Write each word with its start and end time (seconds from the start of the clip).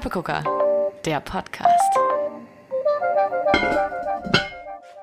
Steppegucker, 0.00 0.42
der 1.04 1.20
Podcast. 1.20 1.94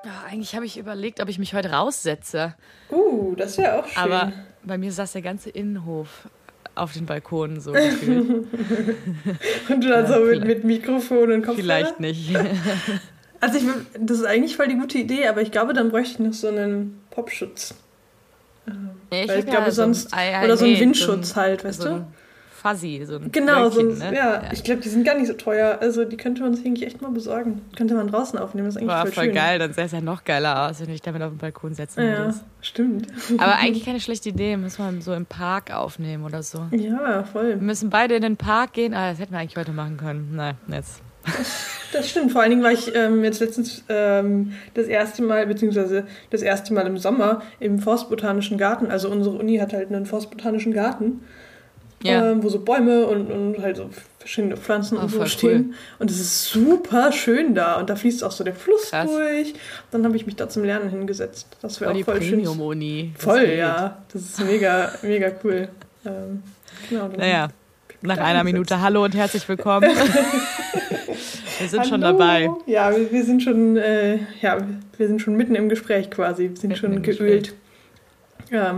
Ja, 0.04 0.24
eigentlich 0.28 0.56
habe 0.56 0.66
ich 0.66 0.76
überlegt, 0.76 1.20
ob 1.20 1.28
ich 1.28 1.38
mich 1.38 1.54
heute 1.54 1.70
raussetze. 1.70 2.56
Uh, 2.90 3.36
das 3.36 3.58
wäre 3.58 3.78
auch 3.78 3.86
schön. 3.86 4.02
Aber 4.02 4.32
bei 4.64 4.76
mir 4.76 4.90
saß 4.90 5.12
der 5.12 5.22
ganze 5.22 5.50
Innenhof 5.50 6.28
auf 6.74 6.94
den 6.94 7.06
Balkonen 7.06 7.60
so 7.60 7.70
gefühlt. 7.70 8.28
und 9.68 9.84
du 9.84 9.88
dann 9.88 10.04
ja, 10.04 10.06
so 10.12 10.18
mit, 10.24 10.44
mit 10.44 10.64
Mikrofon 10.64 11.30
und 11.30 11.42
Kopfhörer? 11.42 11.62
Vielleicht 11.62 12.00
nicht. 12.00 12.36
also 13.40 13.58
ich, 13.58 13.64
das 14.00 14.18
ist 14.18 14.26
eigentlich 14.26 14.56
voll 14.56 14.66
die 14.66 14.78
gute 14.78 14.98
Idee, 14.98 15.28
aber 15.28 15.42
ich 15.42 15.52
glaube, 15.52 15.74
dann 15.74 15.90
bräuchte 15.90 16.14
ich 16.14 16.18
noch 16.18 16.32
so 16.32 16.48
einen 16.48 17.00
Popschutz. 17.10 17.72
Ja, 18.66 18.74
ich, 19.12 19.28
Weil 19.28 19.38
ich 19.38 19.46
glaube 19.46 19.66
ja 19.66 19.70
sonst, 19.70 20.10
so 20.10 20.16
ein, 20.16 20.44
oder 20.44 20.56
so 20.56 20.64
ein 20.64 20.80
Windschutz 20.80 21.28
so 21.28 21.34
ein, 21.34 21.46
halt, 21.46 21.64
weißt 21.64 21.82
so 21.82 21.88
du? 21.88 22.06
Fuzzy, 22.60 23.04
so 23.06 23.16
ein 23.16 23.30
Genau, 23.30 23.64
Wölkchen, 23.64 23.94
so 23.96 24.02
ein, 24.04 24.10
ne? 24.10 24.16
ja, 24.16 24.34
ja, 24.42 24.42
ich 24.52 24.64
glaube, 24.64 24.80
die 24.80 24.88
sind 24.88 25.04
gar 25.04 25.14
nicht 25.16 25.28
so 25.28 25.34
teuer. 25.34 25.78
Also 25.80 26.04
die 26.04 26.16
könnte 26.16 26.42
man 26.42 26.54
sich 26.54 26.66
eigentlich 26.66 26.86
echt 26.86 27.00
mal 27.00 27.10
besorgen. 27.10 27.62
Könnte 27.76 27.94
man 27.94 28.08
draußen 28.08 28.38
aufnehmen, 28.38 28.66
das 28.66 28.74
ist 28.76 28.80
eigentlich 28.82 28.94
Boah, 28.94 29.02
voll, 29.02 29.12
voll 29.12 29.24
schön. 29.26 29.34
geil, 29.34 29.58
dann 29.58 29.72
sähe 29.72 29.84
es 29.84 29.92
ja 29.92 30.00
noch 30.00 30.24
geiler 30.24 30.68
aus, 30.68 30.80
wenn 30.80 30.90
ich 30.90 31.00
damit 31.02 31.22
auf 31.22 31.30
den 31.30 31.38
Balkon 31.38 31.74
setzen 31.74 32.02
Ja, 32.04 32.18
würde. 32.18 32.34
stimmt. 32.60 33.06
Aber 33.38 33.54
eigentlich 33.58 33.84
keine 33.84 34.00
schlechte 34.00 34.30
Idee, 34.30 34.56
muss 34.56 34.78
man 34.78 35.00
so 35.00 35.14
im 35.14 35.26
Park 35.26 35.72
aufnehmen 35.74 36.24
oder 36.24 36.42
so. 36.42 36.66
Ja, 36.72 37.22
voll. 37.24 37.50
Wir 37.50 37.56
müssen 37.56 37.90
beide 37.90 38.16
in 38.16 38.22
den 38.22 38.36
Park 38.36 38.72
gehen, 38.72 38.92
ah, 38.94 39.10
das 39.10 39.20
hätten 39.20 39.32
wir 39.32 39.38
eigentlich 39.38 39.56
heute 39.56 39.72
machen 39.72 39.96
können. 39.96 40.32
Nein, 40.34 40.56
jetzt. 40.68 41.00
Das 41.90 42.10
stimmt. 42.10 42.32
Vor 42.32 42.42
allen 42.42 42.50
Dingen 42.50 42.62
war 42.62 42.70
ich 42.72 42.94
ähm, 42.94 43.24
jetzt 43.24 43.40
letztens 43.40 43.82
ähm, 43.88 44.52
das 44.74 44.86
erste 44.88 45.22
Mal, 45.22 45.46
beziehungsweise 45.46 46.06
das 46.28 46.42
erste 46.42 46.74
Mal 46.74 46.86
im 46.86 46.98
Sommer 46.98 47.40
im 47.60 47.78
Forstbotanischen 47.78 48.58
Garten. 48.58 48.90
Also 48.90 49.08
unsere 49.08 49.36
Uni 49.38 49.56
hat 49.56 49.72
halt 49.72 49.88
einen 49.90 50.04
Forstbotanischen 50.04 50.74
Garten, 50.74 51.20
Ja. 52.02 52.30
ähm, 52.30 52.42
wo 52.42 52.48
so 52.48 52.60
Bäume 52.60 53.06
und, 53.06 53.30
und 53.30 53.60
halt 53.62 53.76
so 53.76 53.90
verschiedene 54.18 54.56
Pflanzen 54.56 54.98
Oh, 54.98 55.02
und 55.02 55.08
so 55.10 55.26
stehen. 55.26 55.74
Und 55.98 56.10
es 56.10 56.20
ist 56.20 56.44
super 56.44 57.10
schön 57.12 57.54
da. 57.54 57.76
Und 57.80 57.90
da 57.90 57.96
fließt 57.96 58.22
auch 58.22 58.30
so 58.30 58.44
der 58.44 58.54
Fluss 58.54 58.90
Krass. 58.90 59.10
durch. 59.10 59.54
Dann 59.90 60.04
habe 60.04 60.16
ich 60.16 60.26
mich 60.26 60.36
da 60.36 60.48
zum 60.48 60.64
Lernen 60.64 60.90
hingesetzt. 60.90 61.48
Das 61.60 61.80
wäre 61.80 61.92
auch 61.92 62.00
voll 62.04 62.22
schön. 62.22 62.44
Das 62.44 62.54
Voll, 63.24 63.46
geht. 63.46 63.58
ja. 63.58 63.98
Das 64.12 64.22
ist 64.22 64.44
mega, 64.44 64.92
mega 65.02 65.32
cool. 65.42 65.68
Ähm, 66.06 66.42
genau, 66.88 67.08
Naja, 67.08 67.48
nach 68.02 68.18
einer. 68.18 68.44
Minute 68.44 68.80
Hallo 68.80 69.04
und 69.04 69.14
herzlich 69.16 69.48
willkommen. 69.48 69.88
wir 71.58 71.68
sind 71.68 71.86
schon 71.86 72.04
Hallo. 72.04 72.16
dabei. 72.18 72.48
Ja, 72.66 72.94
wir, 72.94 73.10
wir 73.10 73.24
sind 73.24 73.42
schon, 73.42 73.76
äh, 73.76 74.18
ja, 74.40 74.58
wir 74.96 75.06
sind 75.08 75.20
schon 75.20 75.34
mitten 75.34 75.54
im 75.56 75.68
Gespräch 75.68 76.10
quasi. 76.10 76.50
Wir 76.50 76.56
sind 76.56 76.70
Mitten 76.70 76.76
schon 76.80 77.02
geölt. 77.02 77.48
Ähm, 77.48 77.54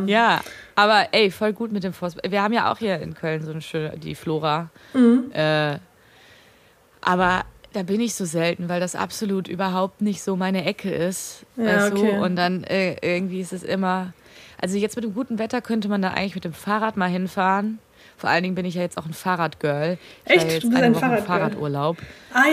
Ja, 0.07 0.41
aber 0.75 1.09
ey, 1.13 1.31
voll 1.31 1.53
gut 1.53 1.73
mit 1.73 1.85
dem 1.85 1.93
Forst. 1.93 2.19
Wir 2.29 2.43
haben 2.43 2.53
ja 2.53 2.71
auch 2.73 2.79
hier 2.79 2.99
in 3.01 3.15
Köln 3.15 3.43
so 3.45 3.51
eine 3.51 3.61
schöne, 3.63 3.97
die 3.99 4.15
Flora. 4.15 4.71
Mhm. 4.95 5.31
Äh, 5.33 5.79
aber 7.01 7.43
da 7.73 7.83
bin 7.85 8.01
ich 8.01 8.15
so 8.15 8.25
selten, 8.25 8.69
weil 8.69 8.81
das 8.81 8.95
absolut 8.97 9.49
überhaupt 9.49 10.03
nicht 10.03 10.23
so 10.23 10.37
meine 10.37 10.65
Ecke 10.65 10.91
ist. 10.91 11.45
Ja, 11.57 11.87
okay. 11.87 11.95
du? 12.17 12.25
Und 12.25 12.37
dann 12.37 12.65
äh, 12.65 12.97
irgendwie 13.03 13.41
ist 13.41 13.53
es 13.53 13.63
immer. 13.63 14.13
Also 14.61 14.77
jetzt 14.77 14.97
mit 14.97 15.05
dem 15.05 15.15
guten 15.15 15.39
Wetter 15.39 15.61
könnte 15.63 15.89
man 15.89 16.03
da 16.03 16.09
eigentlich 16.11 16.35
mit 16.35 16.45
dem 16.45 16.53
Fahrrad 16.53 16.97
mal 16.97 17.09
hinfahren. 17.09 17.79
Vor 18.19 18.29
allen 18.29 18.43
Dingen 18.43 18.55
bin 18.55 18.67
ich 18.67 18.75
ja 18.75 18.83
jetzt 18.83 18.99
auch 18.99 19.07
ein 19.07 19.15
Fahrradgirl. 19.15 19.97
Ich 20.27 20.31
Echt? 20.33 20.45
war 20.45 20.53
jetzt 20.53 20.63
Du 20.65 20.69
bist 20.69 20.77
eine 20.77 20.87
ein 20.87 20.95
Woche 20.95 21.01
Fahrradgirl? 21.01 21.27
Fahrradurlaub 21.27 21.97
Ah 22.35 22.45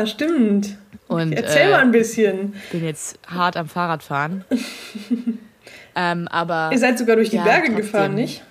ja, 0.00 0.06
stimmt. 0.06 0.78
und 1.08 1.32
Erzähl 1.32 1.68
äh, 1.68 1.70
mal 1.72 1.80
ein 1.80 1.90
bisschen. 1.92 2.54
bin 2.72 2.84
jetzt 2.84 3.18
hart 3.26 3.56
am 3.58 3.68
Fahrradfahren. 3.68 4.44
ähm, 5.96 6.28
aber 6.28 6.70
Ihr 6.72 6.78
seid 6.78 6.98
sogar 6.98 7.16
durch 7.16 7.30
die 7.30 7.36
ja, 7.36 7.44
Berge 7.44 7.66
trotzdem. 7.68 7.76
gefahren, 7.76 8.14
nicht? 8.14 8.42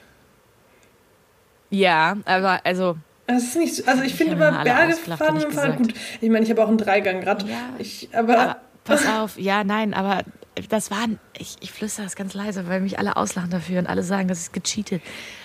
ja, 1.69 2.17
aber 2.25 2.61
also 2.63 2.97
Das 3.27 3.43
ist 3.43 3.55
nicht, 3.57 3.75
so- 3.75 3.83
also 3.85 4.03
ich 4.03 4.13
finde 4.15 4.33
immer 4.33 4.63
Berge 4.63 4.93
fahren 4.95 5.33
mit 5.35 5.43
ich 5.43 5.49
dem 5.49 5.51
Fahrrad 5.55 5.77
gut. 5.77 5.93
Ich 6.21 6.29
meine, 6.29 6.43
ich 6.45 6.51
habe 6.51 6.63
auch 6.63 6.67
einen 6.67 6.77
Dreigangrad. 6.77 7.43
Ja. 7.47 7.69
Ich, 7.79 8.09
aber, 8.13 8.37
Aber 8.39 8.55
pass 8.83 9.07
auf, 9.07 9.39
ja, 9.39 9.63
nein, 9.63 9.93
aber 9.93 10.21
das 10.69 10.91
waren, 10.91 11.19
ich, 11.37 11.55
ich 11.61 11.71
flüstere 11.71 12.05
das 12.05 12.15
ganz 12.15 12.35
leise, 12.35 12.67
weil 12.67 12.79
mich 12.79 12.99
alle 12.99 13.17
auslachen 13.17 13.49
dafür 13.49 13.79
und 13.79 13.87
alle 13.87 14.03
sagen, 14.03 14.27
das 14.27 14.39
ist 14.39 14.53
gecheatet. 14.53 15.01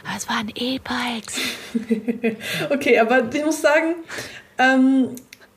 Aber 0.07 0.17
es 0.17 0.29
waren 0.29 0.51
E-Bikes. 0.55 1.37
okay, 2.71 2.99
aber 2.99 3.23
ich 3.35 3.45
muss 3.45 3.63
sagen, 3.63 3.95
ähm, 4.59 5.15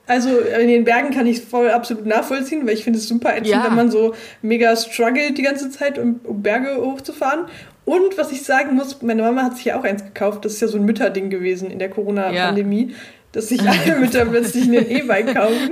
also 0.07 0.39
in 0.39 0.67
den 0.67 0.83
Bergen 0.83 1.11
kann 1.11 1.25
ich 1.27 1.37
es 1.37 1.43
voll 1.43 1.69
absolut 1.69 2.05
nachvollziehen, 2.05 2.65
weil 2.67 2.73
ich 2.73 2.83
finde 2.83 2.99
es 2.99 3.07
super 3.07 3.31
ätzend, 3.31 3.47
Ja. 3.47 3.63
wenn 3.65 3.75
man 3.75 3.91
so 3.91 4.13
mega 4.41 4.75
struggelt 4.75 5.37
die 5.37 5.43
ganze 5.43 5.69
Zeit, 5.69 5.97
um, 5.97 6.19
um 6.23 6.41
Berge 6.41 6.75
hochzufahren. 6.77 7.45
Und 7.85 8.17
was 8.17 8.31
ich 8.31 8.43
sagen 8.43 8.75
muss, 8.75 9.01
meine 9.01 9.21
Mama 9.23 9.43
hat 9.43 9.55
sich 9.57 9.65
ja 9.65 9.79
auch 9.79 9.83
eins 9.83 10.03
gekauft. 10.03 10.45
Das 10.45 10.53
ist 10.53 10.61
ja 10.61 10.67
so 10.67 10.77
ein 10.77 10.85
Mütterding 10.85 11.29
gewesen 11.29 11.71
in 11.71 11.79
der 11.79 11.89
Corona-Pandemie, 11.89 12.93
dass 13.31 13.49
sich 13.49 13.61
alle 13.61 13.95
Mütter 13.99 14.25
plötzlich 14.25 14.65
ein 14.65 14.73
E-Bike 14.73 15.33
kaufen. 15.35 15.71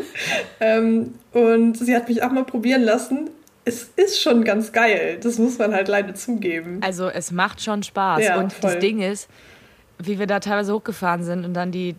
Ähm, 0.59 1.13
und 1.33 1.77
sie 1.77 1.95
hat 1.95 2.07
mich 2.09 2.23
auch 2.23 2.31
mal 2.31 2.45
probieren 2.45 2.81
lassen. 2.83 3.29
Es 3.65 3.89
ist 3.95 4.21
schon 4.21 4.43
ganz 4.43 4.71
geil. 4.71 5.17
Das 5.21 5.37
muss 5.37 5.57
man 5.59 5.73
halt 5.73 5.87
leider 5.87 6.15
zugeben. 6.15 6.79
Also 6.81 7.09
es 7.09 7.31
macht 7.31 7.61
schon 7.61 7.83
Spaß. 7.83 8.23
Ja, 8.23 8.39
und 8.39 8.53
voll. 8.53 8.71
das 8.71 8.79
Ding 8.79 9.01
ist, 9.01 9.27
wie 10.01 10.17
wir 10.17 10.25
da 10.27 10.39
teilweise 10.39 10.73
hochgefahren 10.73 11.23
sind 11.23 11.45
und 11.45 11.53
dann 11.53 11.71
die 11.71 11.95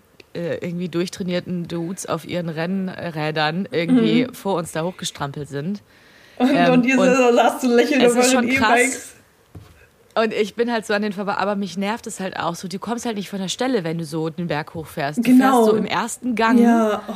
irgendwie 0.62 0.88
durchtrainierten 0.88 1.66
Dudes 1.68 2.06
auf 2.06 2.26
ihren 2.26 2.48
Rennrädern 2.48 3.68
irgendwie 3.70 4.28
vor 4.32 4.54
uns 4.56 4.72
da 4.72 4.82
hochgestrampelt 4.84 5.48
sind. 5.48 5.82
Und, 6.38 6.54
Ähm, 6.54 6.72
und 6.72 6.86
ihr 6.86 6.96
saßt 6.96 7.64
es 7.64 8.16
auf 8.16 8.16
ist 8.16 8.34
euren 8.34 8.48
schon 8.50 8.56
krass. 8.56 8.70
E-Bikes. 8.80 9.12
Und 10.14 10.32
ich 10.32 10.54
bin 10.54 10.72
halt 10.72 10.86
so 10.86 10.94
an 10.94 11.02
den 11.02 11.12
vorbei, 11.12 11.34
aber 11.34 11.54
mich 11.54 11.76
nervt 11.76 12.06
es 12.06 12.18
halt 12.18 12.36
auch 12.38 12.54
so. 12.54 12.66
Du 12.66 12.78
kommst 12.78 13.04
halt 13.06 13.16
nicht 13.16 13.28
von 13.28 13.38
der 13.40 13.48
Stelle, 13.48 13.84
wenn 13.84 13.98
du 13.98 14.04
so 14.04 14.30
den 14.30 14.46
Berg 14.48 14.72
hochfährst. 14.74 15.18
Du 15.18 15.22
Genau. 15.22 15.56
fährst 15.64 15.70
so 15.70 15.76
im 15.76 15.84
ersten 15.84 16.34
Gang 16.36 16.58
Ja, 16.58 17.02
oh, 17.08 17.12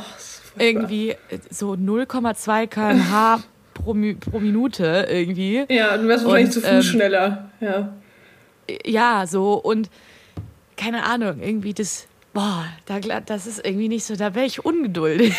irgendwie 0.59 1.09
äh, 1.11 1.17
so 1.49 1.71
0,2 1.73 2.67
km/h 2.67 3.39
pro, 3.73 3.93
pro 4.29 4.39
Minute 4.39 5.07
irgendwie. 5.09 5.65
Ja, 5.69 5.97
du 5.97 6.07
wärst 6.07 6.23
wahrscheinlich 6.25 6.51
zu 6.51 6.61
Fuß 6.61 6.69
ähm, 6.71 6.81
schneller. 6.83 7.49
Ja. 7.59 7.93
Ja, 8.85 9.25
so 9.27 9.53
und 9.55 9.89
keine 10.77 11.03
Ahnung, 11.03 11.39
irgendwie 11.41 11.73
das, 11.73 12.07
boah, 12.35 12.65
da, 12.85 12.99
das 12.99 13.47
ist 13.47 13.65
irgendwie 13.65 13.87
nicht 13.87 14.03
so, 14.05 14.15
da 14.15 14.35
wäre 14.35 14.45
ich 14.45 14.63
ungeduldig. 14.63 15.33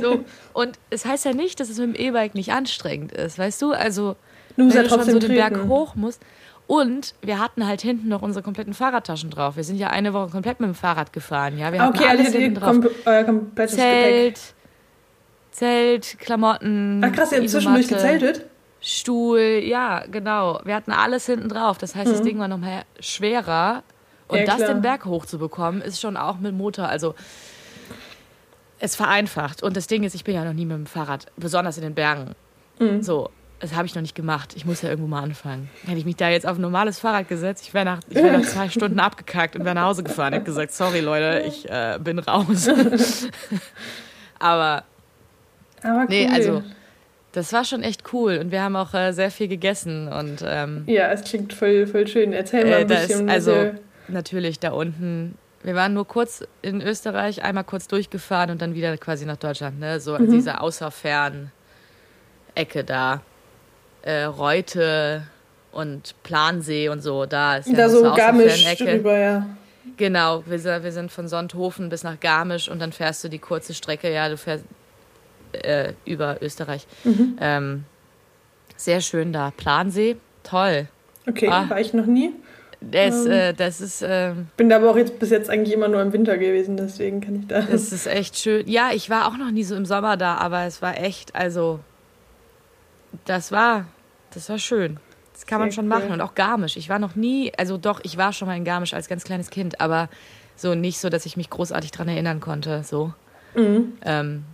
so, 0.00 0.24
und 0.52 0.78
es 0.90 1.04
heißt 1.04 1.24
ja 1.24 1.32
nicht, 1.32 1.58
dass 1.58 1.70
es 1.70 1.78
mit 1.78 1.96
dem 1.96 2.06
E-Bike 2.06 2.36
nicht 2.36 2.52
anstrengend 2.52 3.10
ist, 3.10 3.38
weißt 3.38 3.60
du? 3.62 3.72
Also, 3.72 4.14
Du 4.56 4.72
wenn 4.72 4.84
du 4.84 4.88
schon 4.88 5.04
so 5.04 5.18
den 5.18 5.34
Berg 5.34 5.54
treten. 5.54 5.68
hoch 5.68 5.94
musst. 5.96 6.22
Und 6.66 7.14
wir 7.22 7.40
hatten 7.40 7.66
halt 7.66 7.80
hinten 7.80 8.06
noch 8.08 8.22
unsere 8.22 8.44
kompletten 8.44 8.74
Fahrradtaschen 8.74 9.30
drauf. 9.30 9.56
Wir 9.56 9.64
sind 9.64 9.76
ja 9.78 9.88
eine 9.88 10.12
Woche 10.12 10.30
komplett 10.30 10.60
mit 10.60 10.68
dem 10.68 10.74
Fahrrad 10.74 11.12
gefahren. 11.12 11.58
Ja, 11.58 11.72
wir 11.72 11.82
okay, 11.82 12.04
alles 12.08 12.26
also 12.26 12.38
hinten 12.38 12.60
drauf. 12.60 12.70
kom 12.80 12.88
euer 13.06 13.24
komplettes 13.24 13.74
Gepäck. 13.74 14.36
Zelt, 14.36 14.40
Zelt, 15.50 16.18
Klamotten. 16.20 17.02
Ach 17.04 17.10
krass, 17.10 17.32
ihr 17.32 17.38
habt 17.38 17.50
zwischendurch 17.50 17.88
gezeltet? 17.88 18.46
Stuhl, 18.80 19.62
ja, 19.64 20.04
genau. 20.10 20.60
Wir 20.64 20.74
hatten 20.76 20.92
alles 20.92 21.26
hinten 21.26 21.48
drauf. 21.48 21.78
Das 21.78 21.96
heißt, 21.96 22.12
das 22.12 22.22
Ding 22.22 22.38
war 22.38 22.46
noch 22.46 22.58
mal 22.58 22.82
schwerer. 23.00 23.82
Und. 24.30 24.38
Ja, 24.38 24.46
das 24.46 24.56
klar. 24.56 24.68
den 24.74 24.82
Berg 24.82 25.04
hochzubekommen, 25.04 25.82
ist 25.82 26.00
schon 26.00 26.16
auch 26.16 26.38
mit 26.38 26.54
Motor. 26.54 26.88
Also 26.88 27.14
es 28.78 28.96
vereinfacht. 28.96 29.62
Und 29.62 29.76
das 29.76 29.86
Ding 29.86 30.04
ist, 30.04 30.14
ich 30.14 30.24
bin 30.24 30.34
ja 30.34 30.44
noch 30.44 30.54
nie 30.54 30.64
mit 30.64 30.76
dem 30.76 30.86
Fahrrad, 30.86 31.26
besonders 31.36 31.76
in 31.76 31.82
den 31.82 31.94
Bergen. 31.94 32.34
Mhm. 32.78 33.02
So, 33.02 33.28
das 33.58 33.74
habe 33.74 33.86
ich 33.86 33.94
noch 33.94 34.00
nicht 34.02 34.14
gemacht. 34.14 34.54
Ich 34.56 34.64
muss 34.64 34.80
ja 34.80 34.88
irgendwo 34.88 35.08
mal 35.08 35.22
anfangen. 35.22 35.68
Hätte 35.84 35.98
ich 35.98 36.06
mich 36.06 36.16
da 36.16 36.30
jetzt 36.30 36.46
auf 36.46 36.56
ein 36.56 36.62
normales 36.62 36.98
Fahrrad 36.98 37.28
gesetzt, 37.28 37.64
ich 37.66 37.74
wäre 37.74 37.84
nach, 37.84 38.00
ich 38.08 38.16
wär 38.16 38.32
nach 38.38 38.46
zwei 38.46 38.68
Stunden 38.70 38.98
abgekackt 38.98 39.54
und 39.54 39.64
wäre 39.66 39.74
nach 39.74 39.84
Hause 39.84 40.02
gefahren. 40.02 40.32
Ich 40.32 40.36
habe 40.36 40.46
gesagt, 40.46 40.72
sorry 40.72 41.00
Leute, 41.00 41.44
ich 41.46 41.68
äh, 41.68 41.98
bin 42.02 42.18
raus. 42.18 42.68
Aber 44.38 44.84
Aber 45.82 45.98
cool. 46.00 46.06
nee, 46.08 46.28
also 46.32 46.62
das 47.32 47.52
war 47.52 47.64
schon 47.64 47.82
echt 47.82 48.12
cool. 48.12 48.38
Und 48.38 48.50
wir 48.50 48.62
haben 48.62 48.76
auch 48.76 48.94
äh, 48.94 49.12
sehr 49.12 49.30
viel 49.30 49.46
gegessen. 49.48 50.08
Und 50.08 50.42
ähm, 50.44 50.84
Ja, 50.86 51.10
es 51.12 51.22
klingt 51.22 51.52
voll, 51.52 51.86
voll 51.86 52.06
schön. 52.06 52.32
Erzähl 52.32 52.64
mal 52.64 52.72
äh, 52.72 52.76
ein 52.76 52.88
da 52.88 52.94
bisschen. 52.94 53.28
ist 53.28 53.34
also 53.34 53.72
natürlich 54.08 54.58
da 54.58 54.70
unten. 54.72 55.36
Wir 55.62 55.74
waren 55.74 55.92
nur 55.92 56.06
kurz 56.06 56.42
in 56.62 56.80
Österreich, 56.80 57.42
einmal 57.42 57.64
kurz 57.64 57.86
durchgefahren 57.86 58.50
und 58.50 58.62
dann 58.62 58.74
wieder 58.74 58.96
quasi 58.96 59.26
nach 59.26 59.36
Deutschland. 59.36 59.78
Ne? 59.78 60.00
So 60.00 60.18
Mhm. 60.18 60.30
diese 60.30 60.60
außerfern 60.60 61.52
Ecke 62.54 62.82
da. 62.84 63.20
Äh, 64.02 64.22
Reute 64.24 65.22
und 65.72 66.14
Plansee 66.22 66.88
und 66.88 67.02
so. 67.02 67.26
Da 67.26 67.56
ist 67.56 67.68
ja 67.68 67.74
da 67.76 67.88
so 67.90 68.02
Garmisch 68.14 68.64
drüber, 68.76 69.18
ja. 69.18 69.46
Genau, 69.96 70.42
wir 70.46 70.58
sind, 70.58 70.82
wir 70.82 70.92
sind 70.92 71.12
von 71.12 71.28
Sonthofen 71.28 71.90
bis 71.90 72.02
nach 72.04 72.18
Garmisch 72.18 72.68
und 72.70 72.78
dann 72.80 72.92
fährst 72.92 73.22
du 73.24 73.28
die 73.28 73.38
kurze 73.38 73.74
Strecke, 73.74 74.10
ja, 74.12 74.28
du 74.30 74.36
fährst 74.38 74.64
äh, 75.52 75.92
über 76.06 76.38
Österreich. 76.40 76.86
Mhm. 77.04 77.36
Ähm, 77.40 77.84
sehr 78.76 79.00
schön 79.02 79.32
da. 79.32 79.52
Plansee, 79.56 80.16
toll. 80.42 80.88
Okay, 81.28 81.48
Ah. 81.50 81.68
war 81.68 81.80
ich 81.80 81.92
noch 81.92 82.06
nie. 82.06 82.32
Das, 82.80 83.26
Ähm. 83.26 83.30
äh, 83.32 83.52
das 83.52 83.80
ist, 83.80 84.02
ähm, 84.06 84.48
Bin 84.56 84.68
da 84.70 84.76
aber 84.76 84.90
auch 84.90 84.96
jetzt 84.96 85.18
bis 85.18 85.30
jetzt 85.30 85.50
eigentlich 85.50 85.74
immer 85.74 85.88
nur 85.88 86.00
im 86.00 86.12
Winter 86.12 86.38
gewesen, 86.38 86.76
deswegen 86.78 87.20
kann 87.20 87.36
ich 87.40 87.46
da. 87.46 87.60
das 87.62 87.92
ist 87.92 88.06
echt 88.06 88.36
schön. 88.38 88.66
Ja, 88.68 88.90
ich 88.94 89.10
war 89.10 89.28
auch 89.28 89.36
noch 89.36 89.50
nie 89.50 89.64
so 89.64 89.74
im 89.76 89.84
Sommer 89.84 90.16
da, 90.16 90.36
aber 90.36 90.64
es 90.64 90.80
war 90.80 90.96
echt, 90.98 91.34
also, 91.34 91.80
das 93.26 93.52
war, 93.52 93.84
das 94.32 94.48
war 94.48 94.58
schön. 94.58 94.98
Das 95.34 95.46
kann 95.46 95.58
man 95.60 95.70
Sehr 95.70 95.76
schon 95.76 95.84
cool. 95.84 95.98
machen. 95.98 96.10
Und 96.12 96.20
auch 96.20 96.34
Garmisch. 96.34 96.76
Ich 96.76 96.88
war 96.88 96.98
noch 96.98 97.16
nie, 97.16 97.52
also 97.58 97.76
doch, 97.78 98.00
ich 98.02 98.16
war 98.16 98.32
schon 98.32 98.46
mal 98.48 98.56
in 98.56 98.64
Garmisch 98.64 98.94
als 98.94 99.08
ganz 99.08 99.24
kleines 99.24 99.50
Kind, 99.50 99.80
aber 99.80 100.08
So 100.56 100.74
nicht 100.74 100.98
so, 101.00 101.08
dass 101.08 101.24
ich 101.24 101.36
mich 101.38 101.48
großartig 101.48 101.90
dran 101.90 102.08
erinnern 102.08 102.40
konnte. 102.40 102.82
So. 102.84 103.14
Mhm. 103.54 103.94
Ähm, 104.04 104.44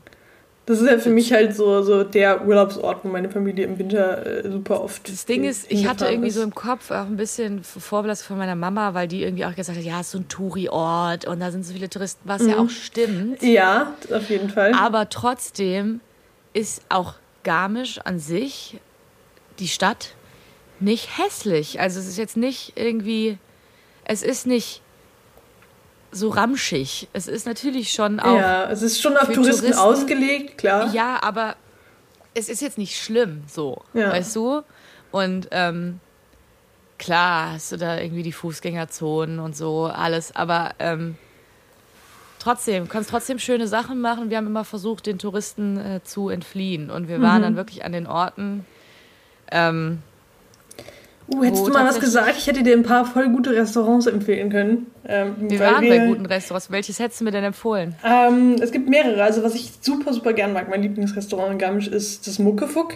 das 0.66 0.80
ist 0.80 0.90
ja 0.90 0.98
für 0.98 1.10
mich 1.10 1.32
halt 1.32 1.54
so, 1.54 1.82
so 1.82 2.02
der 2.02 2.44
Urlaubsort, 2.44 3.04
wo 3.04 3.08
meine 3.08 3.30
Familie 3.30 3.66
im 3.66 3.78
Winter 3.78 4.44
äh, 4.44 4.50
super 4.50 4.82
oft. 4.82 5.08
Das 5.08 5.24
Ding 5.24 5.44
ist, 5.44 5.70
ich 5.70 5.86
hatte 5.86 6.06
irgendwie 6.06 6.28
ist. 6.28 6.34
so 6.34 6.42
im 6.42 6.54
Kopf 6.54 6.90
auch 6.90 7.06
ein 7.06 7.16
bisschen 7.16 7.62
Vorbelastung 7.62 8.26
von 8.26 8.38
meiner 8.38 8.56
Mama, 8.56 8.92
weil 8.92 9.06
die 9.06 9.22
irgendwie 9.22 9.44
auch 9.44 9.54
gesagt 9.54 9.78
hat, 9.78 9.84
ja, 9.84 10.00
es 10.00 10.06
ist 10.06 10.12
so 10.12 10.18
ein 10.18 10.28
Touri-Ort 10.28 11.24
und 11.26 11.38
da 11.38 11.52
sind 11.52 11.64
so 11.64 11.72
viele 11.72 11.88
Touristen, 11.88 12.28
was 12.28 12.42
mhm. 12.42 12.48
ja 12.48 12.58
auch 12.58 12.68
stimmt. 12.68 13.42
Ja, 13.42 13.94
auf 14.12 14.28
jeden 14.28 14.50
Fall. 14.50 14.72
Aber 14.74 15.08
trotzdem 15.08 16.00
ist 16.52 16.82
auch 16.88 17.14
Garmisch 17.44 18.00
an 18.00 18.18
sich, 18.18 18.80
die 19.60 19.68
Stadt, 19.68 20.14
nicht 20.80 21.16
hässlich. 21.16 21.78
Also 21.78 22.00
es 22.00 22.08
ist 22.08 22.18
jetzt 22.18 22.36
nicht 22.36 22.72
irgendwie, 22.74 23.38
es 24.04 24.24
ist 24.24 24.48
nicht 24.48 24.82
so 26.16 26.30
ramschig. 26.30 27.08
Es 27.12 27.28
ist 27.28 27.46
natürlich 27.46 27.92
schon 27.92 28.20
auch. 28.20 28.36
Ja, 28.36 28.70
es 28.70 28.82
ist 28.82 29.00
schon 29.00 29.16
auf 29.16 29.32
Touristen, 29.32 29.72
Touristen, 29.72 29.74
ausgelegt, 29.74 30.58
klar. 30.58 30.92
Ja, 30.92 31.18
aber 31.22 31.56
es 32.34 32.48
ist 32.48 32.60
jetzt 32.60 32.78
nicht 32.78 33.00
schlimm, 33.00 33.44
so, 33.46 33.82
ja. 33.94 34.10
weißt 34.10 34.34
du? 34.36 34.62
Und 35.12 35.48
ähm, 35.52 36.00
klar 36.98 37.52
hast 37.52 37.72
du 37.72 37.76
da 37.76 37.98
irgendwie 37.98 38.22
die 38.22 38.32
Fußgängerzonen 38.32 39.38
und 39.38 39.56
so, 39.56 39.86
alles, 39.86 40.34
aber 40.34 40.74
ähm, 40.78 41.16
trotzdem, 42.46 42.84
du 42.84 42.90
kannst 42.90 43.10
trotzdem 43.10 43.38
schöne 43.38 43.66
Sachen 43.66 44.00
machen. 44.00 44.30
Wir 44.30 44.36
haben 44.36 44.46
immer 44.46 44.64
versucht, 44.64 45.06
den 45.06 45.18
Touristen 45.18 45.78
äh, 45.78 46.00
zu 46.04 46.28
entfliehen. 46.28 46.90
Und 46.90 47.08
wir 47.08 47.20
waren 47.20 47.38
mhm. 47.38 47.42
dann 47.42 47.56
wirklich 47.56 47.84
an 47.84 47.92
den 47.92 48.06
Orten. 48.06 48.64
Ähm, 49.50 50.02
Uh, 51.28 51.43
hättest 51.43 51.67
du 51.67 51.73
mal 51.73 51.84
was 51.84 51.99
gesagt? 51.99 52.34
Ich 52.38 52.46
hätte 52.46 52.62
dir 52.62 52.76
ein 52.76 52.84
paar 52.84 53.05
voll 53.05 53.28
gute 53.31 53.50
Restaurants 53.50 54.06
empfehlen 54.06 54.49
können. 54.49 54.87
Ähm, 55.06 55.34
wir 55.38 55.58
waren 55.58 55.82
wir, 55.82 55.90
bei 55.90 56.06
guten 56.06 56.26
Restaurants. 56.26 56.70
Welches 56.70 57.00
hättest 57.00 57.20
du 57.20 57.25
mir 57.25 57.32
denn 57.32 57.43
empfohlen? 57.43 57.96
Ähm, 58.05 58.56
es 58.61 58.70
gibt 58.70 58.88
mehrere. 58.88 59.23
Also 59.25 59.43
was 59.43 59.55
ich 59.55 59.73
super, 59.81 60.12
super 60.12 60.32
gern 60.32 60.52
mag, 60.52 60.69
mein 60.69 60.82
Lieblingsrestaurant 60.82 61.52
in 61.52 61.58
Garmisch 61.58 61.88
ist 61.88 62.28
das 62.28 62.38
Muckefuck. 62.38 62.94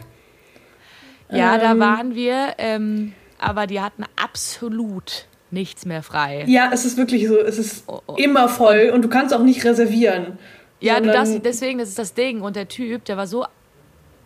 Ja, 1.29 1.55
ähm, 1.55 1.61
da 1.61 1.79
waren 1.79 2.15
wir, 2.15 2.55
ähm, 2.59 3.15
aber 3.39 3.67
die 3.67 3.81
hatten 3.81 4.05
absolut 4.23 5.27
nichts 5.51 5.85
mehr 5.85 6.03
frei. 6.03 6.45
Ja, 6.47 6.71
es 6.73 6.85
ist 6.85 6.97
wirklich 6.97 7.27
so. 7.27 7.39
Es 7.39 7.59
ist 7.59 7.85
oh, 7.89 8.01
oh. 8.07 8.15
immer 8.17 8.49
voll 8.49 8.93
und 8.95 9.03
du 9.03 9.09
kannst 9.09 9.35
auch 9.35 9.43
nicht 9.43 9.65
reservieren. 9.65 10.39
Ja, 10.79 11.01
du 11.01 11.13
darfst, 11.13 11.45
deswegen, 11.45 11.79
das 11.79 11.91
ist 11.91 11.99
das 11.99 12.15
Ding. 12.15 12.41
Und 12.41 12.57
der 12.57 12.69
Typ, 12.69 13.05
der 13.05 13.17
war 13.17 13.27
so 13.27 13.45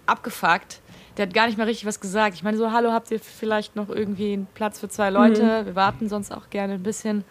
abgefuckt 0.07 0.81
der 1.17 1.27
hat 1.27 1.35
gar 1.35 1.47
nicht 1.47 1.59
mal 1.59 1.65
richtig 1.65 1.87
was 1.87 2.01
gesagt. 2.01 2.35
Ich 2.35 2.43
meine, 2.43 2.57
so, 2.57 2.73
hallo, 2.73 2.93
habt 2.93 3.11
ihr 3.11 3.21
vielleicht 3.21 3.77
noch 3.77 3.89
irgendwie 3.89 4.33
einen 4.33 4.47
Platz 4.55 4.81
für 4.81 4.89
zwei 4.89 5.11
Leute? 5.11 5.43
Mhm. 5.43 5.67
Wir 5.67 5.75
warten 5.75 6.09
sonst 6.09 6.33
auch 6.33 6.51
gerne 6.51 6.75
ein 6.75 6.83
bisschen. 6.83 7.25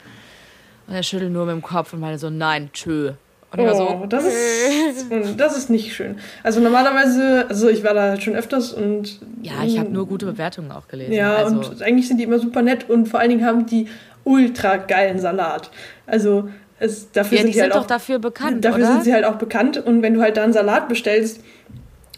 Und 0.88 0.96
er 0.96 1.04
schüttelt 1.04 1.32
nur 1.32 1.46
mit 1.46 1.54
dem 1.54 1.62
Kopf 1.62 1.94
und 1.94 2.00
meine 2.00 2.18
so, 2.18 2.30
nein, 2.30 2.70
tschö. 2.74 3.14
Und 3.52 3.60
oh, 3.60 3.74
so, 3.76 4.06
das, 4.08 4.26
ist, 4.26 5.08
das 5.38 5.56
ist 5.56 5.70
nicht 5.70 5.94
schön. 5.94 6.18
Also 6.42 6.60
normalerweise, 6.60 7.46
also 7.48 7.70
ich 7.70 7.84
war 7.84 7.94
da 7.94 8.02
halt 8.10 8.24
schon 8.24 8.36
öfters 8.36 8.74
und... 8.74 9.20
Ja, 9.44 9.64
ich 9.64 9.78
habe 9.78 9.92
nur 9.92 10.08
gute 10.08 10.26
Bewertungen 10.26 10.72
auch 10.72 10.88
gelesen. 10.88 11.14
Ja, 11.14 11.36
also. 11.36 11.58
und 11.58 11.82
eigentlich 11.84 12.08
sind 12.08 12.18
die 12.18 12.24
immer 12.24 12.40
super 12.40 12.64
nett 12.64 12.90
und 12.90 13.08
vor 13.08 13.20
allen 13.20 13.30
Dingen 13.30 13.46
haben 13.46 13.68
die 13.68 13.88
ultra 14.24 14.78
geilen 14.78 15.20
Salat. 15.20 15.70
Also 16.08 16.50
es, 16.80 17.12
dafür 17.12 17.38
ja, 17.38 17.44
sind 17.44 17.48
die 17.50 17.54
sind 17.54 17.64
halt 17.64 17.76
doch 17.76 17.82
auch, 17.82 17.88
dafür 17.88 18.18
bekannt, 18.18 18.66
Dafür 18.66 18.80
oder? 18.80 18.94
sind 18.94 19.04
sie 19.04 19.14
halt 19.14 19.26
auch 19.26 19.36
bekannt 19.36 19.78
und 19.78 20.02
wenn 20.02 20.16
du 20.16 20.22
halt 20.22 20.38
da 20.38 20.44
einen 20.44 20.54
Salat 20.54 20.90
bestellst, 20.90 21.42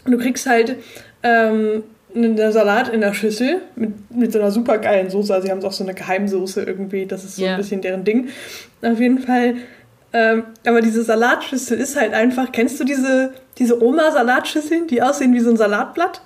du 0.06 0.16
kriegst 0.16 0.46
halt 0.46 0.76
ähm, 1.22 1.82
einen 2.14 2.52
Salat 2.52 2.88
in 2.88 3.00
der 3.00 3.14
Schüssel 3.14 3.60
mit, 3.76 4.10
mit 4.10 4.32
so 4.32 4.38
einer 4.38 4.50
super 4.50 4.78
geilen 4.78 5.10
Soße. 5.10 5.34
Also 5.34 5.46
sie 5.46 5.52
haben 5.52 5.62
auch 5.64 5.72
so 5.72 5.84
eine 5.84 5.94
Geheimsoße 5.94 6.62
irgendwie. 6.62 7.06
Das 7.06 7.24
ist 7.24 7.36
so 7.36 7.42
yeah. 7.42 7.54
ein 7.54 7.58
bisschen 7.58 7.82
deren 7.82 8.04
Ding. 8.04 8.28
Auf 8.82 8.98
jeden 8.98 9.18
Fall. 9.18 9.56
Ähm, 10.12 10.44
aber 10.66 10.80
diese 10.80 11.02
Salatschüssel 11.02 11.78
ist 11.78 11.96
halt 11.96 12.14
einfach. 12.14 12.52
Kennst 12.52 12.80
du 12.80 12.84
diese, 12.84 13.34
diese 13.58 13.82
Oma-Salatschüsseln, 13.82 14.86
die 14.86 15.02
aussehen 15.02 15.34
wie 15.34 15.40
so 15.40 15.50
ein 15.50 15.56
Salatblatt? 15.56 16.22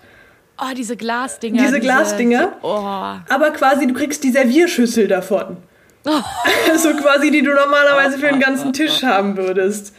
Oh, 0.60 0.74
diese 0.76 0.96
Glasdinger. 0.96 1.56
Diese, 1.56 1.74
diese 1.74 1.80
Glasdinger. 1.80 2.52
Oh. 2.62 2.68
Aber 2.68 3.50
quasi, 3.52 3.86
du 3.86 3.94
kriegst 3.94 4.22
die 4.22 4.30
Servierschüssel 4.30 5.08
davon. 5.08 5.56
Oh. 6.04 6.20
so 6.76 6.92
quasi, 6.94 7.30
die 7.30 7.42
du 7.42 7.52
normalerweise 7.52 8.18
für 8.18 8.28
den 8.28 8.40
ganzen 8.46 8.72
Tisch 8.72 9.02
haben 9.02 9.36
würdest. 9.36 9.94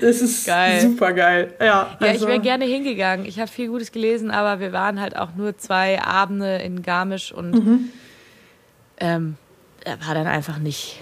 Es 0.00 0.22
ist 0.22 0.46
geil. 0.46 0.80
super 0.80 1.12
geil. 1.12 1.54
Ja, 1.60 1.96
also. 1.98 2.04
ja 2.04 2.12
ich 2.14 2.20
wäre 2.26 2.40
gerne 2.40 2.64
hingegangen. 2.64 3.26
Ich 3.26 3.38
habe 3.38 3.50
viel 3.50 3.68
Gutes 3.68 3.92
gelesen, 3.92 4.30
aber 4.30 4.60
wir 4.60 4.72
waren 4.72 5.00
halt 5.00 5.16
auch 5.16 5.34
nur 5.34 5.56
zwei 5.58 6.02
Abende 6.02 6.56
in 6.56 6.82
Garmisch 6.82 7.32
und 7.32 7.50
mhm. 7.52 7.88
ähm, 8.98 9.36
war 9.84 10.14
dann 10.14 10.26
einfach 10.26 10.58
nicht, 10.58 11.00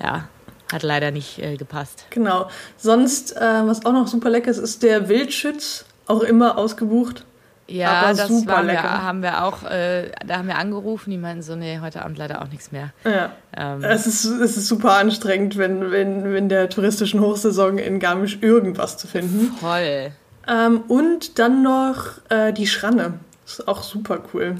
ja, 0.00 0.28
hat 0.72 0.82
leider 0.82 1.10
nicht 1.10 1.38
äh, 1.38 1.56
gepasst. 1.56 2.06
Genau. 2.10 2.48
Sonst, 2.76 3.36
äh, 3.36 3.40
was 3.40 3.84
auch 3.84 3.92
noch 3.92 4.06
super 4.06 4.30
lecker 4.30 4.50
ist, 4.50 4.58
ist 4.58 4.82
der 4.82 5.08
Wildschütz, 5.08 5.84
auch 6.06 6.22
immer 6.22 6.58
ausgebucht. 6.58 7.24
Ja, 7.70 7.92
aber 7.92 8.14
das 8.14 8.28
super 8.28 8.62
lecker. 8.62 8.82
Wir, 8.82 9.02
haben 9.02 9.22
wir 9.22 9.44
auch, 9.44 9.62
äh, 9.64 10.10
da 10.26 10.38
haben 10.38 10.48
wir 10.48 10.56
angerufen, 10.56 11.10
die 11.10 11.18
meinten 11.18 11.42
so, 11.42 11.56
nee, 11.56 11.78
heute 11.80 12.02
Abend 12.04 12.18
leider 12.18 12.42
auch 12.42 12.48
nichts 12.48 12.72
mehr. 12.72 12.92
Ja. 13.04 13.32
Ähm, 13.56 13.82
es, 13.84 14.06
ist, 14.06 14.24
es 14.24 14.56
ist 14.56 14.66
super 14.66 14.94
anstrengend, 14.94 15.56
wenn, 15.56 15.90
wenn, 15.90 16.32
wenn 16.32 16.48
der 16.48 16.68
touristischen 16.68 17.20
Hochsaison 17.20 17.78
in 17.78 18.00
Garmisch 18.00 18.38
irgendwas 18.40 18.96
zu 18.96 19.06
finden. 19.06 19.52
Voll. 19.58 20.12
Ähm, 20.48 20.82
und 20.88 21.38
dann 21.38 21.62
noch 21.62 22.06
äh, 22.28 22.52
die 22.52 22.66
Schranne. 22.66 23.14
ist 23.46 23.68
auch 23.68 23.82
super 23.82 24.20
cool. 24.34 24.56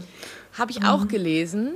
Habe 0.56 0.70
ich 0.70 0.84
auch 0.84 1.08
gelesen. 1.08 1.72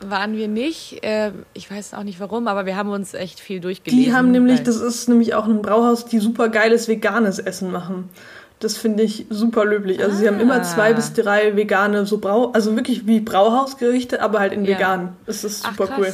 Waren 0.00 0.36
wir 0.36 0.46
nicht. 0.46 1.02
Äh, 1.02 1.32
ich 1.54 1.70
weiß 1.70 1.94
auch 1.94 2.04
nicht 2.04 2.20
warum, 2.20 2.46
aber 2.48 2.66
wir 2.66 2.76
haben 2.76 2.90
uns 2.90 3.14
echt 3.14 3.40
viel 3.40 3.60
durchgelesen. 3.60 4.04
Die 4.04 4.14
haben 4.14 4.30
nämlich, 4.30 4.62
das 4.62 4.76
ist 4.76 5.08
nämlich 5.08 5.34
auch 5.34 5.46
ein 5.46 5.60
Brauhaus, 5.62 6.06
die 6.06 6.18
super 6.18 6.50
geiles 6.50 6.86
veganes 6.86 7.38
Essen 7.38 7.72
machen. 7.72 8.08
Das 8.60 8.76
finde 8.76 9.04
ich 9.04 9.26
super 9.30 9.64
löblich. 9.64 10.00
Also 10.02 10.16
ah. 10.16 10.18
sie 10.18 10.28
haben 10.28 10.40
immer 10.40 10.62
zwei 10.62 10.92
bis 10.92 11.12
drei 11.12 11.54
vegane, 11.54 12.06
so 12.06 12.18
Brau, 12.18 12.50
also 12.52 12.74
wirklich 12.74 13.06
wie 13.06 13.20
Brauhausgerichte, 13.20 14.20
aber 14.20 14.40
halt 14.40 14.52
in 14.52 14.64
ja. 14.64 14.76
vegan. 14.76 15.16
Das 15.26 15.44
ist 15.44 15.62
super 15.62 15.88
Ach, 15.92 15.98
cool. 15.98 16.12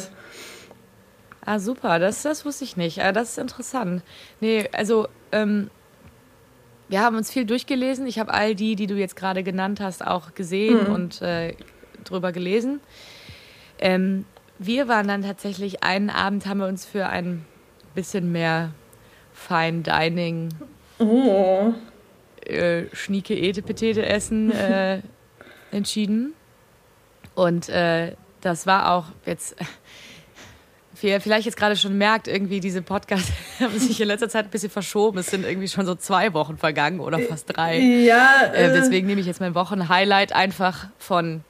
Ah, 1.47 1.59
super, 1.59 1.99
das, 1.99 2.23
das 2.23 2.45
wusste 2.45 2.65
ich 2.65 2.77
nicht. 2.77 3.03
Ah, 3.03 3.13
das 3.13 3.31
ist 3.31 3.39
interessant. 3.39 4.03
Nee, 4.41 4.69
also 4.73 5.09
ähm, 5.33 5.71
wir 6.89 7.01
haben 7.01 7.17
uns 7.17 7.31
viel 7.31 7.45
durchgelesen. 7.45 8.07
Ich 8.07 8.19
habe 8.19 8.33
all 8.33 8.55
die, 8.55 8.77
die 8.77 8.87
du 8.87 8.95
jetzt 8.95 9.17
gerade 9.17 9.43
genannt 9.43 9.81
hast, 9.81 10.07
auch 10.07 10.35
gesehen 10.35 10.85
mhm. 10.89 10.95
und 10.95 11.23
äh, 11.23 11.55
drüber 12.05 12.33
gelesen. 12.33 12.81
Ähm, 13.79 14.25
wir 14.59 14.89
waren 14.89 15.09
dann 15.09 15.23
tatsächlich 15.23 15.83
einen 15.83 16.11
Abend, 16.11 16.47
haben 16.47 16.59
wir 16.59 16.67
uns 16.67 16.85
für 16.85 17.07
ein 17.07 17.45
bisschen 17.95 18.33
mehr 18.33 18.71
Fine 19.33 19.83
Dining 19.83 20.51
oh 20.99 21.75
äh, 22.47 22.85
Schnieke 22.95 23.35
Etepetete 23.35 24.05
essen 24.05 24.51
äh, 24.53 25.01
entschieden. 25.71 26.35
Und 27.35 27.69
äh, 27.69 28.13
das 28.41 28.67
war 28.67 28.93
auch 28.93 29.07
jetzt, 29.27 29.57
wie 31.01 31.09
ihr 31.09 31.21
vielleicht 31.21 31.47
jetzt 31.47 31.57
gerade 31.57 31.77
schon 31.77 31.99
merkt, 31.99 32.29
irgendwie 32.29 32.61
diese 32.61 32.83
Podcasts 32.83 33.33
haben 33.61 33.79
sich 33.79 34.01
in 34.01 34.09
letzter 34.09 34.29
Zeit 34.29 34.47
ein 34.47 34.51
bisschen 34.51 34.71
verschoben. 34.71 35.19
Es 35.19 35.27
sind 35.29 35.45
irgendwie 35.45 35.69
schon 35.69 35.87
so 35.87 35.95
zwei 35.95 36.33
Wochen 36.33 36.57
vergangen 36.57 37.01
oder 37.01 37.19
fast 37.19 37.57
drei. 37.57 37.79
Ja. 37.79 38.53
Äh, 38.53 38.73
deswegen 38.73 39.07
nehme 39.07 39.21
ich 39.21 39.27
jetzt 39.27 39.41
mein 39.41 39.55
Wochenhighlight 39.55 40.33
einfach 40.33 40.89
von 40.99 41.43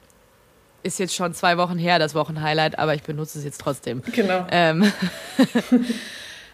ist 0.85 0.99
jetzt 0.99 1.15
schon 1.15 1.33
zwei 1.33 1.57
Wochen 1.57 1.79
her, 1.79 1.97
das 1.97 2.13
Wochenhighlight, 2.13 2.77
aber 2.77 2.93
ich 2.93 3.01
benutze 3.01 3.39
es 3.39 3.43
jetzt 3.43 3.59
trotzdem. 3.59 4.03
Genau. 4.11 4.45
Ähm, 4.51 4.91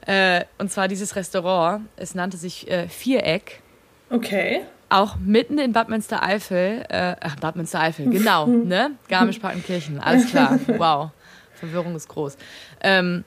äh, 0.07 0.45
und 0.57 0.71
zwar 0.71 0.87
dieses 0.87 1.17
Restaurant, 1.17 1.85
es 1.97 2.15
nannte 2.15 2.37
sich 2.37 2.71
äh, 2.71 2.87
Viereck 2.87 3.61
Okay. 4.11 4.61
Auch 4.89 5.15
mitten 5.15 5.57
in 5.57 5.71
Bad 5.71 5.87
Münstereifel, 5.87 6.85
äh, 6.89 7.15
ach, 7.21 7.37
Bad 7.37 7.55
Münstereifel, 7.55 8.09
genau, 8.09 8.45
ne? 8.47 8.91
Garmisch-Partenkirchen, 9.07 9.99
alles 9.99 10.27
klar, 10.27 10.59
wow. 10.67 11.11
Verwirrung 11.53 11.95
ist 11.95 12.09
groß. 12.09 12.37
Ähm, 12.81 13.23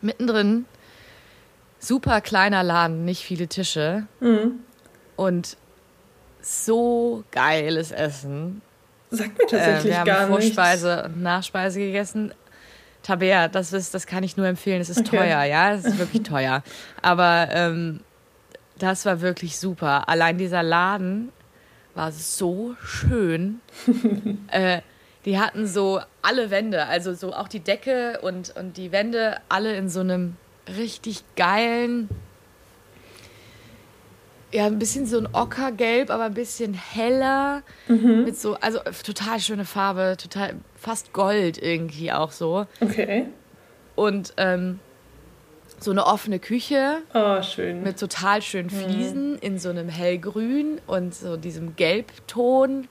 mittendrin, 0.00 0.66
super 1.80 2.20
kleiner 2.20 2.62
Laden, 2.62 3.04
nicht 3.04 3.24
viele 3.24 3.48
Tische. 3.48 4.06
Mhm. 4.20 4.60
Und 5.16 5.56
so 6.40 7.24
geiles 7.30 7.90
Essen. 7.90 8.62
Sagt 9.10 9.38
mir 9.38 9.46
tatsächlich 9.46 9.94
äh, 9.94 10.04
wir 10.04 10.20
haben 10.20 10.28
Vorspeise 10.28 10.94
nichts. 10.94 11.06
und 11.06 11.22
Nachspeise 11.22 11.78
gegessen. 11.80 12.34
Tabea, 13.02 13.48
das 13.48 13.72
ist, 13.72 13.94
das 13.94 14.06
kann 14.06 14.22
ich 14.22 14.36
nur 14.36 14.46
empfehlen. 14.46 14.80
Es 14.80 14.88
ist 14.88 15.00
okay. 15.00 15.18
teuer, 15.18 15.42
ja, 15.44 15.72
es 15.72 15.84
ist 15.84 15.98
wirklich 15.98 16.22
teuer. 16.22 16.62
Aber 17.02 17.48
ähm, 17.50 18.00
das 18.78 19.06
war 19.06 19.20
wirklich 19.20 19.58
super. 19.58 20.08
Allein 20.08 20.38
dieser 20.38 20.62
Laden 20.62 21.32
war 21.94 22.12
so 22.12 22.74
schön. 22.84 23.60
äh, 24.48 24.80
die 25.24 25.38
hatten 25.38 25.66
so 25.66 26.00
alle 26.22 26.50
Wände, 26.50 26.86
also 26.86 27.14
so 27.14 27.32
auch 27.32 27.48
die 27.48 27.60
Decke 27.60 28.20
und, 28.22 28.54
und 28.56 28.76
die 28.76 28.92
Wände 28.92 29.38
alle 29.48 29.76
in 29.76 29.88
so 29.88 30.00
einem 30.00 30.36
richtig 30.68 31.22
geilen, 31.36 32.08
ja, 34.54 34.66
ein 34.66 34.78
bisschen 34.78 35.04
so 35.04 35.18
ein 35.18 35.28
Ockergelb, 35.32 36.10
aber 36.10 36.24
ein 36.24 36.34
bisschen 36.34 36.74
heller. 36.74 37.62
Mhm. 37.88 38.24
Mit 38.24 38.38
so, 38.38 38.54
also 38.54 38.78
total 39.04 39.40
schöne 39.40 39.64
Farbe, 39.64 40.16
total 40.16 40.54
fast 40.76 41.12
Gold 41.12 41.60
irgendwie 41.60 42.12
auch 42.12 42.30
so. 42.30 42.66
Okay. 42.80 43.26
und 43.96 44.32
ähm, 44.36 44.78
so 45.84 45.90
eine 45.90 46.06
offene 46.06 46.38
Küche. 46.38 47.02
Oh, 47.12 47.42
schön. 47.42 47.82
Mit 47.82 48.00
total 48.00 48.42
schönen 48.42 48.70
mhm. 48.72 48.80
Fliesen 48.80 49.30
mhm. 49.32 49.38
in 49.40 49.58
so 49.58 49.68
einem 49.68 49.88
hellgrün 49.88 50.80
und 50.86 51.14
so 51.14 51.36
diesem 51.36 51.76
Gelbton 51.76 52.88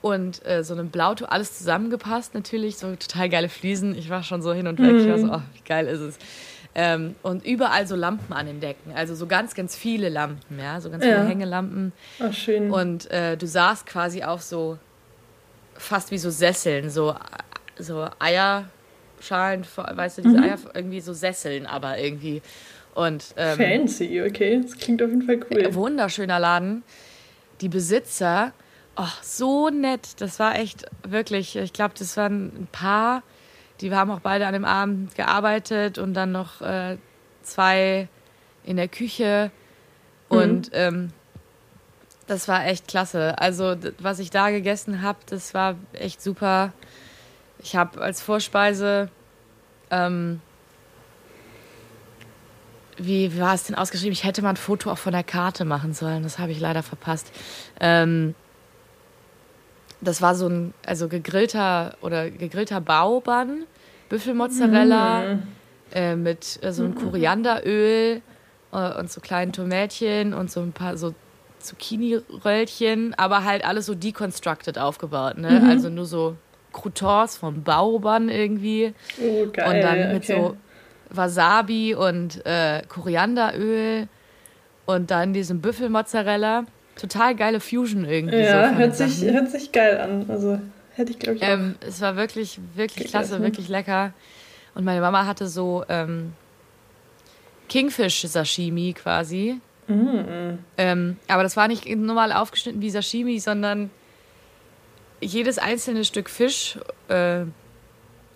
und 0.00 0.44
äh, 0.46 0.64
so 0.64 0.74
einem 0.74 0.90
Blauton. 0.90 1.28
Alles 1.28 1.58
zusammengepasst 1.58 2.34
natürlich. 2.34 2.78
So 2.78 2.94
total 2.96 3.28
geile 3.28 3.48
Fliesen. 3.48 3.96
Ich 3.96 4.08
war 4.08 4.22
schon 4.22 4.42
so 4.42 4.52
hin 4.52 4.66
und 4.66 4.78
weg. 4.78 4.92
Mhm. 4.92 5.00
Ich 5.00 5.08
war 5.08 5.18
so, 5.18 5.26
oh, 5.32 5.42
wie 5.54 5.68
geil 5.68 5.86
ist 5.86 6.00
es. 6.00 6.18
Ähm, 6.74 7.16
und 7.22 7.44
überall 7.44 7.86
so 7.86 7.96
Lampen 7.96 8.32
an 8.32 8.46
den 8.46 8.60
Decken. 8.60 8.92
Also 8.94 9.14
so 9.14 9.26
ganz, 9.26 9.54
ganz 9.54 9.74
viele 9.74 10.08
Lampen, 10.08 10.58
ja. 10.58 10.80
So 10.80 10.88
ganz 10.90 11.04
ja. 11.04 11.16
viele 11.16 11.28
Hängelampen. 11.28 11.92
Ach, 12.20 12.32
schön. 12.32 12.70
Und 12.70 13.10
äh, 13.10 13.36
du 13.36 13.46
saßt 13.46 13.86
quasi 13.86 14.22
auf 14.22 14.42
so 14.42 14.78
fast 15.74 16.10
wie 16.12 16.18
so 16.18 16.30
Sesseln, 16.30 16.90
so, 16.90 17.16
so 17.76 18.06
Eier 18.18 18.66
Schalen, 19.20 19.64
weißt 19.76 20.18
du, 20.18 20.22
diese 20.22 20.38
mhm. 20.38 20.42
Eier, 20.44 20.58
irgendwie 20.74 21.00
so 21.00 21.12
Sesseln, 21.12 21.66
aber 21.66 21.98
irgendwie. 21.98 22.42
Und, 22.94 23.34
ähm, 23.36 23.56
Fancy, 23.56 24.22
okay. 24.22 24.60
Das 24.62 24.76
klingt 24.76 25.02
auf 25.02 25.10
jeden 25.10 25.22
Fall 25.22 25.40
cool. 25.50 25.74
Wunderschöner 25.74 26.38
Laden. 26.38 26.82
Die 27.60 27.68
Besitzer, 27.68 28.52
oh, 28.96 29.04
so 29.22 29.70
nett. 29.70 30.20
Das 30.20 30.38
war 30.38 30.58
echt 30.58 30.86
wirklich, 31.06 31.56
ich 31.56 31.72
glaube, 31.72 31.94
das 31.98 32.16
waren 32.16 32.46
ein 32.46 32.68
Paar, 32.72 33.22
die 33.80 33.94
haben 33.94 34.10
auch 34.10 34.20
beide 34.20 34.46
an 34.46 34.52
dem 34.52 34.64
Abend 34.64 35.14
gearbeitet 35.14 35.98
und 35.98 36.14
dann 36.14 36.32
noch 36.32 36.60
äh, 36.60 36.96
zwei 37.42 38.08
in 38.64 38.76
der 38.76 38.88
Küche. 38.88 39.50
Mhm. 40.30 40.36
Und 40.36 40.68
mhm. 40.68 40.74
ähm, 40.74 41.12
das 42.26 42.46
war 42.46 42.66
echt 42.66 42.86
klasse. 42.86 43.38
Also, 43.38 43.76
was 43.98 44.18
ich 44.20 44.30
da 44.30 44.50
gegessen 44.50 45.02
habe, 45.02 45.18
das 45.26 45.52
war 45.54 45.76
echt 45.92 46.22
super. 46.22 46.72
Ich 47.62 47.76
habe 47.76 48.00
als 48.00 48.22
Vorspeise, 48.22 49.08
ähm, 49.90 50.40
wie, 52.96 53.38
war 53.38 53.54
es 53.54 53.64
denn 53.64 53.76
ausgeschrieben? 53.76 54.12
Ich 54.12 54.24
hätte 54.24 54.42
mal 54.42 54.50
ein 54.50 54.56
Foto 54.56 54.90
auch 54.90 54.98
von 54.98 55.12
der 55.12 55.24
Karte 55.24 55.64
machen 55.64 55.94
sollen. 55.94 56.22
Das 56.22 56.38
habe 56.38 56.52
ich 56.52 56.60
leider 56.60 56.82
verpasst. 56.82 57.32
Ähm, 57.80 58.34
das 60.00 60.22
war 60.22 60.34
so 60.34 60.48
ein, 60.48 60.74
also 60.86 61.08
gegrillter 61.08 61.96
oder 62.00 62.30
gegrillter 62.30 62.80
Baubann, 62.80 63.64
Büffelmozzarella 64.08 65.34
mm. 65.34 65.42
äh, 65.92 66.16
mit 66.16 66.58
äh, 66.62 66.72
so 66.72 66.84
einem 66.84 66.94
Korianderöl 66.94 68.22
äh, 68.72 68.98
und 68.98 69.10
so 69.10 69.20
kleinen 69.20 69.52
Tomätchen 69.52 70.32
und 70.32 70.50
so 70.50 70.60
ein 70.60 70.72
paar 70.72 70.96
so 70.96 71.14
Zucchini-Röllchen, 71.58 73.14
aber 73.18 73.44
halt 73.44 73.64
alles 73.64 73.86
so 73.86 73.94
deconstructed 73.94 74.78
aufgebaut, 74.78 75.36
ne? 75.36 75.60
Mhm. 75.60 75.70
Also 75.70 75.90
nur 75.90 76.06
so 76.06 76.36
Croutons 76.72 77.36
vom 77.36 77.62
Baubann 77.62 78.28
irgendwie. 78.28 78.94
Oh, 79.20 79.46
geil. 79.52 79.74
Und 79.74 79.82
dann 79.82 80.12
mit 80.12 80.24
okay. 80.24 80.36
so 80.36 80.56
Wasabi 81.10 81.94
und 81.94 82.44
äh, 82.46 82.82
Korianderöl 82.88 84.08
und 84.86 85.10
dann 85.10 85.32
diesem 85.32 85.60
Büffelmozzarella. 85.60 86.64
Total 86.96 87.34
geile 87.34 87.60
Fusion 87.60 88.04
irgendwie. 88.04 88.38
Ja, 88.38 88.70
so 88.70 88.76
hört, 88.76 88.96
sich, 88.96 89.22
hört 89.22 89.50
sich 89.50 89.72
geil 89.72 89.98
an. 89.98 90.26
Also 90.28 90.60
hätte 90.94 91.12
ich, 91.12 91.18
glaube 91.18 91.36
ich, 91.36 91.42
auch. 91.42 91.48
Ähm, 91.48 91.76
es 91.80 92.00
war 92.00 92.16
wirklich, 92.16 92.60
wirklich 92.74 93.08
klasse, 93.08 93.34
essen. 93.34 93.42
wirklich 93.42 93.68
lecker. 93.68 94.12
Und 94.74 94.84
meine 94.84 95.00
Mama 95.00 95.26
hatte 95.26 95.48
so 95.48 95.84
ähm, 95.88 96.34
Kingfish-Sashimi 97.68 98.92
quasi. 98.92 99.60
Mm. 99.88 100.58
Ähm, 100.76 101.16
aber 101.28 101.42
das 101.42 101.56
war 101.56 101.68
nicht 101.68 101.88
normal 101.88 102.32
aufgeschnitten 102.32 102.80
wie 102.80 102.90
Sashimi, 102.90 103.40
sondern 103.40 103.90
jedes 105.20 105.58
einzelne 105.58 106.04
Stück 106.04 106.30
Fisch 106.30 106.78
äh, 107.08 107.44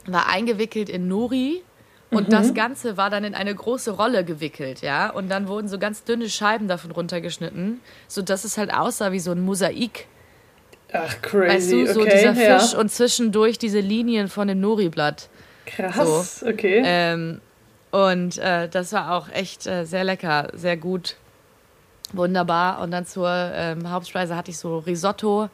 war 0.06 0.28
eingewickelt 0.28 0.88
in 0.88 1.08
Nori 1.08 1.62
und 2.10 2.28
mhm. 2.28 2.32
das 2.32 2.54
Ganze 2.54 2.96
war 2.96 3.10
dann 3.10 3.24
in 3.24 3.34
eine 3.34 3.54
große 3.54 3.90
Rolle 3.92 4.24
gewickelt, 4.24 4.82
ja. 4.82 5.10
Und 5.10 5.28
dann 5.28 5.48
wurden 5.48 5.68
so 5.68 5.78
ganz 5.78 6.04
dünne 6.04 6.28
Scheiben 6.28 6.68
davon 6.68 6.90
runtergeschnitten, 6.90 7.80
sodass 8.08 8.44
es 8.44 8.56
halt 8.56 8.72
aussah 8.72 9.12
wie 9.12 9.20
so 9.20 9.32
ein 9.32 9.40
Mosaik. 9.40 10.06
Ach, 10.92 11.20
crazy. 11.22 11.48
Weißt 11.48 11.72
du, 11.72 11.92
so 11.94 12.00
okay, 12.02 12.12
dieser 12.14 12.34
Fisch 12.34 12.72
ja. 12.72 12.78
und 12.78 12.90
zwischendurch 12.90 13.58
diese 13.58 13.80
Linien 13.80 14.28
von 14.28 14.46
dem 14.46 14.60
Nori-Blatt. 14.60 15.28
Krass, 15.66 16.40
so. 16.40 16.46
okay. 16.46 16.82
Ähm, 16.84 17.40
und 17.90 18.38
äh, 18.38 18.68
das 18.68 18.92
war 18.92 19.12
auch 19.12 19.28
echt 19.30 19.66
äh, 19.66 19.84
sehr 19.84 20.04
lecker, 20.04 20.48
sehr 20.52 20.76
gut. 20.76 21.16
Wunderbar. 22.12 22.80
Und 22.80 22.92
dann 22.92 23.06
zur 23.06 23.28
ähm, 23.28 23.90
Hauptspeise 23.90 24.36
hatte 24.36 24.52
ich 24.52 24.58
so 24.58 24.78
Risotto 24.78 25.48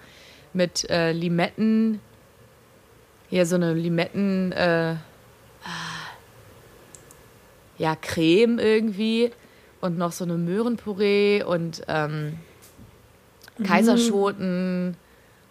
mit 0.52 0.88
äh, 0.90 1.12
Limetten. 1.12 2.00
Hier 3.28 3.46
so 3.46 3.54
eine 3.56 3.74
Limetten, 3.74 4.52
äh, 4.52 4.96
ja, 7.78 7.96
Creme 7.96 8.58
irgendwie. 8.58 9.30
Und 9.80 9.96
noch 9.96 10.12
so 10.12 10.24
eine 10.24 10.34
Möhrenpüree 10.34 11.42
und 11.42 11.82
ähm, 11.88 12.38
mhm. 13.56 13.64
Kaiserschoten 13.64 14.90
mm. 14.90 14.96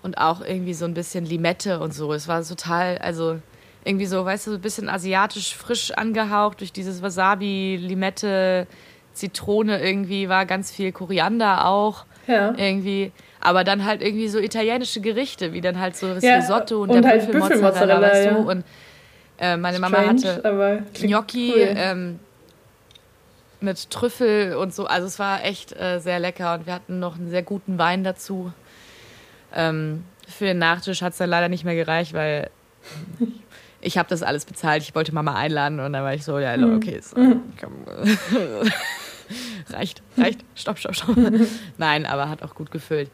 und 0.04 0.18
auch 0.20 0.42
irgendwie 0.42 0.76
so 0.76 0.86
ein 0.86 0.94
bisschen 0.94 1.26
Limette 1.26 1.80
und 1.80 1.96
so. 1.96 2.14
Es 2.14 2.28
war 2.28 2.44
total, 2.44 3.00
also 3.00 3.40
irgendwie 3.84 4.06
so, 4.06 4.24
weißt 4.24 4.46
du, 4.46 4.52
so 4.52 4.58
ein 4.58 4.62
bisschen 4.62 4.88
asiatisch 4.88 5.56
frisch 5.56 5.92
angehaucht 5.92 6.60
durch 6.60 6.72
dieses 6.72 7.02
Wasabi, 7.02 7.80
Limette, 7.82 8.68
Zitrone 9.14 9.82
irgendwie, 9.82 10.30
war 10.30 10.46
ganz 10.46 10.72
viel 10.72 10.92
Koriander 10.92 11.66
auch. 11.66 12.06
Ja. 12.28 12.54
Irgendwie. 12.56 13.12
Aber 13.42 13.64
dann 13.64 13.86
halt 13.86 14.02
irgendwie 14.02 14.28
so 14.28 14.40
italienische 14.40 15.02
Gerichte, 15.02 15.54
wie 15.54 15.62
dann 15.62 15.80
halt 15.80 15.96
so 15.96 16.14
das 16.14 16.24
ja, 16.24 16.38
Risotto 16.38 16.84
und, 16.84 16.90
und 16.90 17.02
der 17.02 17.12
halt 17.12 17.32
Büffelmozzarella, 17.32 18.02
weißt 18.02 18.26
du? 18.26 18.30
Ja. 18.30 18.36
Und 18.36 18.64
äh, 19.40 19.56
meine 19.56 19.78
Strange, 19.78 19.96
Mama 19.96 20.08
hatte 20.10 20.84
Gnocchi 20.94 21.54
cool. 21.56 21.74
ähm, 21.76 22.20
mit 23.62 23.90
Trüffel 23.90 24.56
und 24.56 24.74
so. 24.74 24.86
Also 24.86 25.08
es 25.08 25.20
war 25.20 25.44
echt 25.46 25.74
äh, 25.80 26.00
sehr 26.00 26.20
lecker 26.20 26.54
und 26.56 26.66
wir 26.66 26.74
hatten 26.74 27.00
noch 27.00 27.16
einen 27.16 27.30
sehr 27.30 27.44
guten 27.44 27.78
Wein 27.78 28.04
dazu. 28.04 28.52
Ähm, 29.56 30.04
für 30.28 30.46
den 30.46 30.60
Nachtisch 30.60 31.02
hat 31.02 31.14
es 31.14 31.18
dann 31.18 31.30
leider 31.30 31.50
nicht 31.50 31.64
mehr 31.64 31.76
gereicht, 31.76 32.14
weil 32.14 32.50
ich 33.82 33.98
habe 33.98 34.10
das 34.10 34.24
alles 34.24 34.46
bezahlt. 34.46 34.84
Ich 34.84 34.96
wollte 34.96 35.14
Mama 35.14 35.36
einladen 35.36 35.80
und 35.80 35.94
dann 35.94 36.04
war 36.04 36.14
ich 36.14 36.24
so, 36.24 36.40
ja, 36.40 36.56
mhm. 36.56 36.76
okay, 36.76 37.00
so, 37.02 37.18
mhm. 37.18 37.42
reicht, 39.70 40.02
reicht, 40.18 40.42
stopp, 40.56 40.78
stopp, 40.80 40.96
stopp. 40.96 41.16
Nein, 41.78 42.06
aber 42.06 42.30
hat 42.30 42.44
auch 42.44 42.56
gut 42.56 42.72
gefüllt. 42.72 43.10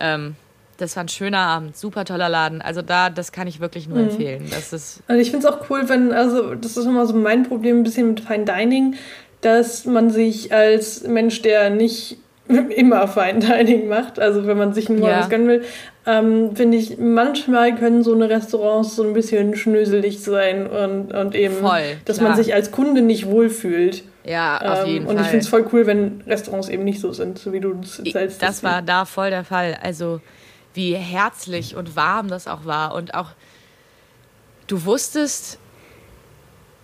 Ähm, 0.00 0.36
das 0.76 0.96
war 0.96 1.04
ein 1.04 1.08
schöner 1.08 1.38
Abend, 1.38 1.76
super 1.76 2.04
toller 2.04 2.28
Laden. 2.28 2.60
Also 2.60 2.82
da, 2.82 3.10
das 3.10 3.32
kann 3.32 3.46
ich 3.46 3.60
wirklich 3.60 3.88
nur 3.88 3.98
mhm. 3.98 4.08
empfehlen. 4.08 4.46
Das 4.50 4.72
ist 4.72 5.02
also 5.06 5.20
ich 5.20 5.30
finde 5.30 5.46
es 5.46 5.52
auch 5.52 5.70
cool, 5.70 5.88
wenn, 5.88 6.12
also 6.12 6.54
das 6.54 6.76
ist 6.76 6.86
immer 6.86 7.06
so 7.06 7.14
mein 7.14 7.44
Problem 7.44 7.78
ein 7.78 7.82
bisschen 7.84 8.08
mit 8.08 8.20
Fine 8.20 8.44
Dining, 8.44 8.96
dass 9.40 9.84
man 9.84 10.10
sich 10.10 10.52
als 10.52 11.06
Mensch, 11.06 11.42
der 11.42 11.70
nicht 11.70 12.18
immer 12.48 13.06
Fine 13.08 13.38
Dining 13.38 13.88
macht, 13.88 14.18
also 14.18 14.46
wenn 14.46 14.58
man 14.58 14.74
sich 14.74 14.88
nur 14.88 15.08
ja. 15.08 15.20
was 15.20 15.30
gönnen 15.30 15.48
will, 15.48 15.64
ähm, 16.06 16.54
finde 16.54 16.76
ich, 16.76 16.98
manchmal 16.98 17.74
können 17.76 18.02
so 18.02 18.14
eine 18.14 18.28
Restaurants 18.28 18.96
so 18.96 19.02
ein 19.04 19.14
bisschen 19.14 19.56
schnöselig 19.56 20.20
sein 20.20 20.66
und, 20.66 21.14
und 21.14 21.34
eben, 21.34 21.56
Voll, 21.56 21.96
dass 22.04 22.20
man 22.20 22.36
sich 22.36 22.52
als 22.52 22.70
Kunde 22.70 23.00
nicht 23.00 23.26
wohlfühlt. 23.26 24.04
Ja, 24.24 24.58
auf 24.60 24.86
ähm, 24.86 24.86
jeden 24.86 25.06
und 25.06 25.06
Fall. 25.06 25.16
Und 25.16 25.22
ich 25.22 25.28
finde 25.28 25.44
es 25.44 25.48
voll 25.48 25.68
cool, 25.72 25.86
wenn 25.86 26.22
Restaurants 26.26 26.68
eben 26.68 26.84
nicht 26.84 27.00
so 27.00 27.12
sind, 27.12 27.38
so 27.38 27.52
wie 27.52 27.60
du 27.60 27.78
es 27.82 27.98
erzählst. 27.98 28.42
Das 28.42 28.62
war 28.62 28.80
da 28.80 29.04
voll 29.04 29.30
der 29.30 29.44
Fall. 29.44 29.78
Also 29.82 30.20
wie 30.72 30.94
herzlich 30.94 31.76
und 31.76 31.94
warm 31.96 32.28
das 32.28 32.48
auch 32.48 32.64
war 32.64 32.94
und 32.94 33.14
auch 33.14 33.30
du 34.66 34.84
wusstest, 34.84 35.58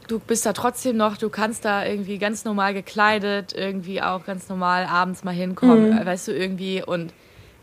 du 0.06 0.18
bist 0.18 0.46
da 0.46 0.52
trotzdem 0.52 0.96
noch, 0.96 1.16
du 1.16 1.28
kannst 1.28 1.64
da 1.64 1.84
irgendwie 1.84 2.18
ganz 2.18 2.44
normal 2.44 2.74
gekleidet, 2.74 3.52
irgendwie 3.52 4.02
auch 4.02 4.24
ganz 4.24 4.48
normal 4.48 4.84
abends 4.84 5.24
mal 5.24 5.34
hinkommen, 5.34 5.90
mhm. 5.90 6.06
weißt 6.06 6.28
du, 6.28 6.32
irgendwie 6.32 6.82
und 6.82 7.12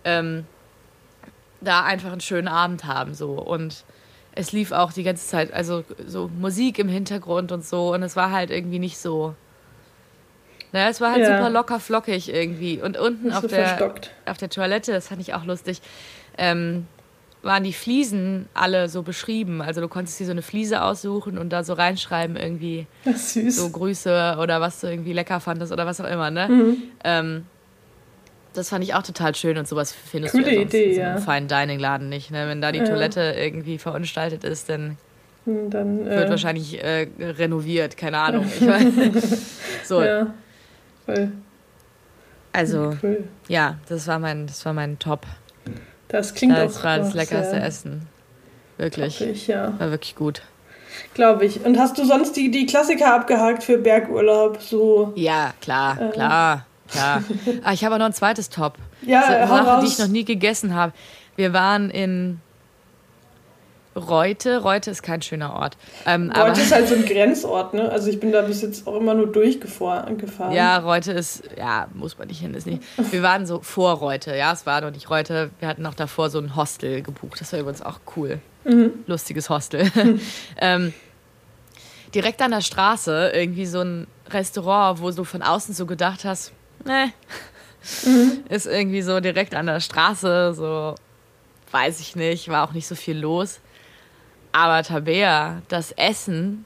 ähm, 0.03 0.45
da 1.61 1.83
einfach 1.83 2.11
einen 2.11 2.21
schönen 2.21 2.47
Abend 2.47 2.85
haben 2.85 3.13
so 3.13 3.33
und 3.33 3.83
es 4.33 4.51
lief 4.51 4.71
auch 4.71 4.93
die 4.93 5.03
ganze 5.03 5.27
Zeit, 5.27 5.51
also 5.51 5.83
so 6.05 6.29
Musik 6.39 6.77
im 6.77 6.89
Hintergrund 6.89 7.51
und 7.51 7.65
so 7.65 7.93
und 7.93 8.03
es 8.03 8.15
war 8.15 8.31
halt 8.31 8.51
irgendwie 8.51 8.79
nicht 8.79 8.97
so, 8.97 9.35
naja, 10.77 10.89
es 10.89 11.01
war 11.01 11.11
halt 11.11 11.23
ja. 11.23 11.37
super 11.37 11.49
locker 11.49 11.79
flockig 11.79 12.31
irgendwie 12.31 12.79
und 12.79 12.97
unten 12.97 13.31
auf 13.31 13.47
der, 13.47 13.93
auf 14.27 14.37
der 14.37 14.49
Toilette, 14.49 14.91
das 14.91 15.07
fand 15.07 15.19
ich 15.21 15.33
auch 15.33 15.43
lustig, 15.43 15.81
ähm, 16.37 16.85
waren 17.41 17.63
die 17.63 17.73
Fliesen 17.73 18.47
alle 18.53 18.87
so 18.87 19.01
beschrieben. 19.01 19.59
Also 19.59 19.81
du 19.81 19.87
konntest 19.87 20.19
dir 20.19 20.25
so 20.25 20.31
eine 20.31 20.43
Fliese 20.43 20.83
aussuchen 20.83 21.39
und 21.39 21.49
da 21.49 21.63
so 21.63 21.73
reinschreiben 21.73 22.35
irgendwie 22.35 22.85
so 23.15 23.69
Grüße 23.71 24.37
oder 24.39 24.61
was 24.61 24.81
du 24.81 24.87
irgendwie 24.87 25.13
lecker 25.13 25.39
fandest 25.39 25.71
oder 25.71 25.87
was 25.87 25.99
auch 25.99 26.07
immer, 26.07 26.29
ne? 26.29 26.47
Mhm. 26.47 26.77
Ähm, 27.03 27.45
das 28.53 28.69
fand 28.69 28.83
ich 28.83 28.93
auch 28.93 29.03
total 29.03 29.33
schön 29.33 29.57
und 29.57 29.67
sowas 29.67 29.91
findest 29.91 30.33
Coole 30.33 30.45
du 30.45 30.55
ja 30.55 30.61
Idee, 30.61 30.83
in 30.89 30.93
so 30.93 31.01
einem 31.01 31.15
ja. 31.15 31.21
feinen 31.21 31.47
Dining-Laden 31.47 32.07
nicht. 32.07 32.29
Ne? 32.29 32.47
Wenn 32.47 32.61
da 32.61 32.71
die 32.71 32.79
ja. 32.79 32.85
Toilette 32.85 33.35
irgendwie 33.35 33.79
verunstaltet 33.79 34.43
ist, 34.43 34.69
dann, 34.69 34.97
hm, 35.45 35.71
dann 35.71 36.05
wird 36.05 36.27
äh, 36.27 36.29
wahrscheinlich 36.29 36.83
äh, 36.83 37.07
renoviert, 37.19 37.97
keine 37.97 38.19
Ahnung. 38.19 38.45
Ich 38.45 38.61
mein, 38.61 39.13
so. 39.83 40.03
Ja, 40.03 40.33
voll. 41.07 41.31
Also, 42.53 42.93
cool. 43.01 43.23
ja, 43.47 43.77
das 43.89 44.07
war 44.07 44.19
mein, 44.19 44.47
das 44.47 44.65
war 44.65 44.73
mein 44.73 44.99
Top. 44.99 45.25
Das 46.07 46.33
klingt 46.33 46.55
das 46.55 46.77
auch 46.77 46.83
war 46.83 46.99
das 46.99 47.13
leckerste 47.13 47.57
Essen. 47.59 48.07
Wirklich. 48.77 49.17
Toppig, 49.17 49.47
ja. 49.47 49.73
War 49.79 49.91
wirklich 49.91 50.15
gut. 50.15 50.41
Glaube 51.13 51.45
ich. 51.45 51.65
Und 51.65 51.77
hast 51.77 51.97
du 51.97 52.05
sonst 52.05 52.35
die, 52.35 52.49
die 52.49 52.65
Klassiker 52.65 53.13
abgehakt 53.13 53.63
für 53.63 53.77
Bergurlaub? 53.77 54.61
So, 54.61 55.11
ja, 55.15 55.53
klar, 55.61 55.99
äh. 55.99 56.09
klar, 56.11 56.65
klar. 56.89 57.23
ah, 57.63 57.73
ich 57.73 57.83
habe 57.83 57.95
auch 57.95 57.99
noch 57.99 58.05
ein 58.05 58.13
zweites 58.13 58.49
Top. 58.49 58.77
Ja, 59.01 59.45
so 59.47 59.55
Sache, 59.55 59.81
die 59.81 59.87
ich 59.87 59.99
noch 59.99 60.07
nie 60.07 60.25
gegessen 60.25 60.73
habe. 60.73 60.93
Wir 61.35 61.53
waren 61.53 61.89
in 61.89 62.39
Reute. 63.97 64.61
Reute 64.61 64.91
ist 64.91 65.01
kein 65.01 65.21
schöner 65.21 65.53
Ort. 65.53 65.75
Ähm, 66.05 66.31
Reute 66.31 66.61
ist 66.61 66.71
halt 66.71 66.87
so 66.87 66.95
ein 66.95 67.05
Grenzort, 67.07 67.73
ne? 67.73 67.91
Also 67.91 68.09
ich 68.09 68.19
bin 68.19 68.31
da 68.31 68.41
bis 68.41 68.61
jetzt 68.61 68.87
auch 68.87 68.95
immer 68.95 69.15
nur 69.15 69.27
durchgefahren. 69.27 70.17
Ja, 70.53 70.77
Reute 70.77 71.11
ist, 71.11 71.43
ja, 71.57 71.87
muss 71.93 72.17
man 72.17 72.27
nicht 72.27 72.39
hin, 72.39 72.53
ist 72.53 72.67
nicht. 72.67 72.83
Wir 73.11 73.23
waren 73.23 73.45
so 73.45 73.59
vor 73.61 73.93
Reute, 73.93 74.35
ja, 74.35 74.53
es 74.53 74.65
war 74.65 74.81
noch 74.81 74.91
nicht 74.91 75.09
Reute. 75.09 75.49
Wir 75.59 75.67
hatten 75.67 75.85
auch 75.85 75.95
davor 75.95 76.29
so 76.29 76.39
ein 76.39 76.55
Hostel 76.55 77.01
gebucht. 77.01 77.41
Das 77.41 77.51
war 77.51 77.59
übrigens 77.59 77.81
auch 77.81 77.99
cool. 78.15 78.39
Mhm. 78.63 78.91
Lustiges 79.07 79.49
Hostel. 79.49 79.89
Mhm. 79.95 80.21
ähm, 80.57 80.93
direkt 82.13 82.41
an 82.41 82.51
der 82.51 82.61
Straße 82.61 83.31
irgendwie 83.33 83.65
so 83.65 83.81
ein 83.81 84.07
Restaurant, 84.29 85.01
wo 85.01 85.11
du 85.11 85.23
von 85.23 85.41
außen 85.41 85.73
so 85.73 85.85
gedacht 85.85 86.23
hast, 86.23 86.51
ne, 86.85 87.11
mhm. 88.05 88.43
ist 88.49 88.67
irgendwie 88.67 89.01
so 89.01 89.19
direkt 89.19 89.55
an 89.55 89.65
der 89.65 89.79
Straße, 89.79 90.53
so 90.53 90.95
weiß 91.71 91.99
ich 91.99 92.15
nicht, 92.15 92.49
war 92.49 92.67
auch 92.67 92.73
nicht 92.73 92.87
so 92.87 92.95
viel 92.95 93.17
los. 93.17 93.59
Aber 94.57 94.81
Tabea, 94.81 95.61
das 95.67 95.91
Essen 95.91 96.65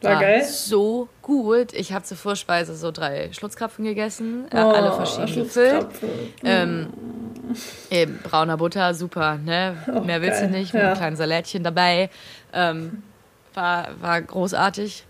war, 0.00 0.12
war 0.12 0.20
geil. 0.20 0.44
so 0.44 1.08
gut. 1.22 1.72
Ich 1.72 1.92
habe 1.92 2.04
zur 2.04 2.16
Vorspeise 2.16 2.76
so 2.76 2.92
drei 2.92 3.32
Schlutzkrapfen 3.32 3.84
gegessen, 3.84 4.46
äh, 4.52 4.62
oh, 4.62 4.70
alle 4.70 4.92
verschieden 4.92 5.42
gefüllt. 5.42 5.88
Ähm, 6.44 6.86
eben, 7.90 8.20
brauner 8.22 8.56
Butter, 8.56 8.94
super, 8.94 9.38
ne? 9.38 9.76
Oh, 9.92 10.02
Mehr 10.02 10.22
willst 10.22 10.38
geil. 10.38 10.50
du 10.50 10.56
nicht, 10.56 10.72
mit 10.72 10.82
ja. 10.82 10.90
einem 10.90 10.98
kleinen 10.98 11.16
Salätchen 11.16 11.64
dabei. 11.64 12.10
Ähm, 12.52 13.02
war, 13.54 13.88
war 14.00 14.22
großartig. 14.22 15.04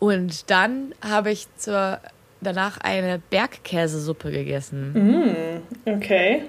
Und 0.00 0.50
dann 0.50 0.92
habe 1.08 1.30
ich 1.30 1.46
zur, 1.56 2.00
danach 2.40 2.78
eine 2.78 3.20
Bergkäsesuppe 3.30 4.32
gegessen. 4.32 5.62
Mm, 5.84 5.88
okay. 5.88 6.48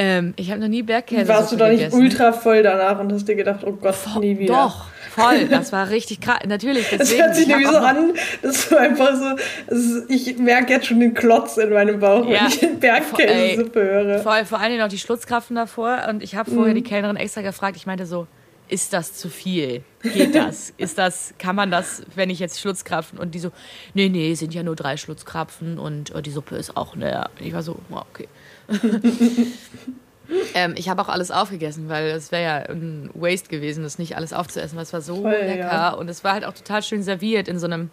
Ähm, 0.00 0.32
ich 0.36 0.52
habe 0.52 0.60
noch 0.60 0.68
nie 0.68 0.84
Bergkäse 0.84 1.26
Warst 1.26 1.50
du 1.50 1.56
da 1.56 1.68
nicht 1.68 1.92
ultra 1.92 2.32
voll 2.32 2.62
danach 2.62 3.00
und 3.00 3.12
hast 3.12 3.26
dir 3.26 3.34
gedacht, 3.34 3.64
oh 3.64 3.72
Gott, 3.72 3.96
Vo 3.96 4.20
nie 4.20 4.38
wieder? 4.38 4.54
Doch, 4.54 4.84
voll. 5.10 5.46
Das 5.50 5.72
war 5.72 5.90
richtig 5.90 6.20
krass. 6.20 6.38
Natürlich, 6.46 6.86
deswegen. 6.88 7.02
Es 7.02 7.18
hört 7.18 7.34
sich 7.34 7.46
nämlich 7.48 7.66
so 7.66 7.78
an, 7.78 8.12
dass 8.40 8.68
du 8.68 8.76
einfach 8.76 9.16
so, 9.16 9.74
ist, 9.74 10.08
ich 10.08 10.38
merke 10.38 10.72
jetzt 10.72 10.86
schon 10.86 11.00
den 11.00 11.14
Klotz 11.14 11.56
in 11.56 11.70
meinem 11.70 11.98
Bauch, 11.98 12.28
ja, 12.28 12.42
wenn 12.42 12.74
ich 12.74 12.80
Bergkäsesuppe 12.80 13.80
höre. 13.80 14.18
Voll, 14.20 14.44
vor 14.44 14.60
allem 14.60 14.78
noch 14.78 14.86
die 14.86 14.98
Schlutzkraften 14.98 15.56
davor. 15.56 16.06
Und 16.08 16.22
ich 16.22 16.36
habe 16.36 16.48
vorher 16.48 16.74
mm. 16.74 16.76
die 16.76 16.82
Kellnerin 16.84 17.16
extra 17.16 17.42
gefragt, 17.42 17.76
ich 17.76 17.86
meinte 17.86 18.06
so, 18.06 18.28
ist 18.68 18.92
das 18.92 19.14
zu 19.14 19.28
viel? 19.28 19.82
Geht 20.02 20.36
das? 20.36 20.72
ist 20.78 20.96
das, 20.96 21.34
kann 21.38 21.56
man 21.56 21.72
das, 21.72 22.02
wenn 22.14 22.30
ich 22.30 22.38
jetzt 22.38 22.60
Schlutzkrapfen 22.60 23.18
und 23.18 23.34
die 23.34 23.40
so, 23.40 23.50
nee, 23.94 24.08
nee, 24.08 24.34
sind 24.34 24.54
ja 24.54 24.62
nur 24.62 24.76
drei 24.76 24.96
Schlutzkrapfen 24.96 25.78
und 25.78 26.14
oh, 26.14 26.20
die 26.20 26.30
Suppe 26.30 26.54
ist 26.54 26.76
auch, 26.76 26.94
ne, 26.94 27.28
ich 27.40 27.52
war 27.52 27.62
so, 27.62 27.78
oh, 27.90 28.02
okay. 28.12 28.28
ähm, 30.54 30.74
ich 30.76 30.88
habe 30.88 31.02
auch 31.02 31.08
alles 31.08 31.30
aufgegessen, 31.30 31.88
weil 31.88 32.08
es 32.08 32.32
wäre 32.32 32.42
ja 32.42 32.56
ein 32.70 33.10
Waste 33.14 33.48
gewesen, 33.48 33.82
das 33.82 33.98
nicht 33.98 34.16
alles 34.16 34.32
aufzuessen, 34.32 34.76
weil 34.76 34.82
es 34.82 34.92
war 34.92 35.00
so 35.00 35.22
Voll, 35.22 35.30
lecker 35.30 35.72
ja. 35.72 35.90
und 35.90 36.08
es 36.08 36.24
war 36.24 36.32
halt 36.34 36.44
auch 36.44 36.54
total 36.54 36.82
schön 36.82 37.02
serviert 37.02 37.48
in 37.48 37.58
so 37.58 37.66
einem 37.66 37.90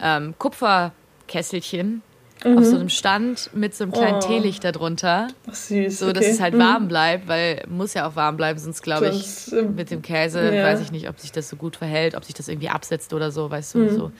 ähm, 0.00 0.34
Kupferkesselchen 0.38 2.02
mhm. 2.44 2.58
auf 2.58 2.64
so 2.64 2.76
einem 2.76 2.88
Stand 2.88 3.50
mit 3.54 3.74
so 3.74 3.84
einem 3.84 3.92
kleinen 3.92 4.16
oh. 4.16 4.26
Teelicht 4.26 4.64
darunter. 4.64 5.28
Ach, 5.48 5.54
süß. 5.54 5.98
So, 5.98 6.12
dass 6.12 6.24
okay. 6.24 6.32
es 6.32 6.40
halt 6.40 6.54
mhm. 6.54 6.60
warm 6.60 6.88
bleibt, 6.88 7.28
weil 7.28 7.64
muss 7.68 7.94
ja 7.94 8.08
auch 8.08 8.16
warm 8.16 8.36
bleiben, 8.36 8.58
sonst 8.58 8.82
glaube 8.82 9.08
ich, 9.08 9.22
das, 9.22 9.52
ähm, 9.52 9.74
mit 9.74 9.90
dem 9.90 10.02
Käse 10.02 10.54
ja. 10.54 10.64
weiß 10.64 10.80
ich 10.80 10.92
nicht, 10.92 11.08
ob 11.08 11.18
sich 11.18 11.32
das 11.32 11.48
so 11.48 11.56
gut 11.56 11.76
verhält, 11.76 12.14
ob 12.14 12.24
sich 12.24 12.34
das 12.34 12.48
irgendwie 12.48 12.68
absetzt 12.68 13.12
oder 13.12 13.30
so, 13.30 13.50
weißt 13.50 13.74
du, 13.74 13.78
mhm. 13.78 13.90
so. 13.90 14.12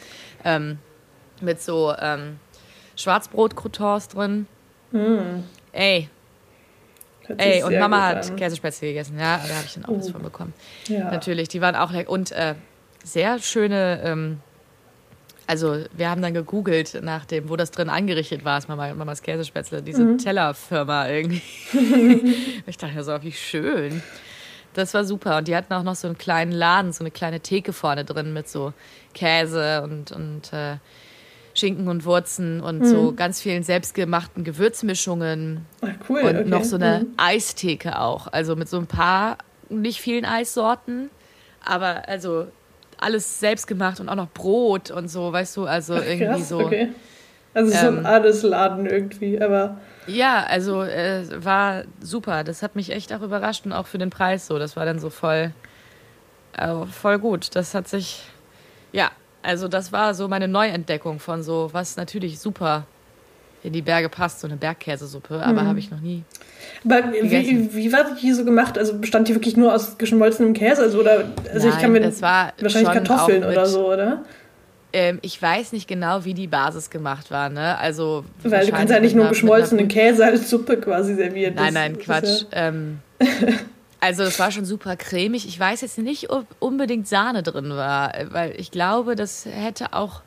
Ähm, 0.44 0.78
mit 1.40 1.62
so 1.62 1.94
ähm, 1.98 2.38
Schwarzbrot-Croutons 2.96 4.08
drin. 4.08 4.46
Mm. 4.92 5.44
Ey. 5.72 6.08
Ey, 7.36 7.62
und 7.62 7.78
Mama 7.78 8.06
hat 8.06 8.36
Käsespätzle 8.36 8.88
gegessen, 8.88 9.18
ja, 9.18 9.36
da 9.36 9.54
habe 9.54 9.64
ich 9.66 9.74
dann 9.74 9.84
auch 9.84 9.90
oh. 9.90 9.98
was 9.98 10.10
von 10.10 10.22
bekommen. 10.22 10.54
Ja. 10.86 11.10
Natürlich, 11.10 11.48
die 11.48 11.60
waren 11.60 11.76
auch 11.76 11.92
lecker. 11.92 12.10
Und 12.10 12.32
äh, 12.32 12.54
sehr 13.04 13.38
schöne, 13.38 14.00
ähm, 14.02 14.40
also 15.46 15.84
wir 15.92 16.10
haben 16.10 16.22
dann 16.22 16.34
gegoogelt 16.34 16.98
nach 17.02 17.24
dem, 17.26 17.48
wo 17.48 17.56
das 17.56 17.70
drin 17.70 17.90
angerichtet 17.90 18.44
war, 18.44 18.58
ist 18.58 18.68
Mama, 18.68 18.94
Mamas 18.94 19.22
Käsespätzle, 19.22 19.82
diese 19.82 20.04
mhm. 20.04 20.18
Tellerfirma 20.18 21.08
irgendwie. 21.08 21.42
ich 22.66 22.78
dachte 22.78 22.94
ja 22.94 23.02
so, 23.02 23.22
wie 23.22 23.32
schön. 23.32 24.02
Das 24.74 24.94
war 24.94 25.04
super. 25.04 25.38
Und 25.38 25.48
die 25.48 25.56
hatten 25.56 25.72
auch 25.72 25.82
noch 25.82 25.96
so 25.96 26.06
einen 26.06 26.18
kleinen 26.18 26.52
Laden, 26.52 26.92
so 26.92 27.02
eine 27.02 27.10
kleine 27.10 27.40
Theke 27.40 27.72
vorne 27.72 28.04
drin 28.04 28.32
mit 28.32 28.48
so 28.48 28.72
Käse 29.14 29.82
und, 29.82 30.12
und 30.12 30.52
äh, 30.52 30.76
Schinken 31.58 31.88
und 31.88 32.04
Wurzen 32.04 32.60
und 32.60 32.80
mhm. 32.80 32.86
so 32.86 33.12
ganz 33.12 33.40
vielen 33.40 33.62
selbstgemachten 33.62 34.44
Gewürzmischungen. 34.44 35.66
Ach, 35.80 35.88
cool. 36.08 36.20
Und 36.20 36.36
okay. 36.36 36.44
noch 36.48 36.64
so 36.64 36.76
eine 36.76 37.00
mhm. 37.00 37.14
Eistheke 37.16 38.00
auch. 38.00 38.28
Also 38.28 38.56
mit 38.56 38.68
so 38.68 38.78
ein 38.78 38.86
paar, 38.86 39.38
nicht 39.68 40.00
vielen 40.00 40.24
Eissorten, 40.24 41.10
aber 41.64 42.08
also 42.08 42.46
alles 42.98 43.40
selbst 43.40 43.66
gemacht 43.66 44.00
und 44.00 44.08
auch 44.08 44.14
noch 44.14 44.30
Brot 44.30 44.90
und 44.90 45.08
so, 45.08 45.32
weißt 45.32 45.56
du, 45.56 45.66
also 45.66 45.94
Ach, 45.94 46.02
irgendwie 46.04 46.26
krass, 46.26 46.48
so. 46.48 46.60
Okay. 46.60 46.88
Also 47.54 47.72
so 47.72 47.86
ähm, 47.86 47.98
ein 47.98 48.06
Adesladen 48.06 48.86
irgendwie, 48.86 49.40
aber. 49.40 49.78
Ja, 50.06 50.44
also 50.44 50.82
äh, 50.82 51.24
war 51.44 51.84
super. 52.00 52.44
Das 52.44 52.62
hat 52.62 52.76
mich 52.76 52.90
echt 52.90 53.12
auch 53.12 53.22
überrascht 53.22 53.66
und 53.66 53.72
auch 53.72 53.86
für 53.86 53.98
den 53.98 54.10
Preis 54.10 54.46
so. 54.46 54.58
Das 54.58 54.76
war 54.76 54.84
dann 54.84 54.98
so 54.98 55.10
voll, 55.10 55.52
äh, 56.56 56.86
voll 56.86 57.18
gut. 57.18 57.54
Das 57.56 57.74
hat 57.74 57.88
sich, 57.88 58.24
ja, 58.92 59.10
also 59.42 59.68
das 59.68 59.92
war 59.92 60.14
so 60.14 60.28
meine 60.28 60.48
Neuentdeckung 60.48 61.20
von 61.20 61.42
so, 61.42 61.70
was 61.72 61.96
natürlich 61.96 62.38
super 62.38 62.86
in 63.62 63.72
die 63.72 63.82
Berge 63.82 64.08
passt, 64.08 64.40
so 64.40 64.46
eine 64.46 64.56
Bergkäsesuppe, 64.56 65.42
aber 65.42 65.62
mhm. 65.62 65.66
habe 65.66 65.78
ich 65.78 65.90
noch 65.90 66.00
nie. 66.00 66.22
Aber 66.84 67.12
wie, 67.12 67.74
wie, 67.74 67.92
war 67.92 68.04
die 68.14 68.32
so 68.32 68.44
gemacht? 68.44 68.78
Also 68.78 68.96
bestand 68.98 69.28
die 69.28 69.34
wirklich 69.34 69.56
nur 69.56 69.74
aus 69.74 69.98
geschmolzenem 69.98 70.54
Käse? 70.54 70.82
Also, 70.82 71.00
oder, 71.00 71.24
also 71.52 71.66
Nein, 71.66 71.76
ich 71.76 71.82
kann 71.82 71.92
mir 71.92 72.00
es 72.02 72.22
war 72.22 72.52
wahrscheinlich 72.60 72.92
Kartoffeln 72.92 73.40
mit, 73.40 73.50
oder 73.50 73.66
so, 73.66 73.92
oder? 73.92 74.24
Ähm, 74.92 75.18
ich 75.22 75.40
weiß 75.40 75.72
nicht 75.72 75.88
genau, 75.88 76.24
wie 76.24 76.34
die 76.34 76.46
Basis 76.46 76.88
gemacht 76.88 77.30
war, 77.30 77.50
ne? 77.50 77.76
Also 77.78 78.24
weil 78.42 78.66
du 78.66 78.72
kannst 78.72 78.92
ja 78.92 79.00
nicht 79.00 79.14
nur 79.14 79.28
geschmolzenen 79.28 79.88
Käse 79.88 80.24
als 80.24 80.48
Suppe 80.48 80.78
quasi 80.78 81.14
servieren. 81.14 81.54
Nein, 81.54 81.74
nein, 81.74 81.98
Quatsch. 81.98 82.44
Ja 82.52 82.68
ähm, 82.68 83.00
Also 84.00 84.24
das 84.24 84.38
war 84.38 84.50
schon 84.52 84.64
super 84.64 84.96
cremig. 84.96 85.46
Ich 85.46 85.58
weiß 85.58 85.80
jetzt 85.80 85.98
nicht, 85.98 86.30
ob 86.30 86.46
unbedingt 86.60 87.08
Sahne 87.08 87.42
drin 87.42 87.70
war, 87.70 88.12
weil 88.30 88.54
ich 88.58 88.70
glaube, 88.70 89.16
das 89.16 89.44
hätte 89.44 89.92
auch 89.92 90.22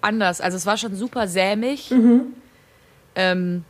anders. 0.00 0.40
Also 0.40 0.56
es 0.56 0.66
war 0.66 0.76
schon 0.76 0.94
super 0.94 1.28
sämig. 1.28 1.90
Mhm. 1.90 2.34
Ähm, 3.14 3.64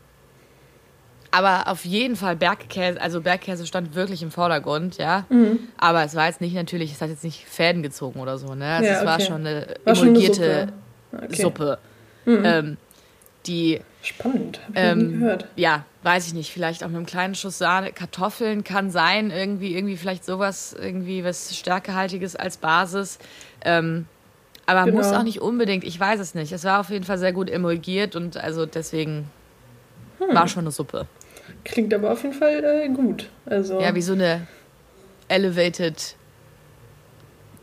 aber 1.33 1.69
auf 1.69 1.85
jeden 1.85 2.17
Fall 2.17 2.37
Bergkäse, 2.37 3.01
also 3.01 3.21
Bergkäse 3.21 3.67
stand 3.67 3.95
wirklich 3.95 4.23
im 4.23 4.31
Vordergrund, 4.31 4.99
ja. 4.99 5.27
Mhm. 5.29 5.61
Aber 5.79 6.05
es 6.05 6.15
war 6.15 6.27
jetzt 6.27 6.41
nicht 6.41 6.55
natürlich, 6.55 6.93
es 6.93 7.01
hat 7.01 7.09
jetzt 7.09 7.25
nicht 7.25 7.45
Fäden 7.45 7.83
gezogen 7.83 8.21
oder 8.21 8.37
so, 8.37 8.55
ne? 8.55 8.67
Also 8.67 8.87
ja, 8.87 8.93
es 8.93 8.99
okay. 8.99 9.07
war 9.07 9.21
schon 9.21 9.47
eine 9.47 9.67
emulgierte 9.85 10.73
Suppe. 11.13 11.25
Okay. 11.25 11.43
Suppe. 11.43 11.79
Mhm. 12.25 12.43
Ähm, 12.45 12.77
die 13.47 13.81
Spannend, 14.03 14.61
hab 14.61 14.71
ich 14.71 14.77
ähm, 14.77 14.99
nie 14.99 15.19
gehört. 15.19 15.47
Ja, 15.57 15.85
weiß 16.03 16.27
ich 16.27 16.35
nicht. 16.35 16.53
Vielleicht 16.53 16.83
auch 16.83 16.89
mit 16.89 16.97
einem 16.97 17.07
kleinen 17.07 17.35
Schuss 17.35 17.59
Sahne. 17.59 17.93
Kartoffeln 17.93 18.65
kann 18.65 18.91
sein, 18.91 19.31
irgendwie, 19.31 19.75
irgendwie 19.77 19.97
vielleicht 19.97 20.25
sowas, 20.25 20.75
irgendwie 20.79 21.25
was 21.25 21.57
Stärkehaltiges 21.57 22.37
als 22.37 22.57
Basis. 22.57 23.19
Ähm, 23.65 24.07
aber 24.67 24.85
genau. 24.85 24.99
muss 24.99 25.13
auch 25.13 25.23
nicht 25.23 25.41
unbedingt, 25.41 25.85
ich 25.85 25.99
weiß 25.99 26.21
es 26.21 26.35
nicht. 26.35 26.53
Es 26.53 26.65
war 26.65 26.81
auf 26.81 26.91
jeden 26.91 27.05
Fall 27.05 27.19
sehr 27.19 27.33
gut 27.33 27.51
emulgiert 27.51 28.15
und 28.15 28.37
also 28.37 28.67
deswegen 28.67 29.29
hm. 30.19 30.35
war 30.35 30.49
schon 30.49 30.65
eine 30.65 30.71
Suppe. 30.71 31.07
Klingt 31.65 31.93
aber 31.93 32.13
auf 32.13 32.23
jeden 32.23 32.35
Fall 32.35 32.63
äh, 32.65 32.89
gut. 32.89 33.29
Also 33.47 33.81
ja, 33.81 33.95
wie 33.95 34.03
so 34.03 34.13
eine 34.13 34.47
elevated 35.29 36.15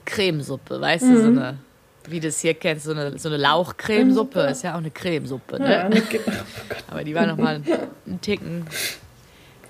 Cremesuppe, 0.06 0.80
weißt 0.80 1.06
mhm. 1.06 1.13
du, 1.13 1.21
so 1.21 1.28
eine 1.28 1.58
wie 2.07 2.19
du 2.19 2.27
es 2.27 2.39
hier 2.39 2.53
kennst, 2.53 2.85
so 2.85 2.91
eine, 2.91 3.17
so 3.17 3.29
eine 3.29 3.37
Lauchcremesuppe. 3.37 4.39
Ist 4.41 4.63
ja 4.63 4.73
auch 4.73 4.79
eine 4.79 4.91
Cremesuppe, 4.91 5.59
ne? 5.59 5.71
Ja, 5.71 5.79
eine 5.81 6.01
oh 6.01 6.31
Aber 6.91 7.03
die 7.03 7.13
war 7.13 7.25
nochmal 7.25 7.61
einen 8.05 8.21
Ticken, 8.21 8.65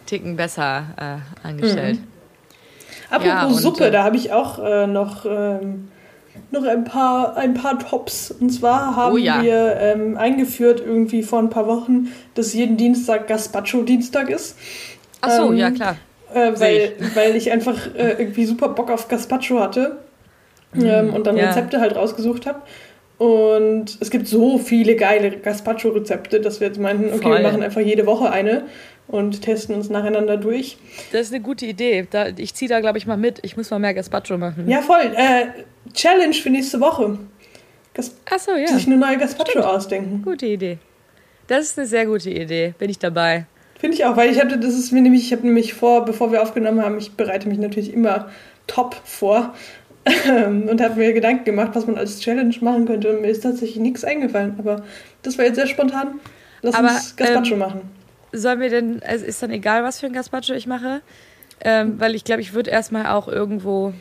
Ticken 0.05 0.35
besser 0.35 0.83
äh, 0.97 1.47
angestellt. 1.47 1.99
Mhm. 1.99 2.07
Apropos 3.09 3.27
ja, 3.27 3.49
Suppe, 3.53 3.87
äh, 3.87 3.91
da 3.91 4.03
habe 4.03 4.17
ich 4.17 4.31
auch 4.31 4.59
äh, 4.59 4.85
noch, 4.85 5.25
ähm, 5.25 5.89
noch 6.51 6.63
ein, 6.63 6.83
paar, 6.83 7.37
ein 7.37 7.53
paar 7.53 7.79
Tops. 7.79 8.31
Und 8.31 8.49
zwar 8.49 8.95
haben 8.95 9.13
oh, 9.13 9.17
ja. 9.17 9.41
wir 9.41 9.77
ähm, 9.79 10.17
eingeführt, 10.17 10.81
irgendwie 10.85 11.23
vor 11.23 11.39
ein 11.39 11.49
paar 11.49 11.67
Wochen, 11.67 12.11
dass 12.35 12.53
jeden 12.53 12.77
Dienstag 12.77 13.27
Gazpacho-Dienstag 13.27 14.29
ist. 14.29 14.57
Ach 15.21 15.31
so, 15.31 15.51
ähm, 15.51 15.57
ja 15.57 15.71
klar. 15.71 15.97
Äh, 16.33 16.59
weil, 16.59 16.93
ich. 16.99 17.15
weil 17.15 17.35
ich 17.35 17.51
einfach 17.51 17.87
äh, 17.95 18.15
irgendwie 18.19 18.45
super 18.45 18.69
Bock 18.69 18.91
auf 18.91 19.07
Gazpacho 19.07 19.59
hatte 19.59 19.97
ähm, 20.75 21.13
und 21.13 21.27
dann 21.27 21.37
ja. 21.37 21.47
Rezepte 21.47 21.79
halt 21.79 21.95
rausgesucht 21.95 22.45
habe. 22.45 22.61
Und 23.17 23.97
es 23.99 24.11
gibt 24.11 24.27
so 24.27 24.59
viele 24.59 24.95
geile 24.95 25.31
Gazpacho-Rezepte, 25.31 26.39
dass 26.39 26.59
wir 26.59 26.67
jetzt 26.67 26.79
meinten, 26.79 27.05
okay, 27.07 27.23
Voll. 27.23 27.37
wir 27.37 27.41
machen 27.41 27.63
einfach 27.63 27.81
jede 27.81 28.05
Woche 28.05 28.29
eine. 28.29 28.63
und 29.07 29.41
testen 29.41 29.73
uns 29.75 29.89
nacheinander 29.89 30.37
durch. 30.37 30.77
Das 31.11 31.21
ist 31.21 31.33
eine 31.33 31.41
gute 31.41 31.65
Idee. 31.65 32.07
Da, 32.09 32.27
ich 32.27 32.53
ziehe 32.53 32.69
da, 32.69 32.79
glaube 32.81 32.97
ich, 32.97 33.07
mal 33.07 33.17
mit. 33.17 33.39
Ich 33.43 33.55
muss 33.57 33.71
mal 33.71 33.79
mehr 33.79 33.93
Gazpacho 33.93 34.37
machen. 34.37 34.69
Ja, 34.69 34.81
voll. 34.81 35.13
Äh, 35.15 35.47
Challenge 35.93 36.33
für 36.33 36.49
nächste 36.49 36.79
Woche. 36.79 37.17
Gas 37.93 38.15
Ach 38.29 38.39
so, 38.39 38.51
ja. 38.51 38.67
Sich 38.67 38.85
eine 38.85 38.97
neue 38.97 39.17
Gazpacho 39.17 39.51
Stimmt. 39.51 39.65
ausdenken. 39.65 40.21
Gute 40.23 40.45
Idee. 40.45 40.77
Das 41.47 41.67
ist 41.67 41.79
eine 41.79 41.87
sehr 41.87 42.05
gute 42.05 42.29
Idee. 42.29 42.73
Bin 42.77 42.89
ich 42.89 42.99
dabei. 42.99 43.45
Finde 43.79 43.95
ich 43.95 44.05
auch, 44.05 44.17
weil 44.17 44.29
ich 44.31 44.41
hatte, 44.41 44.57
das 44.57 44.73
ist 44.73 44.91
mir 44.91 45.01
nämlich, 45.01 45.23
ich 45.23 45.31
habe 45.31 45.45
nämlich 45.45 45.73
vor, 45.73 46.03
bevor 46.03 46.31
wir 46.31 46.41
aufgenommen 46.41 46.83
haben, 46.83 46.97
ich 46.97 47.13
bereite 47.13 47.47
mich 47.47 47.59
natürlich 47.59 47.93
immer 47.93 48.29
top 48.65 48.95
vor 49.05 49.53
und 50.69 50.81
habe 50.81 50.95
mir 50.95 51.13
Gedanken 51.13 51.45
gemacht, 51.45 51.71
was 51.73 51.87
man 51.87 51.97
als 51.97 52.19
Challenge 52.19 52.55
machen 52.61 52.85
könnte. 52.85 53.09
Und 53.09 53.21
mir 53.21 53.29
ist 53.29 53.41
tatsächlich 53.41 53.77
nichts 53.77 54.03
eingefallen. 54.03 54.55
Aber 54.57 54.83
das 55.23 55.37
war 55.37 55.45
jetzt 55.45 55.55
sehr 55.55 55.67
spontan. 55.67 56.19
Lass 56.61 56.75
Aber, 56.75 56.89
uns 56.89 57.15
Gazpacho 57.15 57.53
ähm, 57.53 57.59
machen. 57.59 57.81
Sollen 58.31 58.59
wir 58.59 58.69
denn, 58.69 59.01
also 59.05 59.25
ist 59.25 59.41
dann 59.41 59.51
egal, 59.51 59.83
was 59.83 59.99
für 59.99 60.07
ein 60.07 60.13
Gazpacho 60.13 60.53
ich 60.53 60.67
mache? 60.67 61.01
Ähm, 61.61 61.99
weil 61.99 62.15
ich 62.15 62.23
glaube, 62.23 62.41
ich 62.41 62.53
würde 62.53 62.69
erstmal 62.69 63.07
auch 63.07 63.27
irgendwo 63.27 63.93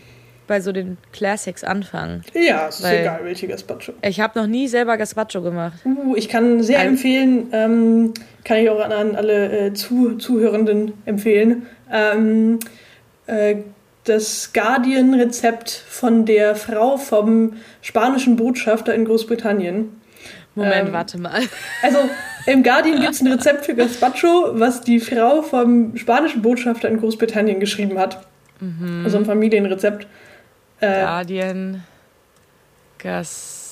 bei 0.46 0.60
so 0.60 0.72
den 0.72 0.96
Classics 1.12 1.64
anfangen. 1.64 2.22
Ja, 2.34 2.68
es 2.68 2.80
ist 2.80 2.86
egal, 2.86 3.20
welche 3.24 3.48
Gazpacho. 3.48 3.92
Ich 4.02 4.20
habe 4.20 4.38
noch 4.38 4.46
nie 4.46 4.68
selber 4.68 4.96
Gazpacho 4.96 5.42
gemacht. 5.42 5.78
Uh, 5.84 6.14
ich 6.16 6.28
kann 6.28 6.62
sehr 6.62 6.78
also, 6.78 6.90
empfehlen, 6.90 7.48
ähm, 7.52 8.14
kann 8.44 8.58
ich 8.58 8.70
auch 8.70 8.80
an, 8.80 8.92
an 8.92 9.16
alle 9.16 9.66
äh, 9.66 9.72
Zu 9.72 10.16
Zuhörenden 10.18 10.92
empfehlen, 11.04 11.66
ähm, 11.92 12.58
äh, 13.26 13.56
das 14.08 14.52
Guardian-Rezept 14.52 15.70
von 15.70 16.24
der 16.24 16.56
Frau 16.56 16.96
vom 16.96 17.54
spanischen 17.82 18.36
Botschafter 18.36 18.94
in 18.94 19.04
Großbritannien. 19.04 20.00
Moment, 20.54 20.88
ähm, 20.88 20.92
warte 20.92 21.18
mal. 21.18 21.42
Also 21.82 21.98
im 22.46 22.62
Guardian 22.62 23.00
gibt 23.00 23.12
es 23.12 23.20
ein 23.20 23.26
Rezept 23.26 23.66
für 23.66 23.74
Gazpacho, 23.74 24.52
was 24.52 24.80
die 24.80 25.00
Frau 25.00 25.42
vom 25.42 25.96
spanischen 25.96 26.42
Botschafter 26.42 26.88
in 26.88 26.98
Großbritannien 26.98 27.60
geschrieben 27.60 27.98
hat. 27.98 28.26
Mhm. 28.60 29.02
Also 29.04 29.18
ein 29.18 29.26
Familienrezept. 29.26 30.06
Äh, 30.80 31.02
Guardian 31.02 31.84
Gas. 32.98 33.65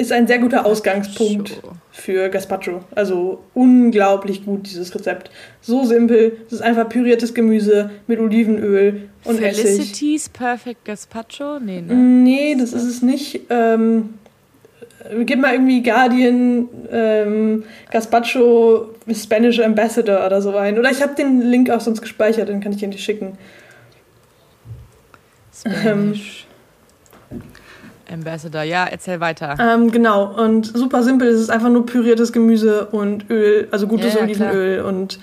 Ist 0.00 0.12
ein 0.12 0.26
sehr 0.26 0.38
guter 0.38 0.64
Ausgangspunkt 0.64 1.60
für 1.92 2.30
Gazpacho. 2.30 2.80
Also 2.94 3.44
unglaublich 3.52 4.46
gut, 4.46 4.66
dieses 4.66 4.94
Rezept. 4.94 5.30
So 5.60 5.84
simpel. 5.84 6.38
Es 6.46 6.54
ist 6.54 6.62
einfach 6.62 6.88
püriertes 6.88 7.34
Gemüse 7.34 7.90
mit 8.06 8.18
Olivenöl 8.18 9.10
und 9.24 9.36
Felicity's 9.36 10.22
Essig. 10.22 10.32
Perfect 10.32 10.86
Gazpacho? 10.86 11.60
Nee, 11.60 11.82
ne? 11.82 11.94
Nee, 11.94 12.56
das 12.58 12.72
ist 12.72 12.84
es 12.84 13.02
nicht. 13.02 13.42
Ähm, 13.50 14.14
gib 15.26 15.38
mal 15.38 15.52
irgendwie 15.52 15.82
Guardian 15.82 16.70
ähm, 16.90 17.64
Gazpacho 17.90 18.94
Spanish 19.12 19.60
Ambassador 19.60 20.24
oder 20.24 20.40
so 20.40 20.56
ein. 20.56 20.78
Oder 20.78 20.90
ich 20.90 21.02
habe 21.02 21.14
den 21.14 21.42
Link 21.42 21.68
auch 21.68 21.80
sonst 21.80 22.00
gespeichert, 22.00 22.48
den 22.48 22.62
kann 22.62 22.72
ich 22.72 22.78
dir 22.78 22.88
nicht 22.88 23.04
schicken. 23.04 23.36
Spanish. 25.54 26.46
Ambassador, 28.10 28.62
ja, 28.62 28.86
erzähl 28.86 29.20
weiter. 29.20 29.56
Ähm, 29.58 29.90
genau, 29.90 30.24
und 30.24 30.66
super 30.66 31.02
simpel, 31.02 31.28
es 31.28 31.40
ist 31.40 31.50
einfach 31.50 31.68
nur 31.68 31.86
püriertes 31.86 32.32
Gemüse 32.32 32.86
und 32.86 33.30
Öl, 33.30 33.68
also 33.70 33.86
gutes 33.86 34.14
ja, 34.14 34.20
ja, 34.20 34.24
Olivenöl 34.24 34.78
klar. 34.78 34.88
und 34.88 35.18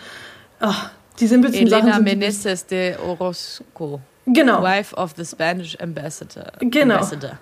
ach, 0.59 0.91
die 1.19 1.27
simpelsten 1.27 1.67
Elena 1.67 1.77
Sachen. 1.77 2.05
Elena 2.05 2.19
Meneses 2.19 2.65
de 2.65 2.95
Orozco. 2.97 4.01
Genau. 4.25 4.61
Wife 4.61 4.95
of 4.95 5.13
the 5.15 5.25
Spanish 5.25 5.77
Ambassador. 5.79 6.51
Genau. 6.59 6.95
Ambassador. 6.95 7.39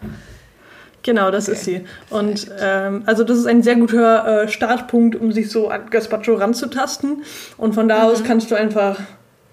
Genau, 1.05 1.29
das 1.29 1.47
okay. 1.47 1.57
ist 1.57 1.65
sie. 1.65 1.85
Und 2.09 2.47
ähm, 2.59 3.03
also 3.05 3.23
das 3.23 3.37
ist 3.37 3.45
ein 3.45 3.61
sehr 3.61 3.75
guter 3.75 4.43
äh, 4.43 4.47
Startpunkt, 4.47 5.15
um 5.15 5.31
sich 5.31 5.51
so 5.51 5.69
an 5.69 5.89
Gazpacho 5.89 6.33
ranzutasten. 6.33 7.23
Und 7.57 7.75
von 7.75 7.87
da 7.87 7.99
mhm. 7.99 8.05
aus 8.05 8.23
kannst 8.23 8.49
du 8.49 8.55
einfach 8.55 8.99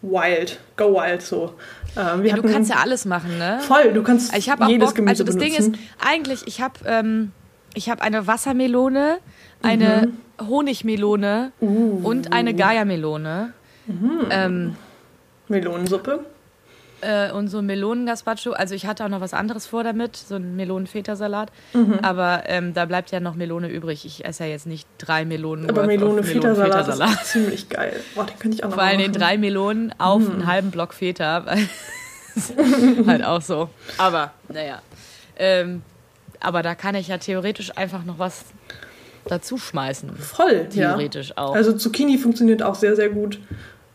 wild, 0.01 0.59
go 0.77 0.95
wild 0.95 1.21
so. 1.23 1.53
Ähm, 1.97 2.25
ja, 2.25 2.37
du 2.37 2.43
kannst 2.43 2.71
ja 2.71 2.77
alles 2.77 3.05
machen, 3.05 3.39
ne? 3.39 3.59
Voll, 3.61 3.93
du 3.93 4.03
kannst 4.03 4.35
ich 4.37 4.51
auch 4.51 4.69
jedes 4.69 4.89
Bock, 4.89 4.97
Gemüse 4.97 5.11
Also 5.11 5.25
das 5.25 5.37
benutzen. 5.37 5.73
Ding 5.73 5.75
ist, 5.75 5.81
eigentlich, 6.05 6.47
ich 6.47 6.61
habe 6.61 6.75
ähm, 6.87 7.33
hab 7.77 8.01
eine 8.03 8.27
Wassermelone, 8.27 9.19
eine 9.63 10.09
mhm. 10.39 10.49
Honigmelone 10.49 11.53
uh. 11.61 12.01
und 12.03 12.33
eine 12.33 12.55
Gaia-Melone. 12.55 13.53
Mhm. 13.87 14.27
Ähm, 14.31 14.77
Melonensuppe? 15.49 16.25
Äh, 17.03 17.33
und 17.33 17.49
so 17.49 17.59
ein 17.59 17.67
Melonen-Gazpacho. 17.67 18.53
Also 18.53 18.75
ich 18.75 18.87
hatte 18.87 19.05
auch 19.05 19.09
noch 19.09 19.21
was 19.21 19.35
anderes 19.35 19.67
vor 19.67 19.83
damit, 19.83 20.17
so 20.17 20.37
ein 20.37 20.55
Melonen-Feta-Salat. 20.57 21.51
Mhm. 21.73 21.99
Aber 22.01 22.45
ähm, 22.47 22.75
da 22.75 22.85
bleibt 22.85 23.11
ja 23.11 23.19
noch 23.19 23.35
Melone 23.35 23.69
übrig. 23.69 24.05
Ich 24.07 24.25
esse 24.25 24.45
ja 24.45 24.51
jetzt 24.51 24.67
nicht 24.67 24.87
drei 24.99 25.25
Melonen. 25.25 25.69
Aber 25.69 25.85
Melone-Feta-Salat 25.87 26.87
Melone 26.87 27.13
ist 27.13 27.27
ziemlich 27.27 27.69
geil. 27.69 27.97
Boah, 28.15 28.25
den 28.25 28.39
könnte 28.39 28.57
ich 28.57 28.65
auch 28.65 28.69
noch 28.69 28.77
Vor 28.77 28.85
allem 28.85 28.99
den 28.99 29.13
drei 29.13 29.37
Melonen 29.37 29.93
auf 29.99 30.23
mhm. 30.23 30.31
einen 30.31 30.47
halben 30.47 30.71
Block 30.71 30.95
Feta. 30.95 31.45
halt 33.07 33.25
auch 33.25 33.43
so. 33.43 33.69
Aber, 33.99 34.33
naja. 34.49 34.81
Ähm, 35.37 35.83
aber 36.41 36.63
da 36.63 36.75
kann 36.75 36.95
ich 36.95 37.09
ja 37.09 37.19
theoretisch 37.19 37.77
einfach 37.77 38.05
noch 38.05 38.19
was 38.19 38.45
dazu 39.27 39.59
schmeißen. 39.59 40.17
Voll, 40.17 40.69
Theoretisch 40.69 41.31
ja. 41.31 41.39
auch. 41.39 41.55
Also 41.55 41.73
Zucchini 41.73 42.19
funktioniert 42.19 42.63
auch 42.63 42.75
sehr, 42.75 42.97
sehr 42.97 43.09
gut. 43.09 43.39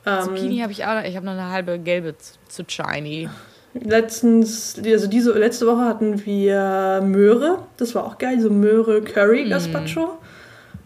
Ähm, 0.07 0.23
Zucchini 0.23 0.59
habe 0.59 0.71
ich 0.71 0.85
auch 0.85 0.95
noch. 0.95 1.03
Ich 1.03 1.15
habe 1.15 1.25
noch 1.25 1.33
eine 1.33 1.49
halbe 1.49 1.79
gelbe 1.79 2.15
Zucchini. 2.47 3.29
Letztens, 3.73 4.81
also 4.83 5.07
diese 5.07 5.37
letzte 5.37 5.67
Woche 5.67 5.85
hatten 5.85 6.25
wir 6.25 7.01
Möhre. 7.03 7.59
Das 7.77 7.93
war 7.93 8.05
auch 8.05 8.17
geil. 8.17 8.39
So 8.39 8.49
Möhre 8.49 9.01
Curry 9.01 9.45
mm. 9.45 9.49
Gazpacho. 9.49 10.17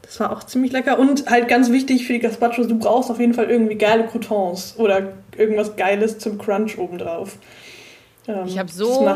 Das 0.01 0.19
war 0.19 0.33
auch 0.33 0.43
ziemlich 0.43 0.73
lecker. 0.73 0.99
Und 0.99 1.29
halt 1.29 1.47
ganz 1.47 1.71
wichtig 1.71 2.05
für 2.05 2.13
die 2.13 2.19
Gazpachos, 2.19 2.67
du 2.67 2.77
brauchst 2.77 3.09
auf 3.09 3.19
jeden 3.19 3.33
Fall 3.33 3.49
irgendwie 3.49 3.75
geile 3.75 4.05
Croutons 4.05 4.75
oder 4.77 5.13
irgendwas 5.37 5.77
Geiles 5.77 6.19
zum 6.19 6.37
Crunch 6.37 6.77
obendrauf. 6.77 7.37
Ähm, 8.27 8.45
ich 8.45 8.59
habe 8.59 8.69
so 8.69 9.07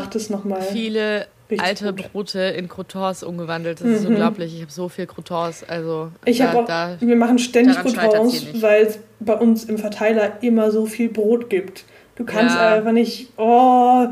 viele 0.72 1.26
alte 1.58 1.92
gut. 1.92 2.12
Brote 2.12 2.40
in 2.40 2.68
Croutons 2.68 3.22
umgewandelt. 3.22 3.80
Das 3.80 3.86
mhm. 3.86 3.94
ist 3.94 4.06
unglaublich. 4.06 4.54
Ich 4.54 4.62
habe 4.62 4.72
so 4.72 4.88
viel 4.88 5.06
Croutons. 5.06 5.64
Also 5.64 6.10
ich 6.24 6.38
da, 6.38 6.54
auch, 6.54 6.64
da, 6.64 6.96
wir 6.98 7.16
machen 7.16 7.38
ständig 7.38 7.76
Croutons, 7.76 8.62
weil 8.62 8.86
es 8.86 8.98
bei 9.20 9.34
uns 9.34 9.64
im 9.64 9.78
Verteiler 9.78 10.42
immer 10.42 10.70
so 10.70 10.86
viel 10.86 11.08
Brot 11.08 11.50
gibt. 11.50 11.84
Du 12.16 12.24
kannst 12.24 12.56
ja. 12.56 12.74
einfach 12.74 12.92
nicht. 12.92 13.32
Oh, 13.36 14.06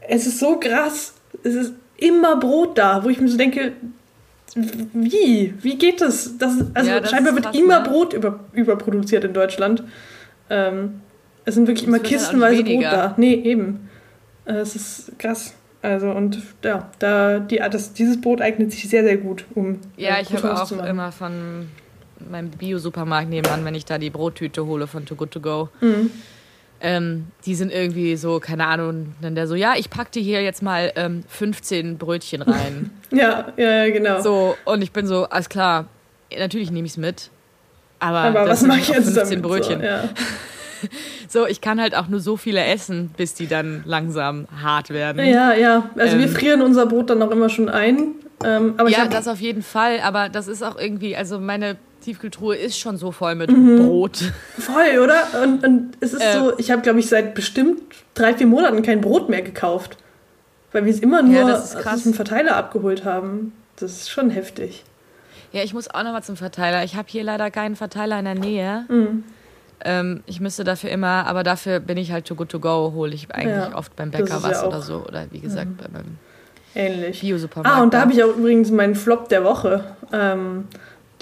es 0.00 0.26
ist 0.26 0.38
so 0.38 0.58
krass. 0.58 1.14
Es 1.42 1.54
ist 1.54 1.74
immer 1.96 2.36
Brot 2.36 2.78
da, 2.78 3.04
wo 3.04 3.08
ich 3.08 3.20
mir 3.20 3.28
so 3.28 3.36
denke, 3.36 3.72
wie? 4.54 5.54
Wie 5.60 5.78
geht 5.78 6.00
das? 6.00 6.36
das 6.38 6.56
also 6.74 6.90
ja, 6.90 7.00
das 7.00 7.10
scheinbar 7.10 7.34
wird 7.34 7.54
immer 7.54 7.80
ne? 7.80 7.88
Brot 7.88 8.12
über, 8.12 8.40
überproduziert 8.52 9.24
in 9.24 9.32
Deutschland. 9.32 9.84
Ähm, 10.50 11.00
es 11.44 11.54
sind 11.54 11.66
wirklich 11.66 11.86
das 11.86 11.88
immer 11.88 11.98
kistenweise 11.98 12.62
Brot 12.62 12.84
da. 12.84 13.14
Nee, 13.16 13.34
eben. 13.34 13.88
Äh, 14.44 14.54
es 14.54 14.76
ist 14.76 15.18
krass. 15.18 15.54
Also 15.80 16.10
und 16.10 16.40
ja, 16.62 16.90
da 16.98 17.40
die, 17.40 17.56
das, 17.56 17.92
dieses 17.92 18.20
Brot 18.20 18.40
eignet 18.40 18.70
sich 18.72 18.88
sehr, 18.88 19.02
sehr 19.02 19.16
gut, 19.16 19.46
um. 19.54 19.80
Ja, 19.96 20.16
äh, 20.16 20.22
ich 20.22 20.32
habe 20.32 20.54
auch 20.54 20.70
immer 20.70 21.10
von 21.10 21.68
meinem 22.30 22.50
Bio-Supermarkt 22.50 23.28
nebenan, 23.28 23.64
wenn 23.64 23.74
ich 23.74 23.84
da 23.84 23.98
die 23.98 24.10
Brottüte 24.10 24.66
hole 24.66 24.86
von 24.86 25.06
Too 25.06 25.14
Good 25.14 25.30
To 25.32 25.40
Go. 25.40 25.68
Mhm. 25.80 26.10
Ähm, 26.84 27.26
die 27.46 27.54
sind 27.54 27.72
irgendwie 27.72 28.16
so, 28.16 28.40
keine 28.40 28.66
Ahnung, 28.66 29.14
dann 29.22 29.36
der 29.36 29.46
so, 29.46 29.54
ja, 29.54 29.74
ich 29.76 29.88
packte 29.88 30.18
hier 30.18 30.42
jetzt 30.42 30.62
mal 30.62 30.92
ähm, 30.96 31.22
15 31.28 31.96
Brötchen 31.96 32.42
rein. 32.42 32.90
ja, 33.12 33.52
ja, 33.56 33.88
genau. 33.90 34.20
So, 34.20 34.56
und 34.64 34.82
ich 34.82 34.90
bin 34.90 35.06
so, 35.06 35.24
alles 35.24 35.48
klar, 35.48 35.86
natürlich 36.36 36.72
nehme 36.72 36.86
ich 36.86 36.92
es 36.92 36.96
mit. 36.96 37.30
Aber, 38.00 38.18
aber 38.18 38.48
was 38.48 38.62
mache 38.62 38.80
ich 38.80 38.88
jetzt 38.88 39.14
15 39.14 39.14
damit? 39.14 39.42
Brötchen. 39.42 39.80
So, 39.80 39.86
ja. 39.86 40.08
so, 41.28 41.46
ich 41.46 41.60
kann 41.60 41.80
halt 41.80 41.94
auch 41.94 42.08
nur 42.08 42.18
so 42.18 42.36
viele 42.36 42.64
essen, 42.64 43.10
bis 43.16 43.34
die 43.34 43.46
dann 43.46 43.84
langsam 43.86 44.48
hart 44.60 44.90
werden. 44.90 45.24
Ja, 45.24 45.54
ja. 45.54 45.88
Also 45.96 46.16
ähm, 46.16 46.22
wir 46.22 46.28
frieren 46.28 46.62
unser 46.62 46.86
Brot 46.86 47.10
dann 47.10 47.22
auch 47.22 47.30
immer 47.30 47.48
schon 47.48 47.68
ein. 47.68 48.16
Ähm, 48.44 48.74
aber 48.76 48.90
ja, 48.90 49.06
das 49.06 49.28
auf 49.28 49.40
jeden 49.40 49.62
Fall. 49.62 50.00
Aber 50.00 50.28
das 50.28 50.48
ist 50.48 50.64
auch 50.64 50.76
irgendwie, 50.76 51.16
also 51.16 51.38
meine 51.38 51.76
Tiefkühltruhe 52.02 52.56
ist 52.56 52.78
schon 52.78 52.96
so 52.96 53.12
voll 53.12 53.34
mit 53.34 53.50
mhm. 53.50 53.78
Brot. 53.78 54.32
Voll, 54.58 54.98
oder? 55.02 55.42
Und, 55.42 55.64
und 55.64 55.96
es 56.00 56.12
ist 56.12 56.22
äh, 56.22 56.34
so, 56.34 56.58
ich 56.58 56.70
habe, 56.70 56.82
glaube 56.82 57.00
ich, 57.00 57.08
seit 57.08 57.34
bestimmt 57.34 57.80
drei, 58.14 58.34
vier 58.34 58.46
Monaten 58.46 58.82
kein 58.82 59.00
Brot 59.00 59.28
mehr 59.28 59.42
gekauft. 59.42 59.96
Weil 60.72 60.84
wir 60.84 60.92
es 60.92 61.00
immer 61.00 61.22
nur 61.22 61.34
ja, 61.34 61.54
aus 61.54 62.02
dem 62.02 62.14
Verteiler 62.14 62.56
abgeholt 62.56 63.04
haben. 63.04 63.52
Das 63.76 63.92
ist 63.92 64.10
schon 64.10 64.30
heftig. 64.30 64.84
Ja, 65.52 65.62
ich 65.62 65.74
muss 65.74 65.88
auch 65.88 66.02
noch 66.02 66.12
mal 66.12 66.22
zum 66.22 66.36
Verteiler. 66.36 66.82
Ich 66.84 66.96
habe 66.96 67.08
hier 67.10 67.24
leider 67.24 67.50
keinen 67.50 67.76
Verteiler 67.76 68.18
in 68.18 68.24
der 68.24 68.34
Nähe. 68.34 68.84
Mhm. 68.88 69.24
Ähm, 69.84 70.22
ich 70.26 70.40
müsste 70.40 70.64
dafür 70.64 70.90
immer, 70.90 71.26
aber 71.26 71.42
dafür 71.42 71.80
bin 71.80 71.98
ich 71.98 72.12
halt 72.12 72.26
to 72.26 72.34
good 72.34 72.48
to 72.48 72.60
go, 72.60 72.92
hole 72.94 73.12
ich 73.12 73.30
eigentlich 73.34 73.56
ja, 73.56 73.76
oft 73.76 73.94
beim 73.96 74.10
Bäcker 74.10 74.42
was 74.42 74.62
ja 74.62 74.66
oder 74.66 74.80
so. 74.80 75.04
Oder 75.06 75.26
wie 75.30 75.40
gesagt, 75.40 75.70
mhm. 75.70 75.76
bei 75.76 75.88
meinem 75.92 76.18
Ähnlich. 76.74 77.20
Bio-Supermarkt. 77.20 77.78
Ah, 77.78 77.82
und 77.82 77.92
da 77.92 78.00
habe 78.00 78.12
ich 78.12 78.22
auch 78.24 78.34
übrigens 78.36 78.70
meinen 78.70 78.94
Flop 78.94 79.28
der 79.28 79.44
Woche, 79.44 79.84
ähm, 80.12 80.68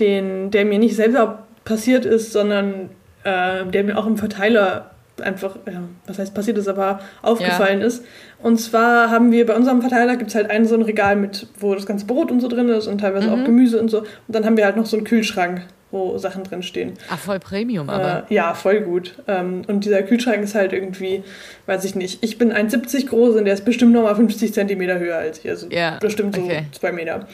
den, 0.01 0.51
der 0.51 0.65
mir 0.65 0.79
nicht 0.79 0.97
selber 0.97 1.47
passiert 1.65 2.05
ist, 2.05 2.33
sondern 2.33 2.91
äh, 3.25 3.65
der 3.67 3.85
mir 3.85 3.99
auch 3.99 4.07
im 4.07 4.17
Verteiler 4.17 4.91
einfach, 5.21 5.57
ja, 5.67 5.83
was 6.07 6.19
heißt 6.19 6.35
passiert 6.35 6.57
ist, 6.57 6.69
aber 6.69 7.01
aufgefallen 7.23 7.81
ja. 7.81 7.87
ist. 7.87 8.05
Und 8.43 8.59
zwar 8.59 9.11
haben 9.11 9.33
wir 9.33 9.45
bei 9.45 9.55
unserem 9.55 9.83
Verteiler 9.83 10.17
gibt 10.17 10.31
es 10.31 10.35
halt 10.35 10.51
ein 10.51 10.65
so 10.65 10.75
ein 10.75 10.83
Regal 10.83 11.17
mit, 11.17 11.47
wo 11.59 11.75
das 11.75 11.85
ganze 11.85 12.07
Brot 12.07 12.31
und 12.31 12.41
so 12.41 12.49
drin 12.49 12.69
ist 12.71 12.87
und 12.87 12.99
teilweise 12.99 13.29
mhm. 13.29 13.35
auch 13.35 13.45
Gemüse 13.45 13.79
und 13.81 13.91
so. 13.91 13.99
Und 13.99 14.09
dann 14.29 14.47
haben 14.47 14.57
wir 14.57 14.65
halt 14.65 14.77
noch 14.77 14.87
so 14.87 14.97
einen 14.97 15.05
Kühlschrank 15.05 15.63
wo 15.91 16.17
Sachen 16.19 16.45
drin 16.45 16.63
stehen. 16.63 16.93
Ach, 17.09 17.19
voll 17.19 17.41
Premium, 17.41 17.91
aber. 17.91 18.27
Äh, 18.31 18.35
ja, 18.35 18.55
voll 18.55 18.81
gut. 18.81 19.17
Ähm, 19.27 19.63
und 19.67 19.85
dieser 19.85 20.03
Kühlschrank 20.03 20.43
ist 20.43 20.55
halt 20.55 20.73
irgendwie, 20.73 21.25
weiß 21.67 21.85
ich 21.85 21.95
nicht, 21.95 22.23
ich 22.23 22.39
bin 22.39 22.53
1,70 22.53 23.09
groß 23.09 23.37
und 23.37 23.45
der 23.45 23.55
ist 23.55 23.65
bestimmt 23.65 23.93
nochmal 23.93 24.15
50 24.15 24.55
Zentimeter 24.55 24.99
höher 24.99 25.17
als 25.17 25.41
ich. 25.41 25.51
Also 25.51 25.67
ja, 25.69 25.99
bestimmt 26.01 26.37
so 26.37 26.43
okay. 26.43 26.65
zwei 26.73 26.93
Meter. 26.93 27.27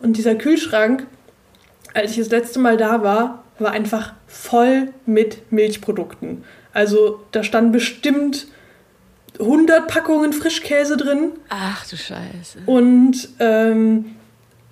Und 0.00 0.16
dieser 0.16 0.36
Kühlschrank, 0.36 1.06
als 1.98 2.12
ich 2.12 2.18
das 2.18 2.30
letzte 2.30 2.58
Mal 2.58 2.76
da 2.76 3.02
war, 3.02 3.44
war 3.58 3.72
einfach 3.72 4.12
voll 4.26 4.92
mit 5.06 5.50
Milchprodukten. 5.50 6.44
Also 6.72 7.20
da 7.32 7.42
standen 7.42 7.72
bestimmt 7.72 8.46
100 9.40 9.88
Packungen 9.88 10.32
Frischkäse 10.32 10.96
drin. 10.96 11.32
Ach 11.48 11.86
du 11.88 11.96
Scheiße. 11.96 12.60
Und 12.66 13.28
ähm, 13.40 14.16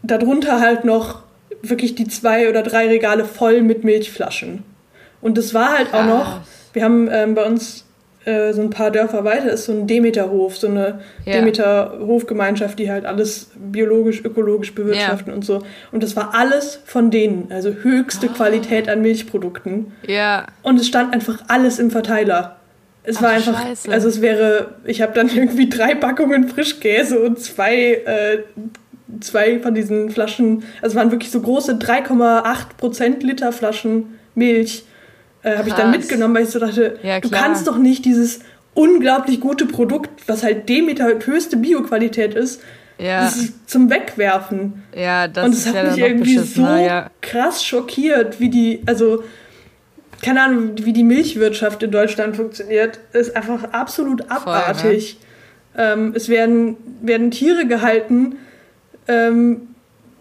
darunter 0.02 0.60
halt 0.60 0.84
noch 0.84 1.22
wirklich 1.62 1.94
die 1.94 2.06
zwei 2.06 2.48
oder 2.48 2.62
drei 2.62 2.88
Regale 2.88 3.24
voll 3.24 3.62
mit 3.62 3.84
Milchflaschen. 3.84 4.62
Und 5.20 5.38
das 5.38 5.54
war 5.54 5.76
halt 5.76 5.90
Krass. 5.90 6.00
auch 6.00 6.06
noch, 6.06 6.40
wir 6.72 6.84
haben 6.84 7.08
ähm, 7.10 7.34
bei 7.34 7.44
uns 7.44 7.85
äh, 8.26 8.52
so 8.52 8.60
ein 8.60 8.70
paar 8.70 8.90
Dörfer 8.90 9.24
weiter, 9.24 9.50
ist 9.52 9.66
so 9.66 9.72
ein 9.72 9.86
Demeterhof, 9.86 10.56
so 10.56 10.66
eine 10.66 11.00
ja. 11.24 11.34
Demeter-Hofgemeinschaft, 11.34 12.78
die 12.78 12.90
halt 12.90 13.06
alles 13.06 13.52
biologisch, 13.54 14.24
ökologisch 14.24 14.74
bewirtschaften 14.74 15.30
ja. 15.30 15.36
und 15.36 15.44
so. 15.44 15.62
Und 15.92 16.02
das 16.02 16.16
war 16.16 16.34
alles 16.34 16.80
von 16.84 17.10
denen, 17.10 17.46
also 17.50 17.70
höchste 17.70 18.26
oh. 18.26 18.32
Qualität 18.32 18.88
an 18.88 19.00
Milchprodukten. 19.00 19.92
Ja. 20.06 20.46
Und 20.62 20.80
es 20.80 20.88
stand 20.88 21.14
einfach 21.14 21.44
alles 21.46 21.78
im 21.78 21.90
Verteiler. 21.90 22.56
Es 23.04 23.18
Ach, 23.18 23.22
war 23.22 23.30
einfach, 23.30 23.62
Scheiße. 23.62 23.92
also 23.92 24.08
es 24.08 24.20
wäre, 24.20 24.74
ich 24.84 25.00
habe 25.02 25.12
dann 25.14 25.28
irgendwie 25.34 25.68
drei 25.68 25.94
Packungen 25.94 26.48
Frischkäse 26.48 27.20
und 27.20 27.38
zwei 27.38 28.02
äh, 28.04 28.38
zwei 29.20 29.60
von 29.60 29.74
diesen 29.74 30.10
Flaschen, 30.10 30.64
also 30.82 30.94
es 30.94 30.94
waren 30.96 31.12
wirklich 31.12 31.30
so 31.30 31.40
große 31.40 31.74
3,8% 31.74 33.24
Liter 33.24 33.52
Flaschen 33.52 34.18
Milch, 34.34 34.84
äh, 35.46 35.56
habe 35.56 35.68
ich 35.68 35.74
dann 35.74 35.92
mitgenommen, 35.92 36.34
weil 36.34 36.42
ich 36.42 36.50
so 36.50 36.58
dachte, 36.58 36.98
ja, 37.02 37.20
du 37.20 37.30
kannst 37.30 37.68
doch 37.68 37.78
nicht 37.78 38.04
dieses 38.04 38.40
unglaublich 38.74 39.40
gute 39.40 39.66
Produkt, 39.66 40.10
was 40.26 40.42
halt 40.42 40.68
Demeter 40.68 41.08
höchste 41.24 41.56
Bioqualität 41.56 42.34
ist, 42.34 42.60
ja. 42.98 43.32
zum 43.66 43.88
Wegwerfen. 43.88 44.82
Ja, 44.94 45.28
das 45.28 45.44
Und 45.46 45.54
es 45.54 45.66
hat 45.66 45.74
ja 45.74 45.84
mich 45.84 45.98
irgendwie 45.98 46.38
so 46.38 46.62
ja. 46.62 47.10
krass 47.20 47.64
schockiert, 47.64 48.40
wie 48.40 48.50
die, 48.50 48.82
also 48.86 49.22
keine 50.20 50.42
Ahnung, 50.42 50.72
wie 50.82 50.92
die 50.92 51.04
Milchwirtschaft 51.04 51.82
in 51.82 51.92
Deutschland 51.92 52.36
funktioniert, 52.36 52.98
ist 53.12 53.36
einfach 53.36 53.72
absolut 53.72 54.30
abartig. 54.30 55.18
Voll, 55.74 55.84
ne? 55.84 55.92
ähm, 55.92 56.12
es 56.16 56.28
werden, 56.28 56.76
werden 57.02 57.30
Tiere 57.30 57.66
gehalten, 57.66 58.36
ähm, 59.06 59.68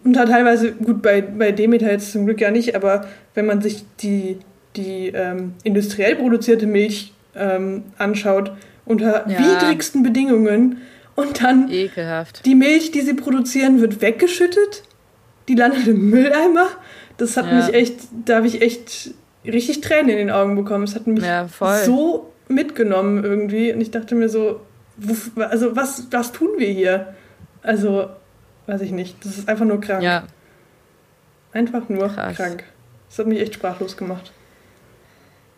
und 0.04 0.12
da 0.12 0.24
teilweise, 0.24 0.70
gut, 0.70 1.02
bei, 1.02 1.20
bei 1.20 1.50
Demeter 1.50 1.90
jetzt 1.90 2.12
zum 2.12 2.26
Glück 2.26 2.40
ja 2.40 2.52
nicht, 2.52 2.76
aber 2.76 3.08
wenn 3.34 3.44
man 3.44 3.60
sich 3.60 3.84
die, 4.00 4.38
die 4.76 5.08
ähm, 5.08 5.54
industriell 5.64 6.16
produzierte 6.16 6.66
Milch 6.66 7.12
ähm, 7.34 7.84
anschaut, 7.98 8.52
unter 8.84 9.28
ja. 9.28 9.38
widrigsten 9.38 10.02
Bedingungen 10.02 10.82
und 11.14 11.42
dann 11.42 11.70
Ekelhaft. 11.70 12.44
die 12.44 12.54
Milch, 12.54 12.92
die 12.92 13.00
sie 13.00 13.14
produzieren, 13.14 13.80
wird 13.80 14.00
weggeschüttet, 14.00 14.84
die 15.48 15.54
landet 15.54 15.86
im 15.86 16.10
Mülleimer. 16.10 16.68
Das 17.16 17.36
hat 17.36 17.46
ja. 17.46 17.54
mich 17.54 17.74
echt, 17.74 18.00
da 18.24 18.36
habe 18.36 18.46
ich 18.46 18.62
echt 18.62 19.14
richtig 19.44 19.80
Tränen 19.80 20.10
in 20.10 20.18
den 20.18 20.30
Augen 20.30 20.56
bekommen. 20.56 20.84
Es 20.84 20.94
hat 20.94 21.06
mich 21.06 21.24
ja, 21.24 21.48
so 21.84 22.32
mitgenommen 22.48 23.24
irgendwie 23.24 23.72
und 23.72 23.80
ich 23.80 23.90
dachte 23.90 24.14
mir 24.14 24.28
so, 24.28 24.60
also 25.36 25.74
was, 25.76 26.06
was 26.10 26.32
tun 26.32 26.50
wir 26.58 26.68
hier? 26.68 27.14
Also 27.62 28.08
weiß 28.66 28.80
ich 28.82 28.92
nicht. 28.92 29.24
Das 29.24 29.38
ist 29.38 29.48
einfach 29.48 29.64
nur 29.64 29.80
krank. 29.80 30.02
Ja. 30.02 30.24
Einfach 31.52 31.88
nur 31.88 32.08
Krass. 32.08 32.36
krank. 32.36 32.64
Das 33.08 33.18
hat 33.18 33.26
mich 33.26 33.40
echt 33.40 33.54
sprachlos 33.54 33.96
gemacht. 33.96 34.32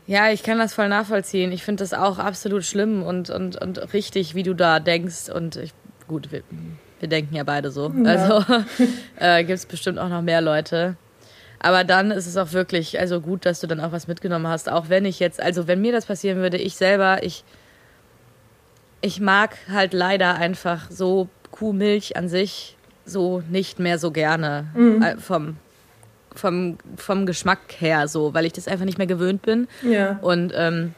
Ja, 0.09 0.31
ich 0.31 0.43
kann 0.43 0.59
das 0.59 0.73
voll 0.73 0.89
nachvollziehen. 0.89 1.53
Ich 1.53 1.63
finde 1.63 1.83
das 1.85 1.93
auch 1.93 2.19
absolut 2.19 2.65
schlimm 2.65 3.03
und, 3.03 3.29
und, 3.29 3.61
und 3.61 3.93
richtig, 3.93 4.35
wie 4.35 4.43
du 4.43 4.55
da 4.55 4.81
denkst. 4.81 5.29
Und 5.29 5.57
ich, 5.57 5.75
gut, 6.09 6.33
wir, 6.33 6.43
wir 6.99 7.09
denken 7.11 7.37
ja 7.37 7.45
beide 7.45 7.71
so. 7.71 7.93
Ja. 7.95 8.05
Also 8.05 8.55
äh, 9.17 9.45
gibt 9.45 9.59
es 9.59 9.67
bestimmt 9.67 9.99
auch 9.99 10.09
noch 10.09 10.23
mehr 10.23 10.41
Leute. 10.41 10.97
Aber 11.59 11.85
dann 11.85 12.11
ist 12.11 12.27
es 12.27 12.39
auch 12.39 12.55
wirklich, 12.55 12.99
also 12.99 13.21
gut, 13.21 13.45
dass 13.45 13.61
du 13.61 13.67
dann 13.67 13.81
auch 13.81 13.93
was 13.93 14.09
mitgenommen 14.09 14.47
hast. 14.47 14.71
Auch 14.71 14.89
wenn 14.89 15.05
ich 15.05 15.21
jetzt, 15.21 15.43
also 15.43 15.69
wenn 15.69 15.83
mir 15.83 15.93
das 15.93 16.07
passieren 16.07 16.39
würde, 16.39 16.57
ich 16.57 16.77
selber, 16.77 17.23
ich, 17.23 17.45
ich 19.03 19.21
mag 19.21 19.59
halt 19.71 19.93
leider 19.93 20.37
einfach 20.37 20.91
so 20.91 21.29
Kuhmilch 21.51 22.17
an 22.17 22.31
sich 22.31 22.79
so 23.05 23.43
nicht 23.51 23.79
mehr 23.79 23.99
so 23.99 24.11
gerne 24.11 24.69
mhm. 24.75 25.03
Äh, 25.03 25.17
vom, 25.19 25.59
vom, 26.39 26.79
vom 26.97 27.27
Geschmack 27.27 27.61
her 27.79 28.09
so, 28.09 28.33
weil 28.35 28.47
ich 28.47 28.53
das 28.53 28.69
einfach 28.69 28.85
nicht 28.85 28.99
mehr 28.99 29.07
gewöhnt 29.07 29.43
bin. 29.43 29.69
Ja. 29.83 30.19
Und 30.23 30.53
ähm, 30.55 30.95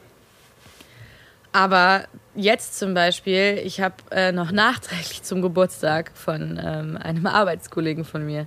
aber 1.52 2.04
jetzt 2.36 2.78
zum 2.78 2.94
Beispiel, 2.94 3.60
ich 3.64 3.80
habe 3.80 3.96
äh, 4.10 4.30
noch 4.30 4.52
nachträglich 4.52 5.22
zum 5.22 5.42
Geburtstag 5.42 6.12
von 6.14 6.60
ähm, 6.62 6.96
einem 6.96 7.26
Arbeitskollegen 7.26 8.04
von 8.04 8.24
mir 8.24 8.46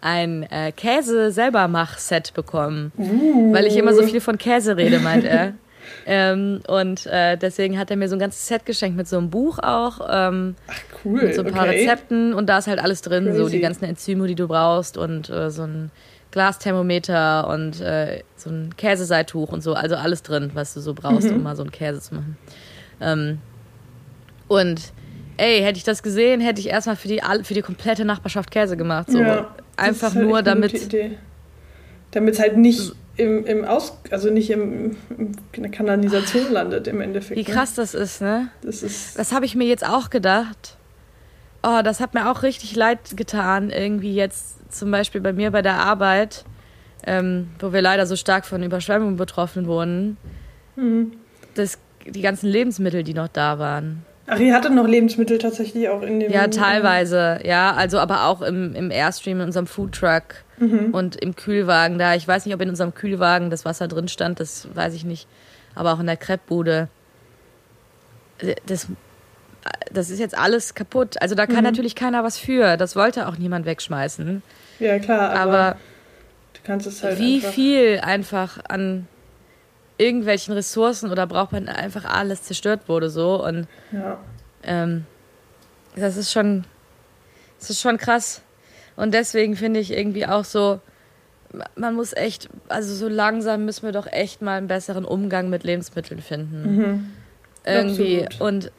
ein 0.00 0.44
äh, 0.44 0.72
Käse-selber-Mach-Set 0.72 2.32
bekommen. 2.32 2.92
Uh. 2.96 3.52
Weil 3.52 3.66
ich 3.66 3.76
immer 3.76 3.92
so 3.92 4.04
viel 4.04 4.20
von 4.20 4.38
Käse 4.38 4.76
rede, 4.76 5.00
meint 5.00 5.24
er. 5.24 5.54
Ähm, 6.06 6.60
und 6.66 7.06
äh, 7.06 7.36
deswegen 7.36 7.78
hat 7.78 7.90
er 7.90 7.96
mir 7.96 8.08
so 8.08 8.16
ein 8.16 8.18
ganzes 8.18 8.46
Set 8.46 8.66
geschenkt 8.66 8.96
mit 8.96 9.08
so 9.08 9.16
einem 9.16 9.30
Buch 9.30 9.58
auch. 9.58 10.00
Ähm, 10.10 10.54
Ach 10.66 10.80
cool. 11.04 11.22
Mit 11.22 11.34
so 11.34 11.42
ein 11.42 11.52
paar 11.52 11.66
okay. 11.66 11.80
Rezepten 11.80 12.34
und 12.34 12.46
da 12.46 12.58
ist 12.58 12.66
halt 12.66 12.78
alles 12.78 13.00
drin, 13.00 13.24
Crazy. 13.24 13.38
so 13.38 13.48
die 13.48 13.60
ganzen 13.60 13.84
Enzyme, 13.84 14.26
die 14.26 14.34
du 14.34 14.48
brauchst 14.48 14.98
und 14.98 15.30
äh, 15.30 15.50
so 15.50 15.62
ein 15.62 15.90
Glasthermometer 16.38 17.48
und 17.48 17.80
äh, 17.80 18.22
so 18.36 18.48
ein 18.48 18.76
Käseseituch 18.76 19.48
und 19.48 19.60
so. 19.60 19.74
Also 19.74 19.96
alles 19.96 20.22
drin, 20.22 20.52
was 20.54 20.72
du 20.72 20.80
so 20.80 20.94
brauchst, 20.94 21.28
mhm. 21.28 21.38
um 21.38 21.42
mal 21.42 21.56
so 21.56 21.62
einen 21.62 21.72
Käse 21.72 22.00
zu 22.00 22.14
machen. 22.14 22.36
Ähm, 23.00 23.38
und 24.46 24.92
ey, 25.36 25.60
hätte 25.62 25.78
ich 25.78 25.84
das 25.84 26.04
gesehen, 26.04 26.40
hätte 26.40 26.60
ich 26.60 26.68
erstmal 26.68 26.94
für 26.94 27.08
die, 27.08 27.20
für 27.42 27.54
die 27.54 27.62
komplette 27.62 28.04
Nachbarschaft 28.04 28.52
Käse 28.52 28.76
gemacht. 28.76 29.10
So. 29.10 29.18
Ja, 29.18 29.52
Einfach 29.76 30.14
halt 30.14 30.26
nur 30.28 30.42
damit. 30.42 30.94
Damit 32.12 32.34
es 32.34 32.40
halt 32.40 32.56
nicht 32.56 32.92
im, 33.16 33.44
im 33.44 33.64
Aus, 33.64 33.98
also 34.12 34.30
nicht 34.30 34.50
im, 34.50 34.96
in 35.52 35.62
der 35.62 35.72
Kanalisation 35.72 36.52
landet 36.52 36.86
im 36.86 37.00
Endeffekt. 37.00 37.36
Wie 37.36 37.44
ne? 37.44 37.52
krass 37.52 37.76
ne? 37.76 37.82
das 37.82 37.94
ist, 37.94 38.20
ne? 38.20 38.48
Das 38.62 38.84
ist. 38.84 39.18
Das 39.18 39.32
habe 39.32 39.44
ich 39.44 39.56
mir 39.56 39.66
jetzt 39.66 39.84
auch 39.84 40.08
gedacht. 40.08 40.77
Oh, 41.62 41.80
das 41.82 42.00
hat 42.00 42.14
mir 42.14 42.30
auch 42.30 42.42
richtig 42.42 42.76
leid 42.76 43.16
getan, 43.16 43.70
irgendwie 43.70 44.14
jetzt 44.14 44.72
zum 44.72 44.90
Beispiel 44.90 45.20
bei 45.20 45.32
mir 45.32 45.50
bei 45.50 45.62
der 45.62 45.74
Arbeit, 45.74 46.44
ähm, 47.06 47.50
wo 47.58 47.72
wir 47.72 47.82
leider 47.82 48.06
so 48.06 48.16
stark 48.16 48.46
von 48.46 48.62
Überschwemmungen 48.62 49.16
betroffen 49.16 49.66
wurden. 49.66 50.16
Mhm. 50.76 51.12
Das, 51.54 51.78
die 52.06 52.22
ganzen 52.22 52.48
Lebensmittel, 52.48 53.02
die 53.02 53.14
noch 53.14 53.28
da 53.28 53.58
waren. 53.58 54.04
Ach, 54.30 54.38
ihr 54.38 54.54
hattet 54.54 54.74
noch 54.74 54.86
Lebensmittel 54.86 55.38
tatsächlich 55.38 55.88
auch 55.88 56.02
in 56.02 56.20
dem. 56.20 56.30
Ja, 56.30 56.48
teilweise, 56.48 57.40
ja. 57.44 57.72
Also 57.72 57.98
aber 57.98 58.26
auch 58.26 58.42
im, 58.42 58.74
im 58.74 58.90
Airstream, 58.90 59.40
in 59.40 59.46
unserem 59.46 59.66
Foodtruck 59.66 60.44
mhm. 60.58 60.90
und 60.92 61.16
im 61.16 61.34
Kühlwagen 61.34 61.98
da. 61.98 62.14
Ich 62.14 62.28
weiß 62.28 62.44
nicht, 62.44 62.54
ob 62.54 62.60
in 62.60 62.68
unserem 62.68 62.94
Kühlwagen 62.94 63.48
das 63.48 63.64
Wasser 63.64 63.88
drin 63.88 64.06
stand, 64.06 64.38
das 64.38 64.68
weiß 64.74 64.94
ich 64.94 65.04
nicht. 65.04 65.26
Aber 65.74 65.94
auch 65.94 66.00
in 66.00 66.06
der 66.06 66.18
Kreppbude. 66.18 66.88
Das, 68.66 68.86
das 69.92 70.10
ist 70.10 70.18
jetzt 70.18 70.36
alles 70.36 70.74
kaputt. 70.74 71.20
Also 71.20 71.34
da 71.34 71.46
kann 71.46 71.58
mhm. 71.58 71.62
natürlich 71.64 71.94
keiner 71.94 72.24
was 72.24 72.38
für. 72.38 72.76
Das 72.76 72.96
wollte 72.96 73.28
auch 73.28 73.38
niemand 73.38 73.66
wegschmeißen. 73.66 74.42
Ja, 74.78 74.98
klar. 74.98 75.30
Aber, 75.30 75.40
aber 75.40 75.76
du 76.54 76.60
kannst 76.64 76.86
es 76.86 77.02
halt. 77.02 77.18
Wie 77.18 77.40
viel 77.40 78.00
einfach 78.02 78.58
an 78.68 79.06
irgendwelchen 79.98 80.54
Ressourcen 80.54 81.10
oder 81.10 81.26
braucht 81.26 81.52
man 81.52 81.68
einfach 81.68 82.04
alles 82.04 82.42
zerstört 82.42 82.88
wurde 82.88 83.10
so 83.10 83.44
und 83.44 83.66
ja. 83.92 84.18
ähm, 84.62 85.04
das 85.96 86.16
ist 86.16 86.32
schon 86.32 86.64
das 87.58 87.70
ist 87.70 87.80
schon 87.80 87.98
krass 87.98 88.42
und 88.96 89.12
deswegen 89.12 89.56
finde 89.56 89.80
ich 89.80 89.92
irgendwie 89.92 90.24
auch 90.26 90.44
so 90.44 90.80
man 91.74 91.94
muss 91.94 92.12
echt 92.12 92.48
also 92.68 92.94
so 92.94 93.08
langsam 93.08 93.64
müssen 93.64 93.82
wir 93.84 93.92
doch 93.92 94.06
echt 94.06 94.40
mal 94.40 94.58
einen 94.58 94.68
besseren 94.68 95.04
Umgang 95.04 95.50
mit 95.50 95.64
Lebensmitteln 95.64 96.22
finden 96.22 96.76
mhm. 96.76 97.10
irgendwie 97.64 98.24
Absolut. 98.24 98.40
und 98.40 98.72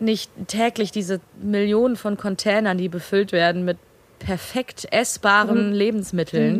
nicht 0.00 0.30
täglich 0.46 0.92
diese 0.92 1.20
Millionen 1.40 1.96
von 1.96 2.16
Containern 2.16 2.78
die 2.78 2.88
befüllt 2.88 3.32
werden 3.32 3.64
mit 3.64 3.78
perfekt 4.18 4.86
essbaren 4.90 5.68
mhm. 5.68 5.72
Lebensmitteln 5.72 6.58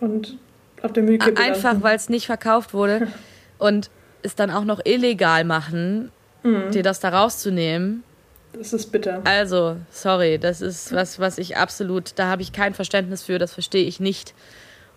mhm. 0.00 0.06
und 0.06 0.38
auf 0.82 0.92
der 0.92 1.02
Müllkippe 1.02 1.40
Einfach, 1.40 1.82
weil 1.82 1.96
es 1.96 2.08
nicht 2.08 2.26
verkauft 2.26 2.72
wurde 2.72 3.08
und 3.58 3.90
es 4.22 4.34
dann 4.34 4.50
auch 4.50 4.64
noch 4.64 4.80
illegal 4.84 5.44
machen, 5.44 6.10
mhm. 6.42 6.70
dir 6.70 6.82
das 6.82 7.00
da 7.00 7.10
rauszunehmen. 7.10 8.04
Das 8.52 8.72
ist 8.72 8.90
bitter. 8.90 9.20
Also, 9.24 9.76
sorry, 9.90 10.38
das 10.38 10.60
ist 10.60 10.92
was, 10.92 11.18
was 11.18 11.38
ich 11.38 11.56
absolut, 11.56 12.12
da 12.16 12.28
habe 12.28 12.42
ich 12.42 12.52
kein 12.52 12.74
Verständnis 12.74 13.22
für, 13.22 13.38
das 13.38 13.52
verstehe 13.52 13.84
ich 13.84 14.00
nicht. 14.00 14.34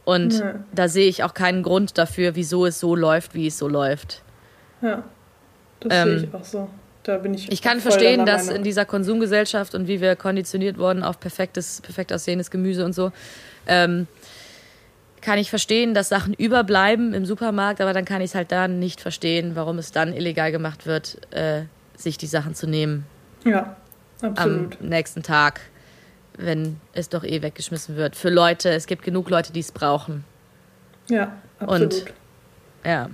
Und 0.04 0.40
ja. 0.40 0.56
da 0.74 0.88
sehe 0.88 1.08
ich 1.08 1.24
auch 1.24 1.34
keinen 1.34 1.62
Grund 1.62 1.98
dafür, 1.98 2.36
wieso 2.36 2.66
es 2.66 2.80
so 2.80 2.96
läuft, 2.96 3.36
wie 3.36 3.48
es 3.48 3.58
so 3.58 3.68
läuft. 3.68 4.24
Ja, 4.82 5.04
das 5.80 5.94
ähm, 5.94 6.20
sehe 6.20 6.28
ich 6.28 6.34
auch 6.34 6.44
so. 6.44 6.70
Da 7.04 7.18
bin 7.18 7.34
ich. 7.34 7.52
Ich 7.52 7.62
kann 7.62 7.80
verstehen, 7.80 8.26
dass 8.26 8.50
in 8.50 8.64
dieser 8.64 8.86
Konsumgesellschaft 8.86 9.74
und 9.74 9.88
wie 9.88 10.02
wir 10.02 10.16
konditioniert 10.16 10.78
wurden 10.78 11.04
auf 11.04 11.20
perfektes, 11.20 11.82
perfekt 11.82 12.14
aussehendes 12.14 12.52
Gemüse 12.52 12.86
und 12.86 12.94
so, 12.94 13.12
ähm, 13.68 14.08
kann 15.22 15.38
ich 15.38 15.50
verstehen, 15.50 15.94
dass 15.94 16.10
Sachen 16.10 16.34
überbleiben 16.34 17.14
im 17.14 17.26
Supermarkt, 17.26 17.80
aber 17.80 17.94
dann 17.94 18.06
kann 18.06 18.22
ich 18.22 18.32
es 18.32 18.36
halt 18.36 18.52
dann 18.52 18.80
nicht 18.80 19.02
verstehen, 19.02 19.56
warum 19.56 19.78
es 19.78 19.92
dann 19.92 20.14
illegal 20.14 20.52
gemacht 20.52 20.86
wird, 20.86 21.18
äh, 21.32 21.64
sich 21.96 22.18
die 22.18 22.28
Sachen 22.28 22.56
zu 22.56 22.68
nehmen. 22.68 23.06
Ja, 23.46 23.76
absolut. 24.22 24.78
Am 24.82 24.88
nächsten 24.88 25.24
Tag, 25.24 25.62
wenn 26.38 26.80
es 26.94 27.10
doch 27.10 27.24
eh 27.24 27.42
weggeschmissen 27.42 27.96
wird. 27.96 28.16
Für 28.16 28.30
Leute, 28.30 28.70
es 28.70 28.88
gibt 28.88 29.04
genug 29.04 29.30
Leute, 29.30 29.54
die 29.54 29.60
es 29.60 29.72
brauchen. 29.72 30.24
Ja, 31.08 31.34
absolut. 31.60 31.94
Und 31.94 32.06
ja. 32.84 33.10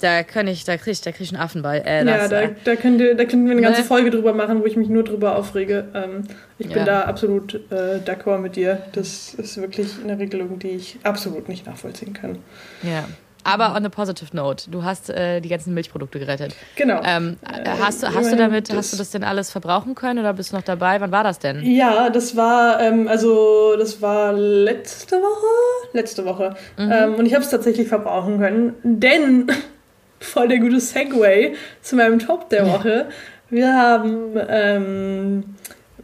Da 0.00 0.22
kann 0.22 0.48
ich, 0.48 0.64
da 0.64 0.76
kriege 0.76 0.92
ich, 0.92 1.00
da 1.02 1.12
krieg 1.12 1.22
ich 1.22 1.32
einen 1.32 1.42
Affenball. 1.42 1.82
Äh, 1.84 2.06
ja, 2.06 2.26
da, 2.26 2.40
äh, 2.42 2.54
da, 2.64 2.76
könnt 2.76 3.00
ihr, 3.00 3.14
da 3.14 3.24
könnten 3.24 3.46
wir 3.46 3.52
eine 3.52 3.60
ganze 3.60 3.82
ne? 3.82 3.86
Folge 3.86 4.10
drüber 4.10 4.32
machen, 4.32 4.60
wo 4.60 4.66
ich 4.66 4.76
mich 4.76 4.88
nur 4.88 5.04
drüber 5.04 5.36
aufrege. 5.36 5.88
Ähm, 5.94 6.24
ich 6.58 6.68
bin 6.68 6.78
ja. 6.78 6.84
da 6.84 7.00
absolut 7.02 7.54
äh, 7.70 8.00
d'accord 8.04 8.38
mit 8.38 8.56
dir. 8.56 8.82
Das 8.92 9.34
ist 9.34 9.60
wirklich 9.60 9.88
eine 10.02 10.18
Regelung, 10.18 10.58
die 10.58 10.70
ich 10.70 10.98
absolut 11.02 11.48
nicht 11.48 11.66
nachvollziehen 11.66 12.14
kann. 12.14 12.38
Ja. 12.82 13.04
Aber 13.42 13.74
on 13.74 13.84
a 13.86 13.88
positive 13.88 14.36
note, 14.36 14.70
du 14.70 14.84
hast 14.84 15.08
äh, 15.10 15.40
die 15.40 15.48
ganzen 15.48 15.72
Milchprodukte 15.72 16.18
gerettet. 16.18 16.54
Genau. 16.76 17.00
Ähm, 17.04 17.38
äh, 17.42 17.68
hast, 17.80 18.06
hast 18.06 18.32
du 18.32 18.36
damit, 18.36 18.70
hast 18.72 18.92
du 18.92 18.98
das 18.98 19.10
denn 19.10 19.24
alles 19.24 19.50
verbrauchen 19.50 19.94
können 19.94 20.18
oder 20.18 20.34
bist 20.34 20.52
du 20.52 20.56
noch 20.56 20.62
dabei? 20.62 21.00
Wann 21.00 21.10
war 21.10 21.24
das 21.24 21.38
denn? 21.38 21.62
Ja, 21.64 22.10
das 22.10 22.36
war, 22.36 22.80
ähm, 22.80 23.08
also 23.08 23.76
das 23.78 24.02
war 24.02 24.32
letzte 24.34 25.16
Woche. 25.16 25.46
Letzte 25.92 26.24
Woche. 26.24 26.54
Mhm. 26.76 26.92
Ähm, 26.92 27.14
und 27.14 27.26
ich 27.26 27.34
habe 27.34 27.42
es 27.42 27.50
tatsächlich 27.50 27.88
verbrauchen 27.88 28.38
können, 28.38 28.74
denn 28.82 29.46
voll 30.20 30.48
der 30.48 30.58
gute 30.58 30.80
Segway 30.80 31.54
zu 31.82 31.96
meinem 31.96 32.18
Top 32.18 32.48
der 32.50 32.66
Woche. 32.66 33.08
Wir 33.48 33.74
haben 33.74 34.38
ähm, 34.48 35.44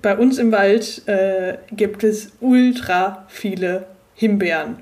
bei 0.03 0.17
uns 0.17 0.39
im 0.39 0.51
Wald 0.53 1.07
äh, 1.07 1.59
gibt 1.71 2.03
es 2.03 2.33
ultra 2.41 3.27
viele 3.29 3.87
Himbeeren. 4.15 4.79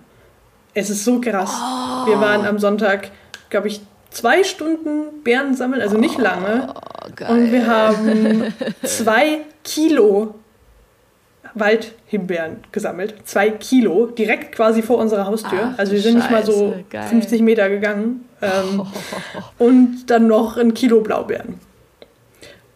Es 0.73 0.91
ist 0.91 1.05
so 1.05 1.21
krass. 1.21 1.53
Oh. 1.55 2.07
Wir 2.07 2.21
waren 2.21 2.47
am 2.47 2.59
Sonntag, 2.59 3.11
glaube 3.51 3.69
ich, 3.69 3.81
zwei 4.11 4.45
Stunden 4.45 5.23
Beeren 5.23 5.55
sammeln, 5.55 5.83
also 5.83 5.99
nicht 5.99 6.19
lange. 6.19 6.73
Oh, 7.21 7.33
und 7.33 7.53
wir 7.53 7.67
haben 7.67 8.55
zwei 8.83 9.41
Kilo 9.63 10.35
Waldhimbeeren 11.55 12.59
gesammelt. 12.73 13.15
Zwei 13.25 13.51
Kilo, 13.51 14.07
direkt 14.07 14.55
quasi 14.55 14.83
vor 14.83 14.99
unserer 14.99 15.27
Haustür. 15.27 15.73
Ach, 15.75 15.79
also 15.79 15.93
wir 15.93 16.01
sind 16.01 16.21
Scheiße, 16.21 16.27
nicht 16.27 16.31
mal 16.31 16.45
so 16.45 16.75
geil. 16.91 17.07
50 17.09 17.43
Meter 17.43 17.69
gegangen. 17.69 18.25
Ähm, 18.43 18.81
oh. 18.81 18.87
Und 19.65 20.07
dann 20.09 20.27
noch 20.27 20.57
ein 20.57 20.75
Kilo 20.75 21.01
Blaubeeren. 21.01 21.61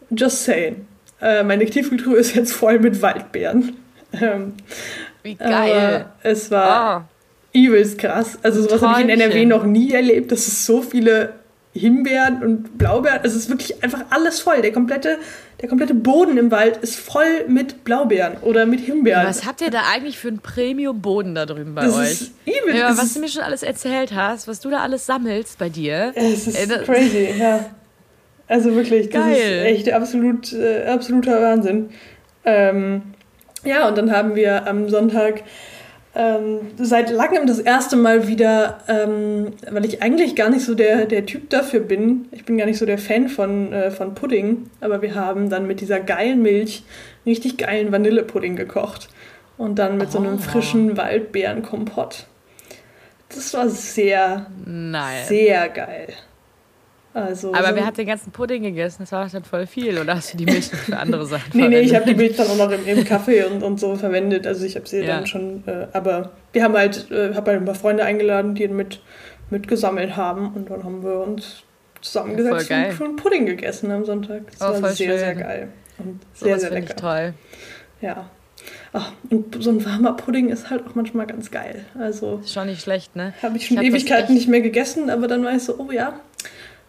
Just 0.09 0.45
saying. 0.45 0.87
Äh, 1.21 1.43
meine 1.43 1.65
Tiefkühltruhe 1.65 2.17
ist 2.17 2.35
jetzt 2.35 2.53
voll 2.53 2.79
mit 2.79 3.01
Waldbeeren. 3.01 3.75
Ähm, 4.13 4.53
Wie 5.21 5.35
geil. 5.35 6.05
es 6.23 6.49
war 6.49 7.07
oh. 7.53 7.57
übelst 7.57 7.99
krass. 7.99 8.39
Also 8.41 8.63
sowas 8.63 8.81
habe 8.81 9.01
ich 9.01 9.07
in 9.07 9.21
NRW 9.21 9.45
noch 9.45 9.65
nie 9.65 9.91
erlebt, 9.91 10.31
dass 10.31 10.47
es 10.47 10.65
so 10.65 10.81
viele 10.81 11.33
Himbeeren 11.73 12.41
und 12.41 12.77
Blaubeeren. 12.77 13.19
Also 13.21 13.37
es 13.37 13.43
ist 13.43 13.49
wirklich 13.49 13.83
einfach 13.83 14.05
alles 14.09 14.39
voll. 14.39 14.61
Der 14.61 14.71
komplette, 14.71 15.19
der 15.61 15.69
komplette 15.69 15.93
Boden 15.93 16.37
im 16.37 16.49
Wald 16.49 16.77
ist 16.77 16.95
voll 16.95 17.47
mit 17.47 17.83
Blaubeeren 17.83 18.37
oder 18.41 18.65
mit 18.65 18.79
Himbeeren. 18.79 19.27
Was 19.27 19.45
habt 19.45 19.61
ihr 19.61 19.69
da 19.69 19.83
eigentlich 19.93 20.17
für 20.17 20.29
einen 20.29 20.39
Premium-Boden 20.39 21.35
da 21.35 21.45
drüben 21.45 21.75
bei 21.75 21.85
das 21.85 21.95
euch? 21.95 22.31
Übel. 22.45 22.75
Ja, 22.75 22.97
was 22.97 23.13
du 23.13 23.19
mir 23.19 23.29
schon 23.29 23.43
alles 23.43 23.61
erzählt 23.61 24.13
hast, 24.15 24.47
was 24.47 24.59
du 24.59 24.69
da 24.71 24.79
alles 24.79 25.05
sammelst 25.05 25.59
bei 25.59 25.69
dir. 25.69 26.11
Es 26.15 26.47
ist 26.47 26.57
Ey, 26.57 26.83
crazy, 26.85 27.29
ja. 27.37 27.65
Also 28.47 28.73
wirklich, 28.73 29.09
das 29.11 29.21
Geil. 29.23 29.35
ist 29.35 29.65
echt 29.65 29.93
absolut, 29.93 30.51
äh, 30.53 30.85
absoluter 30.87 31.39
Wahnsinn. 31.39 31.91
Ähm, 32.45 33.03
ja, 33.63 33.87
und 33.87 33.95
dann 33.95 34.11
haben 34.11 34.35
wir 34.35 34.65
am 34.67 34.89
Sonntag 34.89 35.43
ähm, 36.19 36.59
seit 36.77 37.09
langem 37.11 37.47
das 37.47 37.59
erste 37.59 37.95
Mal 37.95 38.27
wieder, 38.27 38.79
ähm, 38.89 39.53
weil 39.71 39.85
ich 39.85 40.03
eigentlich 40.03 40.35
gar 40.35 40.49
nicht 40.49 40.65
so 40.65 40.75
der, 40.75 41.05
der 41.05 41.25
Typ 41.25 41.49
dafür 41.49 41.79
bin. 41.79 42.27
Ich 42.31 42.43
bin 42.43 42.57
gar 42.57 42.65
nicht 42.65 42.77
so 42.77 42.85
der 42.85 42.97
Fan 42.97 43.29
von, 43.29 43.71
äh, 43.71 43.89
von 43.89 44.15
Pudding, 44.15 44.69
aber 44.81 45.01
wir 45.01 45.15
haben 45.15 45.49
dann 45.49 45.65
mit 45.65 45.79
dieser 45.79 46.01
geilen 46.01 46.41
Milch 46.41 46.83
richtig 47.25 47.57
geilen 47.57 47.93
Vanillepudding 47.93 48.57
gekocht. 48.57 49.07
Und 49.57 49.79
dann 49.79 49.97
mit 49.97 50.09
oh. 50.09 50.11
so 50.11 50.17
einem 50.19 50.35
oh. 50.35 50.39
frischen 50.39 50.97
Waldbeerenkompott. 50.97 52.25
Das 53.29 53.53
war 53.53 53.69
sehr, 53.69 54.47
nice. 54.65 55.29
sehr 55.29 55.69
geil. 55.69 56.07
Also 57.13 57.53
aber 57.53 57.75
wer 57.75 57.85
hat 57.85 57.97
den 57.97 58.05
ganzen 58.05 58.31
Pudding 58.31 58.61
gegessen? 58.61 58.97
Das 58.99 59.11
war 59.11 59.27
dann 59.27 59.43
voll 59.43 59.65
viel. 59.65 59.97
Oder 59.97 60.15
hast 60.15 60.33
du 60.33 60.37
die 60.37 60.45
Milch 60.45 60.67
für 60.67 60.97
andere 60.97 61.25
Sachen 61.27 61.49
Nee, 61.53 61.67
nee, 61.67 61.79
ich 61.79 61.95
habe 61.95 62.05
die 62.05 62.13
Milch 62.13 62.35
dann 62.35 62.47
auch 62.47 62.57
noch 62.57 62.71
im, 62.71 62.85
im 62.85 63.03
Kaffee 63.03 63.43
und, 63.45 63.63
und 63.63 63.79
so 63.79 63.95
verwendet. 63.95 64.45
Also 64.45 64.65
ich 64.65 64.75
habe 64.75 64.87
sie 64.87 64.99
ja. 64.99 65.17
dann 65.17 65.25
schon. 65.27 65.63
Äh, 65.65 65.87
aber 65.93 66.31
wir 66.53 66.63
haben 66.63 66.75
halt, 66.75 67.09
äh, 67.09 67.33
habe 67.33 67.51
halt 67.51 67.61
ein 67.61 67.65
paar 67.65 67.75
Freunde 67.75 68.03
eingeladen, 68.03 68.53
die 68.53 68.67
mit, 68.67 69.01
mitgesammelt 69.49 70.15
haben. 70.15 70.53
Und 70.53 70.69
dann 70.69 70.83
haben 70.83 71.03
wir 71.03 71.19
uns 71.19 71.63
zusammengesetzt 72.01 72.71
und 72.71 72.93
schon 72.93 73.15
Pudding 73.15 73.45
gegessen 73.45 73.91
am 73.91 74.05
Sonntag. 74.05 74.43
Das 74.51 74.61
oh, 74.61 74.81
war 74.81 74.91
sehr, 74.91 75.09
schön. 75.09 75.19
sehr 75.19 75.35
geil. 75.35 75.67
Und 75.97 76.21
sehr, 76.33 76.55
so 76.55 76.61
sehr 76.61 76.71
lecker. 76.71 76.93
Ich 76.95 77.01
toll. 77.01 77.33
Ja. 78.01 78.29
Ach, 78.93 79.11
und 79.29 79.61
so 79.63 79.69
ein 79.71 79.83
warmer 79.85 80.13
Pudding 80.13 80.49
ist 80.49 80.69
halt 80.69 80.85
auch 80.87 80.95
manchmal 80.95 81.27
ganz 81.27 81.51
geil. 81.51 81.85
Also 81.97 82.39
ist 82.43 82.53
schon 82.53 82.67
nicht 82.67 82.81
schlecht, 82.81 83.15
ne? 83.15 83.33
Habe 83.41 83.57
ich 83.57 83.67
schon 83.67 83.77
ich 83.77 83.83
Ewigkeiten 83.83 84.33
nicht 84.33 84.47
mehr 84.47 84.61
gegessen, 84.61 85.09
aber 85.09 85.27
dann 85.27 85.43
war 85.43 85.55
ich 85.55 85.63
so, 85.63 85.77
oh 85.77 85.91
ja, 85.91 86.19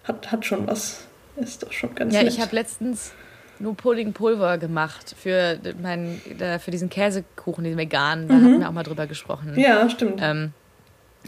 hat, 0.04 0.32
hat 0.32 0.44
schon 0.44 0.66
was. 0.66 1.06
Ist 1.36 1.62
doch 1.62 1.72
schon 1.72 1.94
ganz 1.94 2.14
Ja, 2.14 2.22
nett. 2.22 2.32
ich 2.32 2.40
habe 2.40 2.54
letztens 2.54 3.12
nur 3.58 3.76
Puddingpulver 3.76 4.58
gemacht 4.58 5.14
für, 5.18 5.58
mein, 5.80 6.20
für 6.58 6.70
diesen 6.70 6.88
Käsekuchen, 6.88 7.64
diesen 7.64 7.78
veganen. 7.78 8.28
Da 8.28 8.34
mhm. 8.34 8.44
hatten 8.44 8.60
wir 8.60 8.68
auch 8.68 8.72
mal 8.72 8.82
drüber 8.82 9.06
gesprochen. 9.06 9.54
Ja, 9.56 9.88
stimmt. 9.90 10.20
Ähm, 10.22 10.52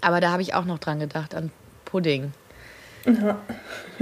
aber 0.00 0.20
da 0.20 0.30
habe 0.30 0.42
ich 0.42 0.54
auch 0.54 0.64
noch 0.64 0.78
dran 0.78 0.98
gedacht, 0.98 1.35
an 1.35 1.50
Pudding. 1.85 2.32
Ja. 3.04 3.38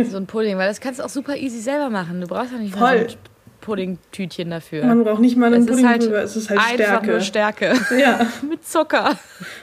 So 0.05 0.17
ein 0.17 0.27
Pudding, 0.27 0.57
weil 0.59 0.69
das 0.69 0.81
kannst 0.81 1.01
du 1.01 1.05
auch 1.05 1.09
super 1.09 1.37
easy 1.37 1.59
selber 1.61 1.91
machen. 1.91 2.21
Du 2.21 2.27
brauchst 2.27 2.53
ja 2.53 2.59
nicht 2.59 2.73
Voll. 2.75 2.81
mal 2.81 3.09
so 3.09 3.17
ein 3.17 3.21
Puddingtütchen 3.61 4.51
dafür. 4.51 4.85
Man 4.85 5.05
braucht 5.05 5.21
nicht 5.21 5.37
mal 5.37 5.53
ein 5.53 5.67
Puddingpulver, 5.67 6.17
halt 6.17 6.25
es 6.25 6.37
ist 6.37 6.51
halt 6.51 6.61
einfach 6.61 6.75
Stärke. 6.75 7.07
nur 7.11 7.21
Stärke. 7.21 7.75
Ja. 7.99 8.27
Mit 8.49 8.67
Zucker. 8.67 9.17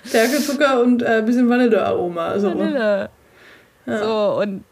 Stärke, 0.05 0.37
Zucker 0.41 0.81
und 0.81 1.03
ein 1.03 1.19
äh, 1.19 1.25
bisschen 1.25 1.49
Vanillearoma. 1.49 2.39
So. 2.39 2.49
Vanille. 2.49 3.09
Ja. 3.85 4.03
So, 4.03 4.41
und 4.41 4.63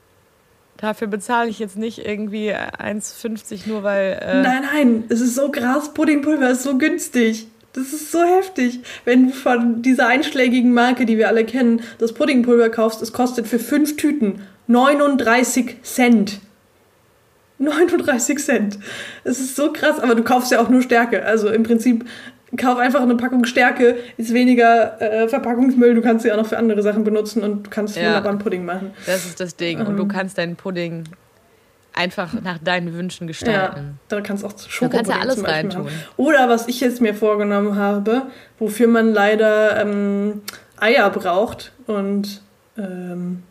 Dafür 0.77 1.07
bezahle 1.07 1.49
ich 1.49 1.59
jetzt 1.59 1.77
nicht 1.77 2.05
irgendwie 2.05 2.53
1,50 2.53 3.67
nur 3.67 3.83
weil. 3.83 4.19
Äh 4.21 4.41
nein, 4.41 4.63
nein, 4.73 5.03
es 5.09 5.21
ist 5.21 5.35
so 5.35 5.49
krass. 5.49 5.93
Puddingpulver 5.93 6.49
ist 6.49 6.63
so 6.63 6.77
günstig. 6.77 7.47
Das 7.73 7.91
ist 7.93 8.11
so 8.11 8.23
heftig. 8.23 8.81
Wenn 9.03 9.27
du 9.27 9.33
von 9.33 9.81
dieser 9.81 10.07
einschlägigen 10.07 10.73
Marke, 10.73 11.05
die 11.05 11.17
wir 11.17 11.27
alle 11.27 11.45
kennen, 11.45 11.81
das 11.97 12.13
Puddingpulver 12.13 12.69
kaufst, 12.69 13.01
es 13.01 13.13
kostet 13.13 13.47
für 13.47 13.59
fünf 13.59 13.97
Tüten 13.97 14.41
39 14.67 15.81
Cent. 15.83 16.39
39 17.59 18.39
Cent. 18.39 18.79
Es 19.23 19.39
ist 19.39 19.55
so 19.55 19.71
krass, 19.71 19.99
aber 19.99 20.15
du 20.15 20.23
kaufst 20.23 20.51
ja 20.51 20.61
auch 20.61 20.69
nur 20.69 20.81
Stärke. 20.81 21.25
Also 21.25 21.49
im 21.49 21.63
Prinzip 21.63 22.05
kauf 22.57 22.77
einfach 22.77 23.01
eine 23.01 23.15
Packung 23.15 23.45
Stärke, 23.45 23.97
ist 24.17 24.33
weniger 24.33 25.01
äh, 25.01 25.27
Verpackungsmüll, 25.27 25.95
du 25.95 26.01
kannst 26.01 26.23
sie 26.23 26.31
auch 26.31 26.37
noch 26.37 26.47
für 26.47 26.57
andere 26.57 26.81
Sachen 26.81 27.03
benutzen 27.03 27.43
und 27.43 27.67
du 27.67 27.69
kannst 27.69 27.95
ja. 27.95 28.07
wunderbar 28.07 28.31
einen 28.31 28.39
Pudding 28.39 28.65
machen. 28.65 28.91
Das 29.05 29.25
ist 29.25 29.39
das 29.39 29.55
Ding. 29.55 29.79
Und 29.85 29.97
du 29.97 30.03
ähm. 30.03 30.09
kannst 30.09 30.37
deinen 30.37 30.55
Pudding 30.55 31.03
einfach 31.93 32.33
nach 32.41 32.57
deinen 32.57 32.93
Wünschen 32.93 33.27
gestalten. 33.27 33.99
Ja, 34.09 34.17
da 34.17 34.21
kannst 34.21 34.43
du 34.43 34.47
auch 34.47 34.57
Schokopudding 34.57 34.89
Du 34.89 34.97
kannst 34.97 35.11
ja 35.11 35.19
alles 35.19 35.43
reintun. 35.43 35.87
Oder 36.17 36.49
was 36.49 36.67
ich 36.67 36.81
jetzt 36.81 37.01
mir 37.01 37.13
vorgenommen 37.13 37.77
habe, 37.77 38.23
wofür 38.59 38.87
man 38.87 39.13
leider 39.13 39.81
ähm, 39.81 40.41
Eier 40.77 41.09
braucht 41.09 41.71
und 41.87 42.41
ähm, 42.77 43.43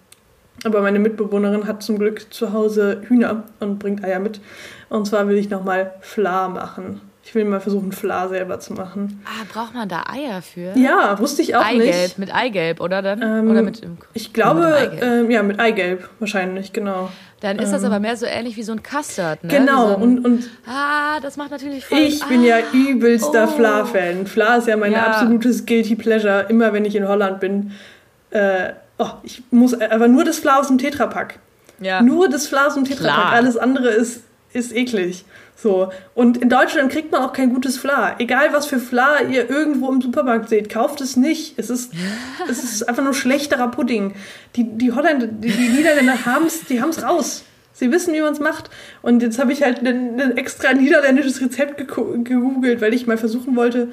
aber 0.65 0.81
meine 0.81 0.99
Mitbewohnerin 0.99 1.67
hat 1.67 1.83
zum 1.83 1.99
Glück 1.99 2.33
zu 2.33 2.53
Hause 2.53 3.03
Hühner 3.07 3.45
und 3.61 3.79
bringt 3.79 4.03
Eier 4.03 4.19
mit. 4.19 4.41
Und 4.89 5.07
zwar 5.07 5.29
will 5.29 5.37
ich 5.37 5.51
nochmal 5.51 5.93
Fla 6.01 6.49
machen. 6.49 7.03
Ich 7.27 7.35
will 7.35 7.47
mal 7.47 7.61
versuchen, 7.61 7.91
Fla 7.91 8.29
selber 8.29 8.61
zu 8.61 8.75
machen. 8.75 9.23
Ah, 9.25 9.45
braucht 9.51 9.75
man 9.75 9.89
da 9.89 10.05
Eier 10.13 10.43
für? 10.43 10.79
Ja, 10.79 11.19
wusste 11.19 11.41
ich 11.43 11.57
auch 11.57 11.65
Eigelb, 11.65 11.87
nicht. 11.87 12.19
mit 12.19 12.35
Eigelb, 12.35 12.81
oder 12.81 13.01
dann? 13.01 13.23
Ähm, 13.23 13.51
oder 13.51 13.63
mit, 13.63 13.81
ich 14.13 14.33
glaube, 14.33 14.91
mit 14.93 15.03
ähm, 15.03 15.31
ja, 15.31 15.43
mit 15.43 15.59
Eigelb 15.59 16.11
wahrscheinlich, 16.21 16.73
genau. 16.73 17.09
Dann 17.41 17.59
ist 17.59 17.73
das 17.73 17.83
ähm, 17.83 17.89
aber 17.89 18.01
mehr 18.01 18.17
so 18.17 18.27
ähnlich 18.27 18.57
wie 18.57 18.63
so 18.63 18.73
ein 18.73 18.83
Custard, 18.83 19.43
ne? 19.43 19.51
Genau, 19.51 19.89
so 19.89 19.97
ein, 19.97 20.03
und, 20.03 20.25
und. 20.25 20.51
Ah, 20.67 21.19
das 21.21 21.37
macht 21.37 21.51
natürlich 21.51 21.85
voll. 21.85 21.99
Ich 21.99 22.23
ah, 22.23 22.27
bin 22.27 22.45
ja 22.45 22.57
ah, 22.57 22.75
übelster 22.75 23.49
oh. 23.51 23.57
Fla-Fan. 23.57 24.27
Fla 24.27 24.57
ist 24.57 24.69
ja 24.69 24.77
mein 24.77 24.93
ja. 24.93 25.07
absolutes 25.07 25.65
Guilty 25.67 25.97
Pleasure, 25.97 26.47
immer 26.49 26.73
wenn 26.73 26.85
ich 26.85 26.95
in 26.95 27.09
Holland 27.09 27.41
bin. 27.41 27.73
Äh, 28.31 28.73
oh, 28.99 29.11
ich 29.23 29.43
muss 29.51 29.75
aber 29.75 30.09
nur 30.09 30.25
das 30.25 30.39
Fla 30.39 30.61
aus 30.61 30.69
dem 30.69 30.79
Tetrapack. 30.79 31.39
Ja. 31.81 32.03
Nur 32.03 32.29
das 32.29 32.47
Fla 32.47 32.67
aus 32.67 32.75
dem 32.75 32.85
Tetrapack. 32.85 33.33
Alles 33.33 33.57
andere 33.57 33.89
ist, 33.89 34.23
ist 34.53 34.75
eklig. 34.75 35.25
So. 35.57 35.91
Und 36.15 36.39
in 36.39 36.49
Deutschland 36.49 36.91
kriegt 36.91 37.13
man 37.13 37.23
auch 37.23 37.33
kein 37.33 37.53
gutes 37.53 37.79
Fla. 37.79 38.17
Egal 38.19 38.53
was 38.53 38.67
für 38.67 38.79
Fla 38.79 39.23
ihr 39.23 39.49
irgendwo 39.49 39.91
im 39.91 40.01
Supermarkt 40.01 40.49
seht, 40.49 40.69
kauft 40.69 41.01
es 41.01 41.17
nicht. 41.17 41.59
Es 41.59 41.71
ist, 41.71 41.93
es 42.51 42.65
ist 42.65 42.89
einfach 42.89 43.05
nur 43.05 43.15
schlechterer 43.15 43.69
Pudding. 43.69 44.15
Die, 44.57 44.65
die 44.65 44.93
Holländer, 44.93 45.27
die, 45.27 45.51
die 45.51 45.69
Niederländer 45.69 46.27
haben 46.27 46.47
es 46.47 46.65
die 46.65 46.81
haben's 46.83 47.03
raus. 47.03 47.45
Sie 47.73 47.91
wissen, 47.91 48.15
wie 48.15 48.21
man 48.21 48.33
es 48.33 48.41
macht. 48.41 48.71
Und 49.03 49.23
jetzt 49.23 49.39
habe 49.39 49.53
ich 49.53 49.63
halt 49.63 49.81
ein, 49.81 50.21
ein, 50.21 50.37
extra 50.37 50.73
niederländisches 50.73 51.41
Rezept 51.41 51.77
gegoogelt, 51.77 52.81
weil 52.81 52.95
ich 52.95 53.07
mal 53.07 53.19
versuchen 53.19 53.57
wollte, 53.57 53.89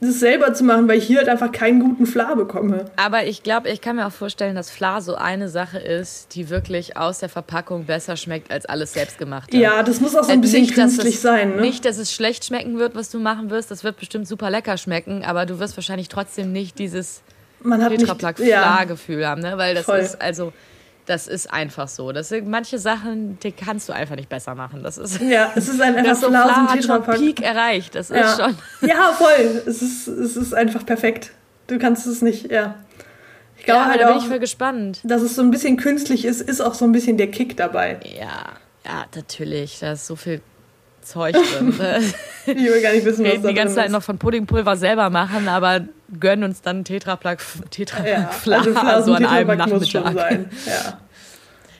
das 0.00 0.20
selber 0.20 0.52
zu 0.52 0.64
machen, 0.64 0.88
weil 0.88 0.98
ich 0.98 1.06
hier 1.06 1.18
halt 1.18 1.28
einfach 1.28 1.50
keinen 1.50 1.80
guten 1.80 2.06
Fla 2.06 2.34
bekomme. 2.34 2.84
Aber 2.96 3.24
ich 3.24 3.42
glaube, 3.42 3.70
ich 3.70 3.80
kann 3.80 3.96
mir 3.96 4.06
auch 4.06 4.12
vorstellen, 4.12 4.54
dass 4.54 4.70
Fla 4.70 5.00
so 5.00 5.14
eine 5.14 5.48
Sache 5.48 5.78
ist, 5.78 6.34
die 6.34 6.50
wirklich 6.50 6.96
aus 6.96 7.20
der 7.20 7.30
Verpackung 7.30 7.84
besser 7.84 8.16
schmeckt 8.16 8.50
als 8.50 8.66
alles 8.66 8.92
selbstgemachte. 8.92 9.56
Ja, 9.56 9.82
das 9.82 10.00
muss 10.00 10.14
auch 10.14 10.24
so 10.24 10.32
ein 10.32 10.40
äh, 10.40 10.42
bisschen 10.42 10.62
nicht, 10.62 10.74
künstlich 10.74 11.14
es, 11.14 11.22
sein. 11.22 11.56
Ne? 11.56 11.62
Nicht, 11.62 11.84
dass 11.86 11.96
es 11.96 12.12
schlecht 12.12 12.44
schmecken 12.44 12.78
wird, 12.78 12.94
was 12.94 13.10
du 13.10 13.18
machen 13.18 13.48
wirst. 13.50 13.70
Das 13.70 13.84
wird 13.84 13.98
bestimmt 13.98 14.28
super 14.28 14.50
lecker 14.50 14.76
schmecken, 14.76 15.24
aber 15.24 15.46
du 15.46 15.58
wirst 15.58 15.76
wahrscheinlich 15.78 16.08
trotzdem 16.08 16.52
nicht 16.52 16.78
dieses 16.78 17.22
Man 17.62 17.82
hat 17.82 17.90
Tetraplack-Fla-Gefühl 17.96 19.20
ja, 19.20 19.30
haben, 19.30 19.40
ne? 19.40 19.56
Weil 19.56 19.74
das 19.74 19.86
voll. 19.86 19.98
ist 19.98 20.20
also 20.20 20.52
das 21.06 21.28
ist 21.28 21.52
einfach 21.52 21.88
so. 21.88 22.12
Das 22.12 22.28
sind 22.28 22.48
manche 22.48 22.78
Sachen, 22.78 23.38
die 23.40 23.52
kannst 23.52 23.88
du 23.88 23.92
einfach 23.92 24.16
nicht 24.16 24.28
besser 24.28 24.54
machen. 24.54 24.82
Das 24.82 24.98
ist 24.98 25.20
ja, 25.20 25.52
es 25.54 25.68
ist 25.68 25.80
ein 25.80 25.94
einfach 25.94 26.16
so 26.20 26.32
hat 26.34 26.84
schon 26.84 27.02
Peak 27.02 27.40
erreicht. 27.40 27.94
Das 27.94 28.08
ja. 28.10 28.32
ist 28.32 28.40
schon. 28.40 28.56
Ja, 28.88 29.12
voll. 29.12 29.62
Es 29.66 29.82
ist, 29.82 30.08
es 30.08 30.36
ist 30.36 30.52
einfach 30.52 30.84
perfekt. 30.84 31.30
Du 31.68 31.78
kannst 31.78 32.06
es 32.06 32.22
nicht, 32.22 32.50
ja. 32.50 32.74
Ich 33.58 33.64
glaube 33.64 33.80
ja, 33.80 33.86
halt 33.86 34.00
da 34.00 34.06
bin 34.08 34.16
auch, 34.16 34.22
ich 34.22 34.28
voll 34.28 34.38
gespannt. 34.38 35.00
Dass 35.04 35.22
es 35.22 35.34
so 35.34 35.42
ein 35.42 35.50
bisschen 35.50 35.76
künstlich 35.76 36.24
ist, 36.24 36.40
ist 36.40 36.60
auch 36.60 36.74
so 36.74 36.84
ein 36.84 36.92
bisschen 36.92 37.16
der 37.16 37.30
Kick 37.30 37.56
dabei. 37.56 37.98
Ja, 38.18 38.52
ja, 38.84 39.06
natürlich. 39.14 39.78
Da 39.80 39.92
ist 39.92 40.06
so 40.06 40.16
viel 40.16 40.40
Zeug 41.02 41.34
drin. 41.34 41.74
ich 42.46 42.56
will 42.56 42.82
gar 42.82 42.92
nicht 42.92 43.04
wissen, 43.04 43.24
was 43.24 43.42
da 43.42 43.48
Die 43.48 43.54
ganze 43.54 43.76
Zeit 43.76 43.90
noch 43.90 44.02
von 44.02 44.18
Puddingpulver 44.18 44.76
selber 44.76 45.10
machen, 45.10 45.48
aber 45.48 45.82
gönnen 46.20 46.44
uns 46.44 46.62
dann 46.62 46.84
Tetraplack, 46.84 47.40
Tetraplack 47.70 48.66
ja, 48.66 48.82
also 48.82 49.12
so 49.12 49.14
an 49.14 49.24
einem 49.24 49.58
Nachmittag. 49.58 50.14
Ja. 50.66 50.98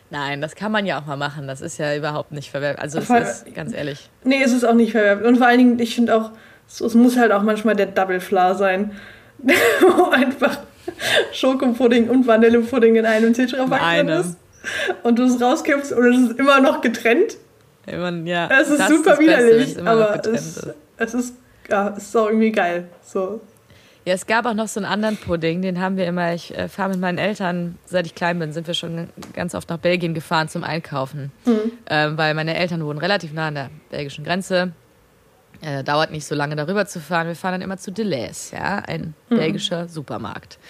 Nein, 0.09 0.41
das 0.41 0.55
kann 0.55 0.71
man 0.71 0.87
ja 0.87 1.01
auch 1.01 1.07
mal 1.07 1.17
machen. 1.17 1.49
Das 1.49 1.61
ist 1.61 1.79
ja 1.79 1.97
überhaupt 1.97 2.31
nicht 2.31 2.51
verwerflich. 2.51 2.81
Also 2.81 2.99
es 2.99 3.11
ist 3.11 3.55
ganz 3.55 3.75
ehrlich. 3.75 4.09
Nee, 4.23 4.41
es 4.43 4.53
ist 4.53 4.65
auch 4.65 4.75
nicht 4.75 4.93
verwerflich. 4.93 5.27
Und 5.27 5.39
vor 5.39 5.49
allen 5.49 5.59
Dingen, 5.59 5.79
ich 5.81 5.97
finde 5.97 6.17
auch, 6.17 6.31
es 6.69 6.95
muss 6.95 7.17
halt 7.17 7.33
auch 7.33 7.43
manchmal 7.43 7.75
der 7.75 7.87
Double 7.87 8.21
Fla 8.21 8.55
sein. 8.55 8.93
Wo 9.81 10.11
einfach 10.11 10.59
Schokopudding 11.33 12.09
und 12.09 12.27
Vanillepudding 12.27 12.97
in 12.97 13.05
einem 13.07 13.35
Tetrapack 13.35 13.81
drin 13.81 14.09
ist. 14.09 14.37
Und 15.03 15.19
du 15.19 15.25
es 15.25 15.41
rauskippst 15.41 15.93
und 15.93 16.07
es 16.07 16.31
ist 16.31 16.39
immer 16.39 16.61
noch 16.61 16.81
getrennt. 16.81 17.37
Immer, 17.87 18.13
ja, 18.27 18.49
es 18.61 18.69
ist 18.69 18.89
super 18.89 19.13
ist 19.13 19.21
widerlich, 19.21 19.79
aber 19.87 20.21
es, 20.27 20.57
ist. 20.57 20.75
es 20.97 21.15
ist, 21.15 21.35
ja, 21.69 21.95
es 21.97 22.05
ist 22.05 22.17
auch 22.17 22.27
irgendwie 22.27 22.51
geil. 22.51 22.89
So. 23.05 23.41
Ja, 24.07 24.15
es 24.15 24.27
gab 24.27 24.47
auch 24.47 24.55
noch 24.55 24.69
so 24.69 24.79
einen 24.79 24.87
anderen 24.87 25.17
Pudding, 25.17 25.63
den 25.63 25.81
haben 25.81 25.97
wir 25.97 26.07
immer, 26.07 26.33
ich 26.33 26.57
äh, 26.57 26.69
fahre 26.69 26.91
mit 26.91 27.01
meinen 27.01 27.19
Eltern, 27.19 27.77
seit 27.87 28.07
ich 28.07 28.15
klein 28.15 28.39
bin, 28.39 28.53
sind 28.53 28.69
wir 28.69 28.75
schon 28.75 29.09
ganz 29.33 29.53
oft 29.53 29.69
nach 29.69 29.79
Belgien 29.79 30.15
gefahren 30.15 30.49
zum 30.49 30.63
Einkaufen. 30.63 31.33
Mhm. 31.45 31.73
Ähm, 31.91 32.17
weil 32.17 32.35
meine 32.35 32.57
Eltern 32.57 32.85
wohnen 32.85 33.01
relativ 33.01 33.33
nah 33.33 33.49
an 33.49 33.57
der 33.57 33.71
belgischen 33.91 34.25
Grenze. 34.25 34.71
Äh, 35.61 35.83
dauert 35.83 36.13
nicht 36.13 36.25
so 36.25 36.37
lange 36.37 36.55
darüber 36.55 36.87
zu 36.87 37.01
fahren. 37.01 37.27
Wir 37.27 37.35
fahren 37.35 37.55
dann 37.55 37.63
immer 37.63 37.79
zu 37.79 37.91
Deleuze, 37.91 38.55
ja, 38.55 38.79
ein 38.79 39.15
mhm. 39.29 39.39
belgischer 39.39 39.89
Supermarkt. 39.89 40.61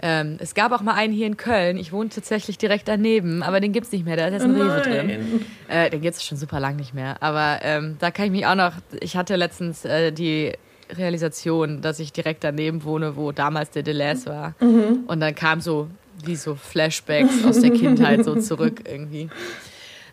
Ähm, 0.00 0.36
es 0.38 0.54
gab 0.54 0.70
auch 0.70 0.82
mal 0.82 0.94
einen 0.94 1.12
hier 1.12 1.26
in 1.26 1.36
Köln. 1.36 1.78
Ich 1.78 1.90
wohne 1.90 2.10
tatsächlich 2.10 2.56
direkt 2.56 2.86
daneben, 2.86 3.42
aber 3.42 3.58
den 3.58 3.72
gibt 3.72 3.86
es 3.86 3.92
nicht 3.92 4.04
mehr. 4.04 4.16
Da 4.16 4.26
ist 4.26 4.34
jetzt 4.34 4.44
ein 4.44 4.54
Rewe 4.54 4.80
drin. 4.82 5.44
Äh, 5.68 5.90
den 5.90 6.02
gibt 6.02 6.14
es 6.14 6.24
schon 6.24 6.38
super 6.38 6.60
lang 6.60 6.76
nicht 6.76 6.94
mehr. 6.94 7.20
Aber 7.20 7.58
ähm, 7.62 7.96
da 7.98 8.12
kann 8.12 8.26
ich 8.26 8.30
mich 8.30 8.46
auch 8.46 8.54
noch. 8.54 8.74
Ich 9.00 9.16
hatte 9.16 9.34
letztens 9.34 9.84
äh, 9.84 10.12
die 10.12 10.52
Realisation, 10.90 11.80
dass 11.80 11.98
ich 11.98 12.12
direkt 12.12 12.44
daneben 12.44 12.84
wohne, 12.84 13.16
wo 13.16 13.32
damals 13.32 13.70
der 13.70 13.82
Deleuze 13.82 14.26
war. 14.26 14.54
Mhm. 14.60 15.04
Und 15.06 15.20
dann 15.20 15.34
kam 15.34 15.60
so 15.60 15.88
wie 16.24 16.36
so 16.36 16.54
Flashbacks 16.54 17.44
aus 17.44 17.60
der 17.60 17.70
Kindheit 17.70 18.24
so 18.24 18.40
zurück 18.40 18.82
irgendwie. 18.84 19.28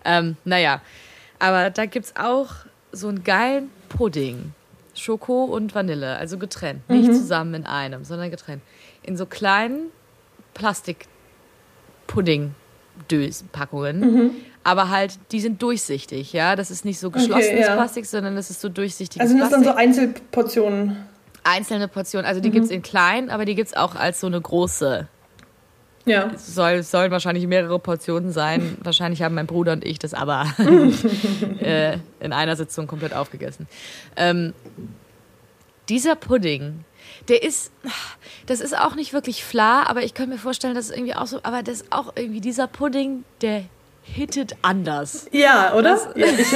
Ähm, 0.05 0.36
naja, 0.43 0.82
aber 1.39 1.69
da 1.69 1.86
gibt 1.86 2.05
es 2.07 2.15
auch 2.15 2.49
so 2.91 3.07
einen 3.07 3.24
geilen 3.24 3.69
Pudding. 3.89 4.53
Schoko 4.95 5.45
und 5.45 5.74
Vanille, 5.74 6.17
also 6.17 6.38
getrennt. 6.38 6.88
Mhm. 6.88 6.97
Nicht 6.97 7.13
zusammen 7.13 7.53
in 7.55 7.65
einem, 7.65 8.03
sondern 8.03 8.30
getrennt 8.30 8.61
in 9.03 9.17
so 9.17 9.26
kleinen 9.26 9.91
Plastik-Pudding-Dösen-Packungen. 13.08 14.00
Mhm. 14.00 14.32
Aber 14.64 14.89
halt, 14.89 15.20
die 15.32 15.41
sind 15.41 15.62
durchsichtig, 15.62 16.34
ja. 16.34 16.56
Das 16.56 16.72
ist 16.72 16.86
nicht 16.86 17.00
so 17.00 17.12
geschlossenes 17.12 17.48
okay, 17.50 17.62
ja. 17.62 17.76
Plastik, 17.76 18.06
sondern 18.06 18.36
das 18.36 18.50
ist 18.50 18.62
so 18.62 18.70
durchsichtig. 18.70 19.22
Also 19.22 19.32
sind 19.32 19.41
das 19.41 19.50
dann 19.50 19.64
so 19.64 19.72
Einzelportionen? 19.72 20.98
Einzelne 21.44 21.89
Portionen. 21.89 22.26
Also 22.26 22.39
die 22.39 22.50
mhm. 22.50 22.54
gibt 22.54 22.66
es 22.66 22.72
in 22.72 22.82
klein, 22.82 23.30
aber 23.30 23.44
die 23.44 23.56
gibt 23.56 23.68
es 23.68 23.76
auch 23.76 23.96
als 23.96 24.22
so 24.22 24.28
eine 24.28 24.39
große. 24.39 25.08
Ja. 26.06 26.32
Es 26.34 26.56
soll, 26.56 26.84
sollen 26.84 27.12
wahrscheinlich 27.12 27.46
mehrere 27.48 27.80
Portionen 27.80 28.32
sein. 28.32 28.78
wahrscheinlich 28.84 29.22
haben 29.22 29.36
mein 29.36 29.48
Bruder 29.48 29.74
und 29.74 29.84
ich 29.84 30.00
das 30.00 30.14
aber 30.14 30.46
äh, 31.60 31.98
in 32.22 32.32
einer 32.32 32.56
Sitzung 32.56 32.88
komplett 32.88 33.14
aufgegessen. 33.14 33.68
Ähm, 34.16 34.54
dieser 35.89 36.16
Pudding 36.16 36.86
der 37.28 37.43
ist, 37.43 37.71
das 38.45 38.59
ist 38.59 38.78
auch 38.78 38.95
nicht 38.95 39.13
wirklich 39.13 39.43
Fla, 39.43 39.84
aber 39.84 40.03
ich 40.03 40.13
könnte 40.13 40.32
mir 40.32 40.39
vorstellen, 40.39 40.76
dass 40.76 40.86
es 40.86 40.91
irgendwie 40.91 41.15
auch 41.15 41.28
so, 41.28 41.39
aber 41.43 41.63
das 41.63 41.82
ist 41.82 41.91
auch 41.91 42.13
irgendwie 42.15 42.41
dieser 42.41 42.67
Pudding, 42.67 43.24
der 43.41 43.65
hittet 44.03 44.55
anders. 44.61 45.28
Ja, 45.32 45.74
oder? 45.74 45.91
Das, 45.91 46.09
ja, 46.15 46.26
ich, 46.28 46.47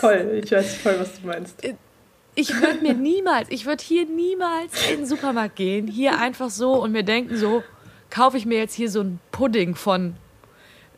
voll, 0.00 0.40
ich 0.42 0.50
weiß 0.50 0.76
voll, 0.76 0.96
was 0.98 1.20
du 1.20 1.26
meinst. 1.26 1.64
Äh, 1.64 1.74
ich 2.34 2.54
würde 2.60 2.80
mir 2.80 2.94
niemals, 2.94 3.48
ich 3.50 3.66
würde 3.66 3.82
hier 3.84 4.06
niemals 4.06 4.72
in 4.90 4.98
den 4.98 5.06
Supermarkt 5.06 5.56
gehen, 5.56 5.86
hier 5.86 6.18
einfach 6.18 6.50
so 6.50 6.74
und 6.82 6.92
mir 6.92 7.02
denken 7.02 7.36
so, 7.36 7.62
kaufe 8.08 8.36
ich 8.36 8.46
mir 8.46 8.58
jetzt 8.58 8.74
hier 8.74 8.90
so 8.90 9.00
einen 9.00 9.20
Pudding 9.30 9.74
von 9.74 10.14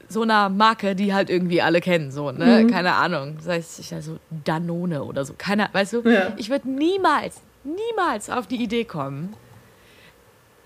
so 0.08 0.22
einer 0.22 0.48
Marke, 0.50 0.94
die 0.94 1.14
halt 1.14 1.30
irgendwie 1.30 1.62
alle 1.62 1.80
kennen, 1.80 2.10
so, 2.10 2.30
ne? 2.30 2.62
Mhm. 2.62 2.70
Keine 2.70 2.94
Ahnung. 2.94 3.36
Das 3.38 3.48
heißt, 3.48 3.92
also 3.94 4.18
Danone 4.44 5.04
oder 5.04 5.24
so. 5.24 5.34
Keine, 5.36 5.68
weißt 5.72 5.94
du? 5.94 6.02
Ja. 6.02 6.32
Ich 6.36 6.50
würde 6.50 6.68
niemals, 6.70 7.40
niemals 7.64 8.30
auf 8.30 8.46
die 8.46 8.56
Idee 8.56 8.84
kommen, 8.84 9.34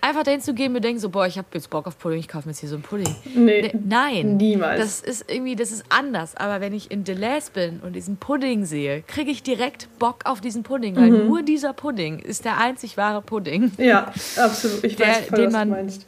einfach 0.01 0.23
dahin 0.23 0.41
zu 0.41 0.55
gehen 0.55 0.75
und 0.75 0.83
denken 0.85 1.01
so, 1.01 1.09
boah, 1.09 1.27
ich 1.27 1.37
habe 1.37 1.49
jetzt 1.55 1.69
Bock 1.71 1.87
auf 1.87 1.99
Pudding, 1.99 2.19
ich 2.19 2.29
kaufe 2.29 2.47
mir 2.47 2.53
jetzt 2.53 2.61
hier 2.61 2.69
so 2.69 2.77
einen 2.77 2.85
Pudding. 2.85 3.15
Nee, 3.35 3.63
ne, 3.63 3.81
Nein. 3.85 4.37
Niemals. 4.37 4.81
Das 4.81 5.01
ist 5.01 5.31
irgendwie, 5.31 5.57
das 5.57 5.73
ist 5.73 5.85
anders. 5.89 6.37
Aber 6.37 6.61
wenn 6.61 6.73
ich 6.73 6.91
in 6.91 7.05
Deleuze 7.05 7.51
bin 7.53 7.81
und 7.81 7.95
diesen 7.95 8.17
Pudding 8.17 8.65
sehe, 8.65 9.03
kriege 9.03 9.31
ich 9.31 9.43
direkt 9.43 9.89
Bock 9.99 10.21
auf 10.25 10.41
diesen 10.41 10.63
Pudding, 10.63 10.97
weil 10.97 11.11
mhm. 11.11 11.27
nur 11.27 11.43
dieser 11.43 11.73
Pudding 11.73 12.21
ist 12.21 12.45
der 12.45 12.59
einzig 12.59 12.97
wahre 12.97 13.23
Pudding. 13.23 13.73
Ja, 13.79 14.13
absolut. 14.37 14.85
Ich 14.85 14.97
der, 14.97 15.09
weiß 15.09 15.27
voll, 15.27 15.39
den 15.39 15.47
was 15.47 15.53
man, 15.53 15.69
du 15.69 15.75
meinst. 15.75 16.07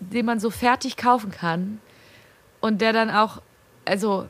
Den 0.00 0.26
man 0.26 0.40
so 0.40 0.50
fertig 0.50 0.96
kaufen 0.96 1.30
kann 1.30 1.80
und 2.60 2.80
der 2.80 2.92
dann 2.92 3.10
auch, 3.10 3.42
also 3.84 4.26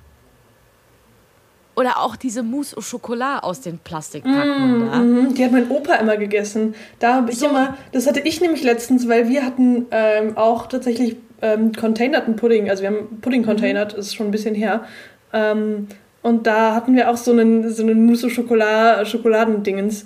oder 1.76 1.98
auch 1.98 2.16
diese 2.16 2.42
Mousse 2.42 2.76
au 2.76 2.80
Chocolat 2.80 3.42
aus 3.42 3.60
den 3.60 3.78
Plastikpackungen 3.78 4.78
mm, 4.78 4.90
da. 4.90 4.98
Mm, 4.98 5.34
die 5.34 5.44
hat 5.44 5.52
mein 5.52 5.70
Opa 5.70 5.94
immer 5.94 6.16
gegessen. 6.16 6.74
Da 6.98 7.14
habe 7.14 7.30
ich 7.30 7.38
so. 7.38 7.48
immer, 7.48 7.76
das 7.92 8.06
hatte 8.06 8.20
ich 8.20 8.40
nämlich 8.40 8.62
letztens, 8.62 9.08
weil 9.08 9.28
wir 9.28 9.44
hatten 9.44 9.86
ähm, 9.90 10.36
auch 10.36 10.66
tatsächlich 10.66 11.16
ähm, 11.42 11.72
containerten 11.72 12.36
Pudding, 12.36 12.68
also 12.68 12.82
wir 12.82 12.90
haben 12.90 13.20
Pudding 13.20 13.44
containert, 13.44 13.94
mhm. 13.94 14.00
ist 14.00 14.14
schon 14.14 14.26
ein 14.26 14.32
bisschen 14.32 14.54
her. 14.54 14.84
Ähm, 15.32 15.88
und 16.22 16.46
da 16.46 16.74
hatten 16.74 16.94
wir 16.96 17.10
auch 17.10 17.16
so 17.16 17.30
einen, 17.30 17.70
so 17.72 17.82
einen 17.82 18.04
Mousse 18.04 18.26
au 18.26 18.30
Chocolat, 18.30 19.08
Schokoladendingens. 19.08 20.04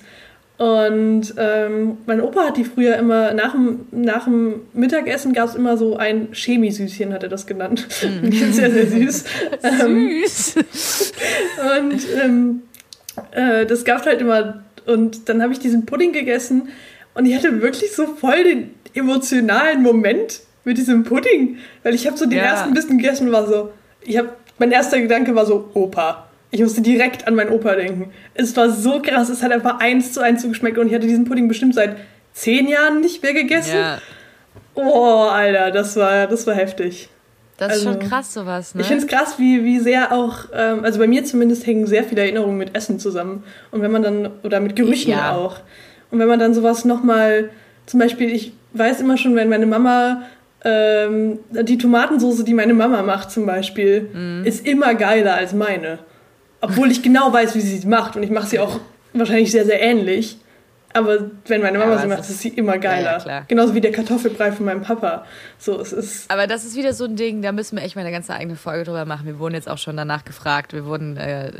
Und 0.57 1.35
ähm, 1.37 1.99
mein 2.07 2.21
Opa 2.21 2.47
hat 2.47 2.57
die 2.57 2.65
früher 2.65 2.97
immer, 2.97 3.35
nach 3.35 3.53
dem, 3.53 3.87
nach 3.91 4.25
dem 4.25 4.63
Mittagessen 4.73 5.33
gab 5.33 5.49
es 5.49 5.57
immer 5.57 5.77
so 5.77 5.97
ein 5.97 6.29
Chemisüßchen, 6.33 7.13
hat 7.13 7.25
er 7.25 7.29
das 7.29 7.47
genannt. 7.47 7.87
Mm. 8.05 8.31
sehr, 8.31 8.71
sehr 8.71 8.87
süß. 8.87 9.25
süß. 9.81 11.13
und 11.81 12.07
ähm, 12.23 12.63
äh, 13.33 13.67
das 13.67 13.85
gab 13.85 14.01
es 14.01 14.07
halt 14.07 14.21
immer. 14.21 14.63
Und 14.87 15.29
dann 15.29 15.43
habe 15.43 15.53
ich 15.53 15.59
diesen 15.59 15.87
Pudding 15.87 16.13
gegessen 16.13 16.69
und 17.15 17.27
ich 17.27 17.35
hatte 17.35 17.63
wirklich 17.63 17.93
so 17.93 18.07
voll 18.07 18.45
den 18.45 18.71
emotionalen 18.95 19.83
Moment 19.83 20.41
mit 20.65 20.79
diesem 20.79 21.05
Pudding. 21.05 21.59
Weil 21.83 21.95
ich 21.95 22.07
habe 22.07 22.17
so 22.17 22.27
den 22.27 22.39
ja. 22.39 22.45
ersten 22.45 22.75
Bissen 22.75 22.99
gegessen 22.99 23.29
und 23.29 23.33
war 23.33 23.47
so, 23.47 23.71
ich 24.03 24.19
habe, 24.19 24.31
mein 24.59 24.71
erster 24.71 25.01
Gedanke 25.01 25.35
war 25.35 25.47
so, 25.47 25.71
Opa. 25.75 26.24
Ich 26.55 26.61
musste 26.61 26.83
direkt 26.83 27.27
an 27.27 27.35
meinen 27.35 27.51
Opa 27.51 27.75
denken. 27.75 28.13
Es 28.33 28.57
war 28.57 28.71
so 28.71 29.03
krass, 29.03 29.29
es 29.29 29.43
hat 29.43 29.51
einfach 29.51 29.81
eins 29.81 30.13
zu 30.13 30.21
eins 30.21 30.41
zugeschmeckt 30.41 30.79
und 30.79 30.87
ich 30.87 30.95
hatte 30.95 31.09
diesen 31.09 31.25
Pudding 31.25 31.49
bestimmt 31.49 31.75
seit 31.75 31.97
zehn 32.33 32.69
Jahren 32.69 33.01
nicht 33.01 33.25
mehr 33.25 33.35
gegessen. 33.35 33.77
Ja. 33.77 33.99
Oh, 34.77 35.27
Alter, 35.33 35.73
das 35.73 35.97
war, 35.97 36.29
das 36.29 36.47
war 36.47 36.55
heftig. 36.55 37.09
Das 37.57 37.71
also, 37.71 37.81
ist 37.81 37.85
schon 37.85 37.97
also, 37.97 38.09
krass, 38.09 38.35
sowas, 38.35 38.75
ne? 38.77 38.83
Ich 38.83 38.87
finde 38.87 39.03
es 39.03 39.11
krass, 39.11 39.35
wie, 39.39 39.65
wie 39.65 39.81
sehr 39.81 40.13
auch, 40.13 40.45
ähm, 40.55 40.85
also 40.85 41.01
bei 41.01 41.09
mir 41.09 41.25
zumindest 41.25 41.67
hängen 41.67 41.89
sehr 41.89 42.05
viele 42.05 42.23
Erinnerungen 42.23 42.57
mit 42.57 42.77
Essen 42.77 43.01
zusammen. 43.01 43.43
Und 43.73 43.83
wenn 43.83 43.91
man 43.91 44.05
dann, 44.05 44.31
oder 44.45 44.61
mit 44.61 44.77
Gerüchen 44.77 45.11
ja. 45.11 45.35
auch. 45.35 45.57
Und 46.13 46.21
wenn 46.21 46.29
man 46.29 46.39
dann 46.39 46.55
sowas 46.55 46.85
nochmal, 46.85 47.51
zum 47.87 47.99
Beispiel, 47.99 48.33
ich 48.33 48.53
weiß 48.75 49.01
immer 49.01 49.17
schon, 49.17 49.35
wenn 49.35 49.49
meine 49.49 49.67
Mama 49.67 50.23
ähm, 50.65 51.41
die 51.51 51.79
Tomatensauce, 51.79 52.45
die 52.45 52.55
meine 52.55 52.75
Mama 52.75 53.03
macht 53.03 53.33
zum 53.33 53.45
Beispiel, 53.45 54.03
mm. 54.03 54.47
ist 54.47 54.65
immer 54.65 54.95
geiler 54.95 55.35
als 55.35 55.53
meine. 55.53 55.99
Obwohl 56.65 56.91
ich 56.91 57.03
genau 57.03 57.33
weiß, 57.33 57.55
wie 57.55 57.61
sie 57.61 57.79
sie 57.79 57.87
macht 57.87 58.17
und 58.17 58.23
ich 58.23 58.31
mache 58.31 58.47
sie 58.47 58.59
auch 58.59 58.81
wahrscheinlich 59.13 59.51
sehr, 59.51 59.65
sehr 59.65 59.81
ähnlich. 59.81 60.39
Aber 60.93 61.19
wenn 61.47 61.61
meine 61.61 61.79
Mama 61.79 61.93
ja, 61.95 61.99
sie 61.99 62.07
macht, 62.07 62.21
ist 62.21 62.39
sie 62.39 62.51
immer 62.51 62.79
geiler. 62.79 63.19
Ja, 63.19 63.27
ja, 63.27 63.41
Genauso 63.49 63.75
wie 63.75 63.81
der 63.81 63.91
Kartoffelbrei 63.91 64.53
von 64.53 64.65
meinem 64.67 64.83
Papa. 64.83 65.25
So, 65.59 65.81
es 65.81 65.93
ist. 65.93 66.31
Aber 66.31 66.47
das 66.47 66.65
ist 66.65 66.77
wieder 66.77 66.93
so 66.93 67.05
ein 67.05 67.17
Ding, 67.17 67.43
da 67.43 67.51
müssen 67.51 67.77
wir 67.77 67.83
echt 67.85 67.97
mal 67.97 68.03
eine 68.03 68.13
ganze 68.13 68.33
eigene 68.33 68.55
Folge 68.55 68.85
drüber 68.85 69.05
machen. 69.05 69.27
Wir 69.27 69.41
wurden 69.41 69.55
jetzt 69.55 69.69
auch 69.69 69.79
schon 69.79 69.97
danach 69.97 70.25
gefragt. 70.25 70.73
Wir 70.73 70.87
wurden 70.87 71.17
äh, 71.17 71.51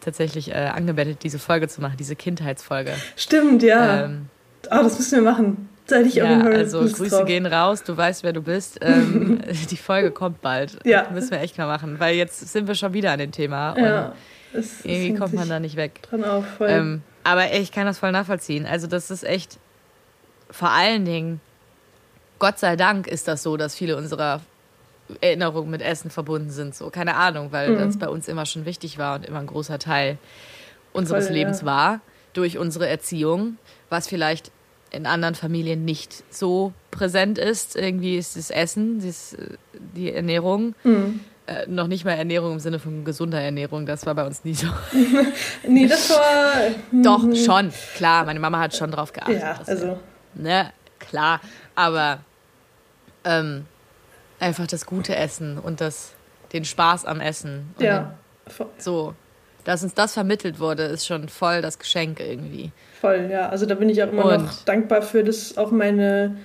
tatsächlich 0.00 0.50
äh, 0.50 0.54
angebettet, 0.54 1.18
diese 1.22 1.38
Folge 1.38 1.68
zu 1.68 1.82
machen, 1.82 1.96
diese 1.98 2.16
Kindheitsfolge. 2.16 2.92
Stimmt, 3.16 3.62
ja. 3.62 4.04
Ähm, 4.04 4.28
Ah, 4.70 4.82
das 4.82 4.98
müssen 4.98 5.22
wir 5.24 5.30
machen. 5.30 5.68
Da 5.86 5.96
hätte 5.96 6.08
ich 6.08 6.14
ja, 6.14 6.40
Fall 6.40 6.54
Also 6.54 6.82
Lust 6.82 6.96
Grüße 6.96 7.16
drauf. 7.16 7.26
gehen 7.26 7.46
raus, 7.46 7.82
du 7.82 7.96
weißt, 7.96 8.22
wer 8.22 8.32
du 8.32 8.42
bist. 8.42 8.78
Ähm, 8.80 9.40
die 9.70 9.76
Folge 9.76 10.10
kommt 10.12 10.40
bald. 10.40 10.78
Ja. 10.84 11.02
Das 11.02 11.12
müssen 11.12 11.30
wir 11.32 11.40
echt 11.40 11.58
mal 11.58 11.66
machen, 11.66 11.98
weil 11.98 12.14
jetzt 12.14 12.52
sind 12.52 12.68
wir 12.68 12.74
schon 12.74 12.92
wieder 12.94 13.10
an 13.12 13.18
dem 13.18 13.32
Thema. 13.32 13.76
Ja. 13.76 14.12
Es, 14.52 14.84
irgendwie 14.84 15.18
kommt 15.18 15.34
man 15.34 15.48
da 15.48 15.60
nicht 15.60 15.76
weg. 15.76 16.02
Dran 16.02 16.24
auf, 16.24 16.44
voll. 16.58 16.68
Ähm, 16.68 17.02
aber 17.24 17.52
ich 17.52 17.72
kann 17.72 17.86
das 17.86 17.98
voll 17.98 18.12
nachvollziehen. 18.12 18.66
Also 18.66 18.86
das 18.86 19.10
ist 19.10 19.24
echt 19.24 19.58
vor 20.50 20.70
allen 20.70 21.04
Dingen, 21.04 21.40
Gott 22.38 22.58
sei 22.58 22.76
Dank 22.76 23.06
ist 23.06 23.26
das 23.26 23.42
so, 23.42 23.56
dass 23.56 23.74
viele 23.74 23.96
unserer 23.96 24.40
Erinnerungen 25.20 25.70
mit 25.70 25.82
Essen 25.82 26.10
verbunden 26.10 26.50
sind. 26.50 26.74
So, 26.74 26.90
keine 26.90 27.16
Ahnung, 27.16 27.52
weil 27.52 27.70
mhm. 27.70 27.78
das 27.78 27.98
bei 27.98 28.08
uns 28.08 28.28
immer 28.28 28.46
schon 28.46 28.64
wichtig 28.64 28.98
war 28.98 29.16
und 29.16 29.26
immer 29.26 29.40
ein 29.40 29.46
großer 29.46 29.78
Teil 29.78 30.18
unseres 30.92 31.26
voll, 31.26 31.36
Lebens 31.36 31.60
ja. 31.60 31.66
war 31.66 32.00
durch 32.34 32.58
unsere 32.58 32.88
Erziehung, 32.88 33.58
was 33.88 34.08
vielleicht 34.08 34.50
in 34.90 35.06
anderen 35.06 35.34
Familien 35.34 35.84
nicht 35.84 36.22
so 36.30 36.72
präsent 36.90 37.38
ist. 37.38 37.76
Irgendwie 37.76 38.16
ist 38.16 38.36
das 38.36 38.50
Essen, 38.50 39.00
das, 39.04 39.36
die 39.96 40.12
Ernährung. 40.12 40.74
Mhm. 40.84 41.20
Äh, 41.46 41.66
noch 41.66 41.88
nicht 41.88 42.04
mal 42.04 42.12
Ernährung 42.12 42.52
im 42.52 42.60
Sinne 42.60 42.78
von 42.78 43.04
gesunder 43.04 43.40
Ernährung, 43.40 43.84
das 43.84 44.06
war 44.06 44.14
bei 44.14 44.24
uns 44.24 44.44
nie 44.44 44.54
so. 44.54 44.68
nee, 45.66 45.88
das 45.88 46.10
war. 46.10 46.70
Doch, 46.92 47.24
mhm. 47.24 47.34
schon, 47.34 47.72
klar. 47.96 48.24
Meine 48.24 48.38
Mama 48.38 48.60
hat 48.60 48.76
schon 48.76 48.92
drauf 48.92 49.12
geachtet. 49.12 49.40
Ja, 49.40 49.58
also. 49.66 49.98
ne, 50.34 50.72
klar. 51.00 51.40
Aber 51.74 52.20
ähm, 53.24 53.66
einfach 54.38 54.68
das 54.68 54.86
gute 54.86 55.16
Essen 55.16 55.58
und 55.58 55.80
das, 55.80 56.12
den 56.52 56.64
Spaß 56.64 57.06
am 57.06 57.20
Essen. 57.20 57.74
ja. 57.78 58.14
Den, 58.48 58.66
so. 58.78 59.14
Dass 59.64 59.84
uns 59.84 59.94
das 59.94 60.14
vermittelt 60.14 60.58
wurde, 60.58 60.82
ist 60.84 61.06
schon 61.06 61.28
voll 61.28 61.62
das 61.62 61.78
Geschenk 61.78 62.18
irgendwie. 62.18 62.72
Voll, 63.00 63.28
ja. 63.30 63.48
Also 63.48 63.66
da 63.66 63.76
bin 63.76 63.88
ich 63.88 64.02
auch 64.02 64.08
immer 64.08 64.24
und? 64.24 64.44
noch 64.44 64.64
dankbar 64.64 65.02
für, 65.02 65.22
dass 65.22 65.56
auch 65.56 65.70
meine 65.70 66.36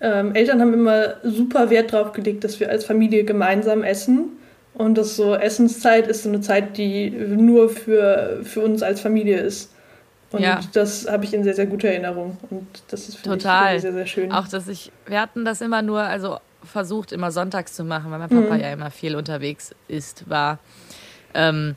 ähm, 0.00 0.34
Eltern 0.34 0.60
haben 0.60 0.72
immer 0.72 1.14
super 1.22 1.70
Wert 1.70 1.92
drauf 1.92 2.12
gelegt, 2.12 2.44
dass 2.44 2.58
wir 2.60 2.70
als 2.70 2.84
Familie 2.84 3.24
gemeinsam 3.24 3.82
essen. 3.82 4.36
Und 4.72 4.96
dass 4.96 5.16
so 5.16 5.34
Essenszeit 5.34 6.06
ist 6.06 6.22
so 6.22 6.28
eine 6.28 6.40
Zeit, 6.40 6.76
die 6.76 7.10
nur 7.10 7.68
für, 7.68 8.40
für 8.44 8.60
uns 8.60 8.82
als 8.82 9.00
Familie 9.00 9.40
ist. 9.40 9.72
Und 10.32 10.42
ja. 10.42 10.60
das 10.72 11.10
habe 11.10 11.24
ich 11.24 11.34
in 11.34 11.42
sehr, 11.42 11.54
sehr 11.54 11.66
guter 11.66 11.88
Erinnerung. 11.88 12.38
Und 12.50 12.66
das 12.88 13.08
ist 13.08 13.18
für 13.18 13.24
Total. 13.24 13.74
mich 13.74 13.82
sehr, 13.82 13.92
sehr 13.92 14.06
schön. 14.06 14.32
Auch, 14.32 14.46
dass 14.46 14.68
ich, 14.68 14.92
wir 15.06 15.20
hatten 15.20 15.44
das 15.44 15.60
immer 15.60 15.82
nur, 15.82 16.00
also 16.00 16.38
versucht 16.62 17.12
immer 17.12 17.32
sonntags 17.32 17.74
zu 17.74 17.84
machen, 17.84 18.10
weil 18.10 18.20
mein 18.20 18.28
Papa 18.28 18.54
mhm. 18.54 18.60
ja 18.60 18.72
immer 18.72 18.90
viel 18.90 19.16
unterwegs 19.16 19.74
ist, 19.88 20.30
war. 20.30 20.60
Ähm, 21.34 21.74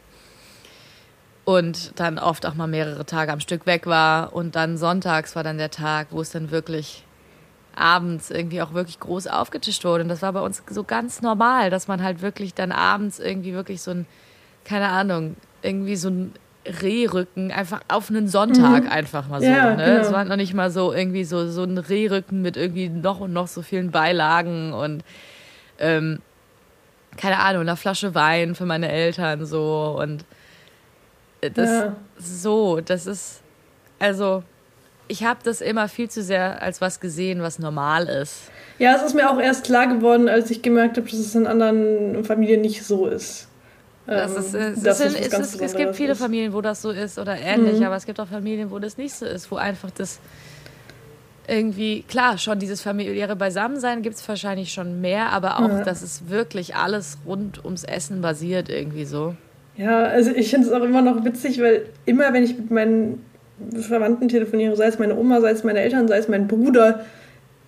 und 1.45 1.99
dann 1.99 2.19
oft 2.19 2.45
auch 2.45 2.53
mal 2.53 2.67
mehrere 2.67 3.05
Tage 3.05 3.31
am 3.31 3.39
Stück 3.39 3.65
weg 3.65 3.87
war. 3.87 4.33
Und 4.33 4.55
dann 4.55 4.77
sonntags 4.77 5.35
war 5.35 5.43
dann 5.43 5.57
der 5.57 5.71
Tag, 5.71 6.07
wo 6.11 6.21
es 6.21 6.29
dann 6.29 6.51
wirklich 6.51 7.03
abends 7.75 8.31
irgendwie 8.31 8.61
auch 8.61 8.73
wirklich 8.73 8.99
groß 8.99 9.27
aufgetischt 9.27 9.83
wurde. 9.85 10.03
Und 10.03 10.09
das 10.09 10.21
war 10.21 10.33
bei 10.33 10.41
uns 10.41 10.63
so 10.69 10.83
ganz 10.83 11.21
normal, 11.21 11.69
dass 11.69 11.87
man 11.87 12.03
halt 12.03 12.21
wirklich 12.21 12.53
dann 12.53 12.71
abends 12.71 13.19
irgendwie 13.19 13.53
wirklich 13.53 13.81
so 13.81 13.91
ein, 13.91 14.05
keine 14.65 14.89
Ahnung, 14.89 15.35
irgendwie 15.61 15.95
so 15.95 16.09
ein 16.09 16.33
Rehrücken 16.65 17.51
einfach 17.51 17.81
auf 17.89 18.09
einen 18.09 18.27
Sonntag 18.27 18.83
mhm. 18.83 18.89
einfach 18.89 19.27
mal 19.27 19.41
so. 19.41 19.47
Ja, 19.47 19.75
ne? 19.75 19.85
Genau. 19.85 19.99
Es 19.99 20.11
war 20.13 20.23
noch 20.25 20.37
nicht 20.37 20.53
mal 20.53 20.71
so 20.71 20.93
irgendwie 20.93 21.25
so, 21.25 21.49
so 21.49 21.63
ein 21.63 21.77
Rehrücken 21.77 22.41
mit 22.41 22.57
irgendwie 22.57 22.89
noch 22.89 23.19
und 23.19 23.33
noch 23.33 23.47
so 23.47 23.61
vielen 23.61 23.91
Beilagen 23.91 24.73
und 24.73 25.03
ähm, 25.79 26.19
keine 27.17 27.39
Ahnung, 27.39 27.61
eine 27.61 27.75
Flasche 27.75 28.15
Wein 28.15 28.55
für 28.55 28.65
meine 28.65 28.89
Eltern 28.89 29.45
so 29.45 29.97
und 30.01 30.25
äh, 31.41 31.51
das 31.51 31.69
ja. 31.69 31.95
so, 32.17 32.79
das 32.79 33.07
ist 33.07 33.41
also 33.99 34.43
ich 35.07 35.23
habe 35.23 35.39
das 35.43 35.61
immer 35.61 35.87
viel 35.87 36.09
zu 36.09 36.23
sehr 36.23 36.61
als 36.61 36.81
was 36.81 36.99
gesehen, 36.99 37.41
was 37.41 37.59
normal 37.59 38.07
ist. 38.07 38.43
Ja, 38.79 38.95
es 38.95 39.03
ist 39.03 39.13
mir 39.13 39.29
auch 39.29 39.39
erst 39.39 39.65
klar 39.65 39.87
geworden, 39.87 40.29
als 40.29 40.49
ich 40.49 40.61
gemerkt 40.61 40.97
habe, 40.97 41.07
dass 41.09 41.19
es 41.19 41.35
in 41.35 41.47
anderen 41.47 42.23
Familien 42.23 42.61
nicht 42.61 42.83
so 42.83 43.07
ist. 43.07 43.47
Das 44.05 44.31
ähm, 44.31 44.37
ist, 44.37 44.53
es, 44.53 44.83
das 44.83 44.99
ist, 44.99 45.19
ist, 45.19 45.33
es, 45.33 45.55
es, 45.55 45.75
gibt 45.75 45.95
viele. 45.95 46.15
Familien, 46.15 46.53
wo 46.53 46.61
das 46.61 46.81
so 46.81 46.91
ist 46.91 47.17
oder 47.17 47.37
ähnlich, 47.37 47.79
mhm. 47.79 47.85
aber 47.85 47.95
es 47.95 48.05
gibt 48.05 48.19
auch 48.19 48.27
Familien, 48.27 48.71
wo 48.71 48.79
das 48.79 48.97
nicht 48.97 49.13
so 49.13 49.25
ist, 49.25 49.49
wo 49.49 49.55
einfach 49.55 49.91
das 49.91 50.19
irgendwie, 51.47 52.03
klar, 52.03 52.37
schon 52.37 52.59
dieses 52.59 52.81
familiäre 52.81 53.35
Beisammensein 53.35 54.01
gibt 54.01 54.15
es 54.15 54.27
wahrscheinlich 54.27 54.71
schon 54.71 55.01
mehr, 55.01 55.31
aber 55.31 55.59
auch, 55.59 55.69
ja. 55.69 55.83
dass 55.83 56.01
es 56.01 56.29
wirklich 56.29 56.75
alles 56.75 57.17
rund 57.25 57.63
ums 57.63 57.83
Essen 57.83 58.21
basiert, 58.21 58.69
irgendwie 58.69 59.05
so. 59.05 59.35
Ja, 59.75 60.03
also 60.03 60.31
ich 60.31 60.49
finde 60.49 60.67
es 60.67 60.73
auch 60.73 60.83
immer 60.83 61.01
noch 61.01 61.25
witzig, 61.25 61.61
weil 61.61 61.87
immer, 62.05 62.31
wenn 62.33 62.43
ich 62.43 62.57
mit 62.57 62.71
meinen 62.71 63.25
Verwandten 63.81 64.29
telefoniere, 64.29 64.75
sei 64.75 64.87
es 64.87 64.99
meine 64.99 65.15
Oma, 65.15 65.41
sei 65.41 65.51
es 65.51 65.63
meine 65.63 65.79
Eltern, 65.79 66.07
sei 66.07 66.17
es 66.17 66.27
mein 66.27 66.47
Bruder, 66.47 67.05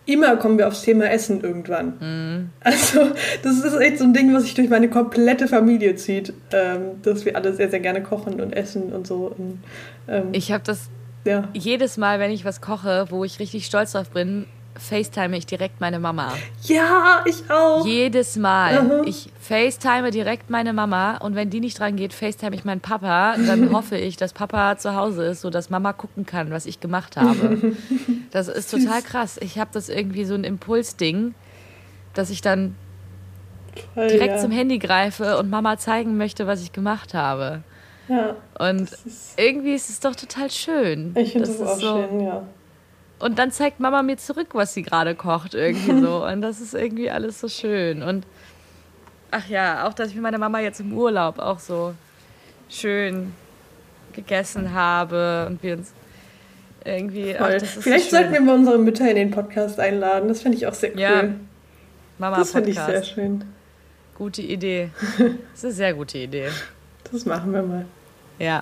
immer 0.05 0.35
kommen 0.37 0.57
wir 0.57 0.67
aufs 0.67 0.83
Thema 0.83 1.09
Essen 1.09 1.41
irgendwann. 1.41 1.93
Mhm. 1.99 2.49
Also, 2.61 3.07
das 3.43 3.63
ist 3.63 3.75
echt 3.75 3.99
so 3.99 4.03
ein 4.03 4.13
Ding, 4.13 4.33
was 4.33 4.43
sich 4.43 4.53
durch 4.53 4.69
meine 4.69 4.89
komplette 4.89 5.47
Familie 5.47 5.95
zieht, 5.95 6.33
ähm, 6.51 7.01
dass 7.01 7.25
wir 7.25 7.35
alle 7.35 7.53
sehr, 7.53 7.69
sehr 7.69 7.79
gerne 7.79 8.01
kochen 8.01 8.39
und 8.39 8.53
essen 8.53 8.93
und 8.93 9.07
so. 9.07 9.33
Und, 9.37 9.59
ähm, 10.07 10.29
ich 10.31 10.51
habe 10.51 10.63
das 10.63 10.89
ja. 11.25 11.49
jedes 11.53 11.97
Mal, 11.97 12.19
wenn 12.19 12.31
ich 12.31 12.45
was 12.45 12.61
koche, 12.61 13.07
wo 13.09 13.23
ich 13.23 13.39
richtig 13.39 13.65
stolz 13.65 13.93
drauf 13.93 14.09
bin, 14.11 14.45
FaceTime 14.77 15.37
ich 15.37 15.45
direkt 15.45 15.79
meine 15.79 15.99
Mama. 15.99 16.33
Ja, 16.63 17.23
ich 17.25 17.49
auch. 17.49 17.85
Jedes 17.85 18.35
Mal. 18.35 18.79
-huh. 18.79 19.03
Ich 19.05 19.29
FaceTime 19.39 20.11
direkt 20.11 20.49
meine 20.49 20.73
Mama 20.73 21.17
und 21.17 21.35
wenn 21.35 21.49
die 21.49 21.59
nicht 21.59 21.79
dran 21.79 21.95
geht, 21.95 22.13
FaceTime 22.13 22.55
ich 22.55 22.65
meinen 22.65 22.81
Papa. 22.81 23.35
Dann 23.37 23.71
hoffe 23.73 23.97
ich, 23.97 24.17
dass 24.17 24.33
Papa 24.33 24.77
zu 24.77 24.95
Hause 24.95 25.25
ist, 25.25 25.41
sodass 25.41 25.69
Mama 25.69 25.93
gucken 25.93 26.25
kann, 26.25 26.51
was 26.51 26.65
ich 26.65 26.79
gemacht 26.79 27.17
habe. 27.17 27.73
Das 28.31 28.49
ist 28.49 28.69
total 28.69 29.01
krass. 29.01 29.37
Ich 29.41 29.59
habe 29.59 29.69
das 29.71 29.87
irgendwie 29.87 30.25
so 30.25 30.33
ein 30.33 30.43
Impulsding, 30.43 31.35
dass 32.13 32.29
ich 32.29 32.41
dann 32.41 32.75
Voll, 33.93 34.09
direkt 34.09 34.35
ja. 34.35 34.37
zum 34.39 34.51
Handy 34.51 34.77
greife 34.77 35.37
und 35.37 35.49
Mama 35.49 35.77
zeigen 35.77 36.17
möchte, 36.17 36.45
was 36.45 36.61
ich 36.61 36.73
gemacht 36.73 37.13
habe. 37.13 37.63
Ja. 38.07 38.35
Und 38.59 38.91
ist 38.91 39.39
irgendwie 39.39 39.73
ist 39.73 39.89
es 39.89 39.99
doch 39.99 40.15
total 40.15 40.51
schön. 40.51 41.13
Ich 41.17 41.31
finde 41.31 41.47
das, 41.47 41.59
das 41.59 41.67
auch 41.67 41.79
so, 41.79 42.07
schön, 42.09 42.19
ja. 42.21 42.43
Und 43.25 43.39
dann 43.39 43.49
zeigt 43.49 43.79
Mama 43.79 44.03
mir 44.03 44.17
zurück, 44.17 44.49
was 44.53 44.75
sie 44.75 44.83
gerade 44.83 45.15
kocht, 45.15 45.55
irgendwie 45.55 45.99
so. 45.99 46.23
Und 46.31 46.43
das 46.43 46.61
ist 46.61 46.75
irgendwie 46.75 47.09
alles 47.09 47.41
so 47.41 47.47
schön. 47.47 48.03
Und 48.03 48.23
ach 49.31 49.47
ja, 49.47 49.87
auch 49.87 49.93
dass 49.93 50.09
ich 50.09 50.13
mit 50.13 50.21
meiner 50.21 50.37
Mama 50.37 50.59
jetzt 50.59 50.79
im 50.79 50.93
Urlaub 50.93 51.39
auch 51.39 51.57
so 51.57 51.95
schön 52.69 53.33
gegessen 54.13 54.73
habe 54.75 55.47
und 55.49 55.63
wir 55.63 55.77
uns 55.77 55.91
irgendwie. 56.83 57.35
Ach, 57.35 57.49
Vielleicht 57.79 58.11
so 58.11 58.17
sollten 58.17 58.31
wir 58.31 58.41
mal 58.41 58.53
unsere 58.53 58.77
Mütter 58.77 59.09
in 59.09 59.15
den 59.15 59.31
Podcast 59.31 59.79
einladen. 59.79 60.27
Das 60.27 60.43
finde 60.43 60.59
ich 60.59 60.67
auch 60.67 60.75
sehr 60.75 60.91
cool. 60.91 60.99
Ja, 60.99 61.23
Mama 62.19 62.37
das 62.37 62.51
finde 62.51 62.69
ich 62.69 62.79
sehr 62.79 63.01
schön. 63.01 63.43
Gute 64.13 64.43
Idee. 64.43 64.91
Das 65.17 65.27
ist 65.55 65.63
eine 65.63 65.73
sehr 65.73 65.93
gute 65.95 66.19
Idee. 66.19 66.49
Das 67.11 67.25
machen 67.25 67.51
wir 67.53 67.63
mal. 67.63 67.85
Ja, 68.37 68.61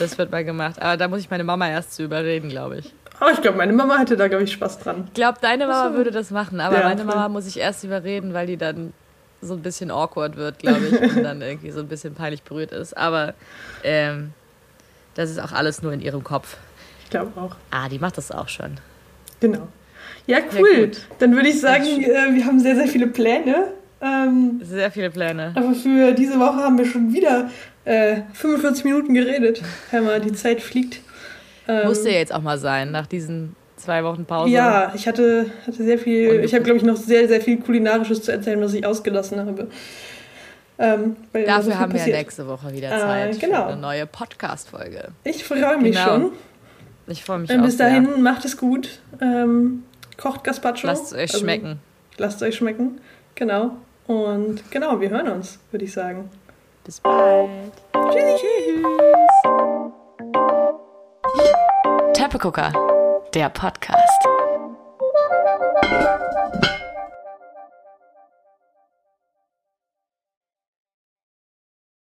das 0.00 0.18
wird 0.18 0.32
mal 0.32 0.44
gemacht. 0.44 0.82
Aber 0.82 0.96
da 0.96 1.06
muss 1.06 1.20
ich 1.20 1.30
meine 1.30 1.44
Mama 1.44 1.68
erst 1.68 1.92
zu 1.92 2.02
überreden, 2.02 2.48
glaube 2.48 2.78
ich. 2.78 2.92
Aber 3.20 3.30
oh, 3.30 3.34
ich 3.34 3.42
glaube, 3.42 3.58
meine 3.58 3.74
Mama 3.74 3.98
hätte 3.98 4.16
da, 4.16 4.28
glaube 4.28 4.44
ich, 4.44 4.52
Spaß 4.52 4.78
dran. 4.78 5.04
Ich 5.08 5.14
glaube, 5.14 5.38
deine 5.42 5.66
Mama 5.66 5.94
würde 5.94 6.10
das 6.10 6.30
machen, 6.30 6.58
aber 6.58 6.80
ja, 6.80 6.88
meine 6.88 7.04
Mama 7.04 7.28
muss 7.28 7.46
ich 7.46 7.58
erst 7.58 7.84
überreden, 7.84 8.32
weil 8.32 8.46
die 8.46 8.56
dann 8.56 8.94
so 9.42 9.54
ein 9.54 9.60
bisschen 9.60 9.90
awkward 9.90 10.36
wird, 10.36 10.58
glaube 10.58 10.86
ich, 10.86 11.16
und 11.16 11.22
dann 11.22 11.42
irgendwie 11.42 11.70
so 11.70 11.80
ein 11.80 11.88
bisschen 11.88 12.14
peinlich 12.14 12.42
berührt 12.42 12.72
ist. 12.72 12.96
Aber 12.96 13.34
ähm, 13.84 14.32
das 15.14 15.30
ist 15.30 15.38
auch 15.38 15.52
alles 15.52 15.82
nur 15.82 15.92
in 15.92 16.00
ihrem 16.00 16.24
Kopf. 16.24 16.56
Ich 17.04 17.10
glaube 17.10 17.38
auch. 17.38 17.56
Ah, 17.70 17.88
die 17.90 17.98
macht 17.98 18.16
das 18.16 18.32
auch 18.32 18.48
schon. 18.48 18.78
Genau. 19.40 19.68
Ja, 20.26 20.38
cool. 20.58 20.90
Ja, 20.92 20.98
dann 21.18 21.34
würde 21.34 21.48
ich 21.48 21.60
sagen, 21.60 21.84
äh, 21.84 22.34
wir 22.34 22.46
haben 22.46 22.58
sehr, 22.60 22.76
sehr 22.76 22.88
viele 22.88 23.06
Pläne. 23.06 23.72
Ähm, 24.00 24.60
sehr 24.62 24.90
viele 24.90 25.10
Pläne. 25.10 25.52
Aber 25.56 25.74
für 25.74 26.12
diese 26.12 26.38
Woche 26.38 26.56
haben 26.56 26.78
wir 26.78 26.86
schon 26.86 27.12
wieder 27.12 27.50
äh, 27.84 28.22
45 28.32 28.84
Minuten 28.84 29.12
geredet. 29.12 29.62
Hör 29.90 30.02
mal, 30.02 30.20
die 30.20 30.32
Zeit 30.32 30.62
fliegt. 30.62 31.00
Ähm, 31.70 31.86
Musste 31.86 32.10
ja 32.10 32.18
jetzt 32.18 32.34
auch 32.34 32.42
mal 32.42 32.58
sein, 32.58 32.90
nach 32.90 33.06
diesen 33.06 33.54
zwei 33.76 34.02
Wochen 34.02 34.24
Pause. 34.24 34.50
Ja, 34.50 34.92
ich 34.94 35.06
hatte, 35.06 35.46
hatte 35.66 35.84
sehr 35.84 35.98
viel, 35.98 36.42
ich 36.44 36.52
habe, 36.52 36.64
glaube 36.64 36.78
ich, 36.78 36.84
noch 36.84 36.96
sehr, 36.96 37.28
sehr 37.28 37.40
viel 37.40 37.58
Kulinarisches 37.60 38.22
zu 38.22 38.32
erzählen, 38.32 38.60
was 38.60 38.74
ich 38.74 38.84
ausgelassen 38.84 39.38
habe. 39.38 39.68
Ähm, 40.78 41.16
Dafür 41.32 41.78
haben 41.78 41.92
passiert. 41.92 42.08
wir 42.08 42.16
nächste 42.16 42.48
Woche 42.48 42.72
wieder 42.72 42.88
äh, 42.88 42.98
Zeit 42.98 43.36
äh, 43.36 43.38
genau. 43.38 43.64
für 43.64 43.72
eine 43.72 43.80
neue 43.80 44.06
Podcast-Folge. 44.06 45.08
Ich 45.24 45.44
freue 45.44 45.76
mich 45.78 45.94
genau. 45.94 46.06
schon. 46.06 46.32
Ich 47.06 47.22
freue 47.22 47.38
mich 47.38 47.50
ähm, 47.50 47.60
auch. 47.60 47.64
Bis 47.66 47.76
dahin, 47.76 48.06
sehr. 48.06 48.18
macht 48.18 48.44
es 48.44 48.56
gut. 48.56 49.00
Ähm, 49.20 49.84
kocht 50.16 50.42
Gazpacho. 50.42 50.86
Lasst 50.86 51.06
es 51.06 51.12
euch 51.12 51.20
also, 51.20 51.38
schmecken. 51.38 51.78
Lasst 52.16 52.42
es 52.42 52.48
euch 52.48 52.56
schmecken. 52.56 53.00
Genau. 53.34 53.76
Und 54.06 54.68
genau, 54.70 55.00
wir 55.00 55.10
hören 55.10 55.28
uns, 55.28 55.58
würde 55.70 55.84
ich 55.84 55.92
sagen. 55.92 56.30
Bis 56.84 57.00
bald. 57.00 57.50
Tschüssi. 57.92 58.82
Tschüss. 59.42 60.80
Teppegucker, 62.12 62.72
der 63.34 63.48
Podcast. 63.50 64.39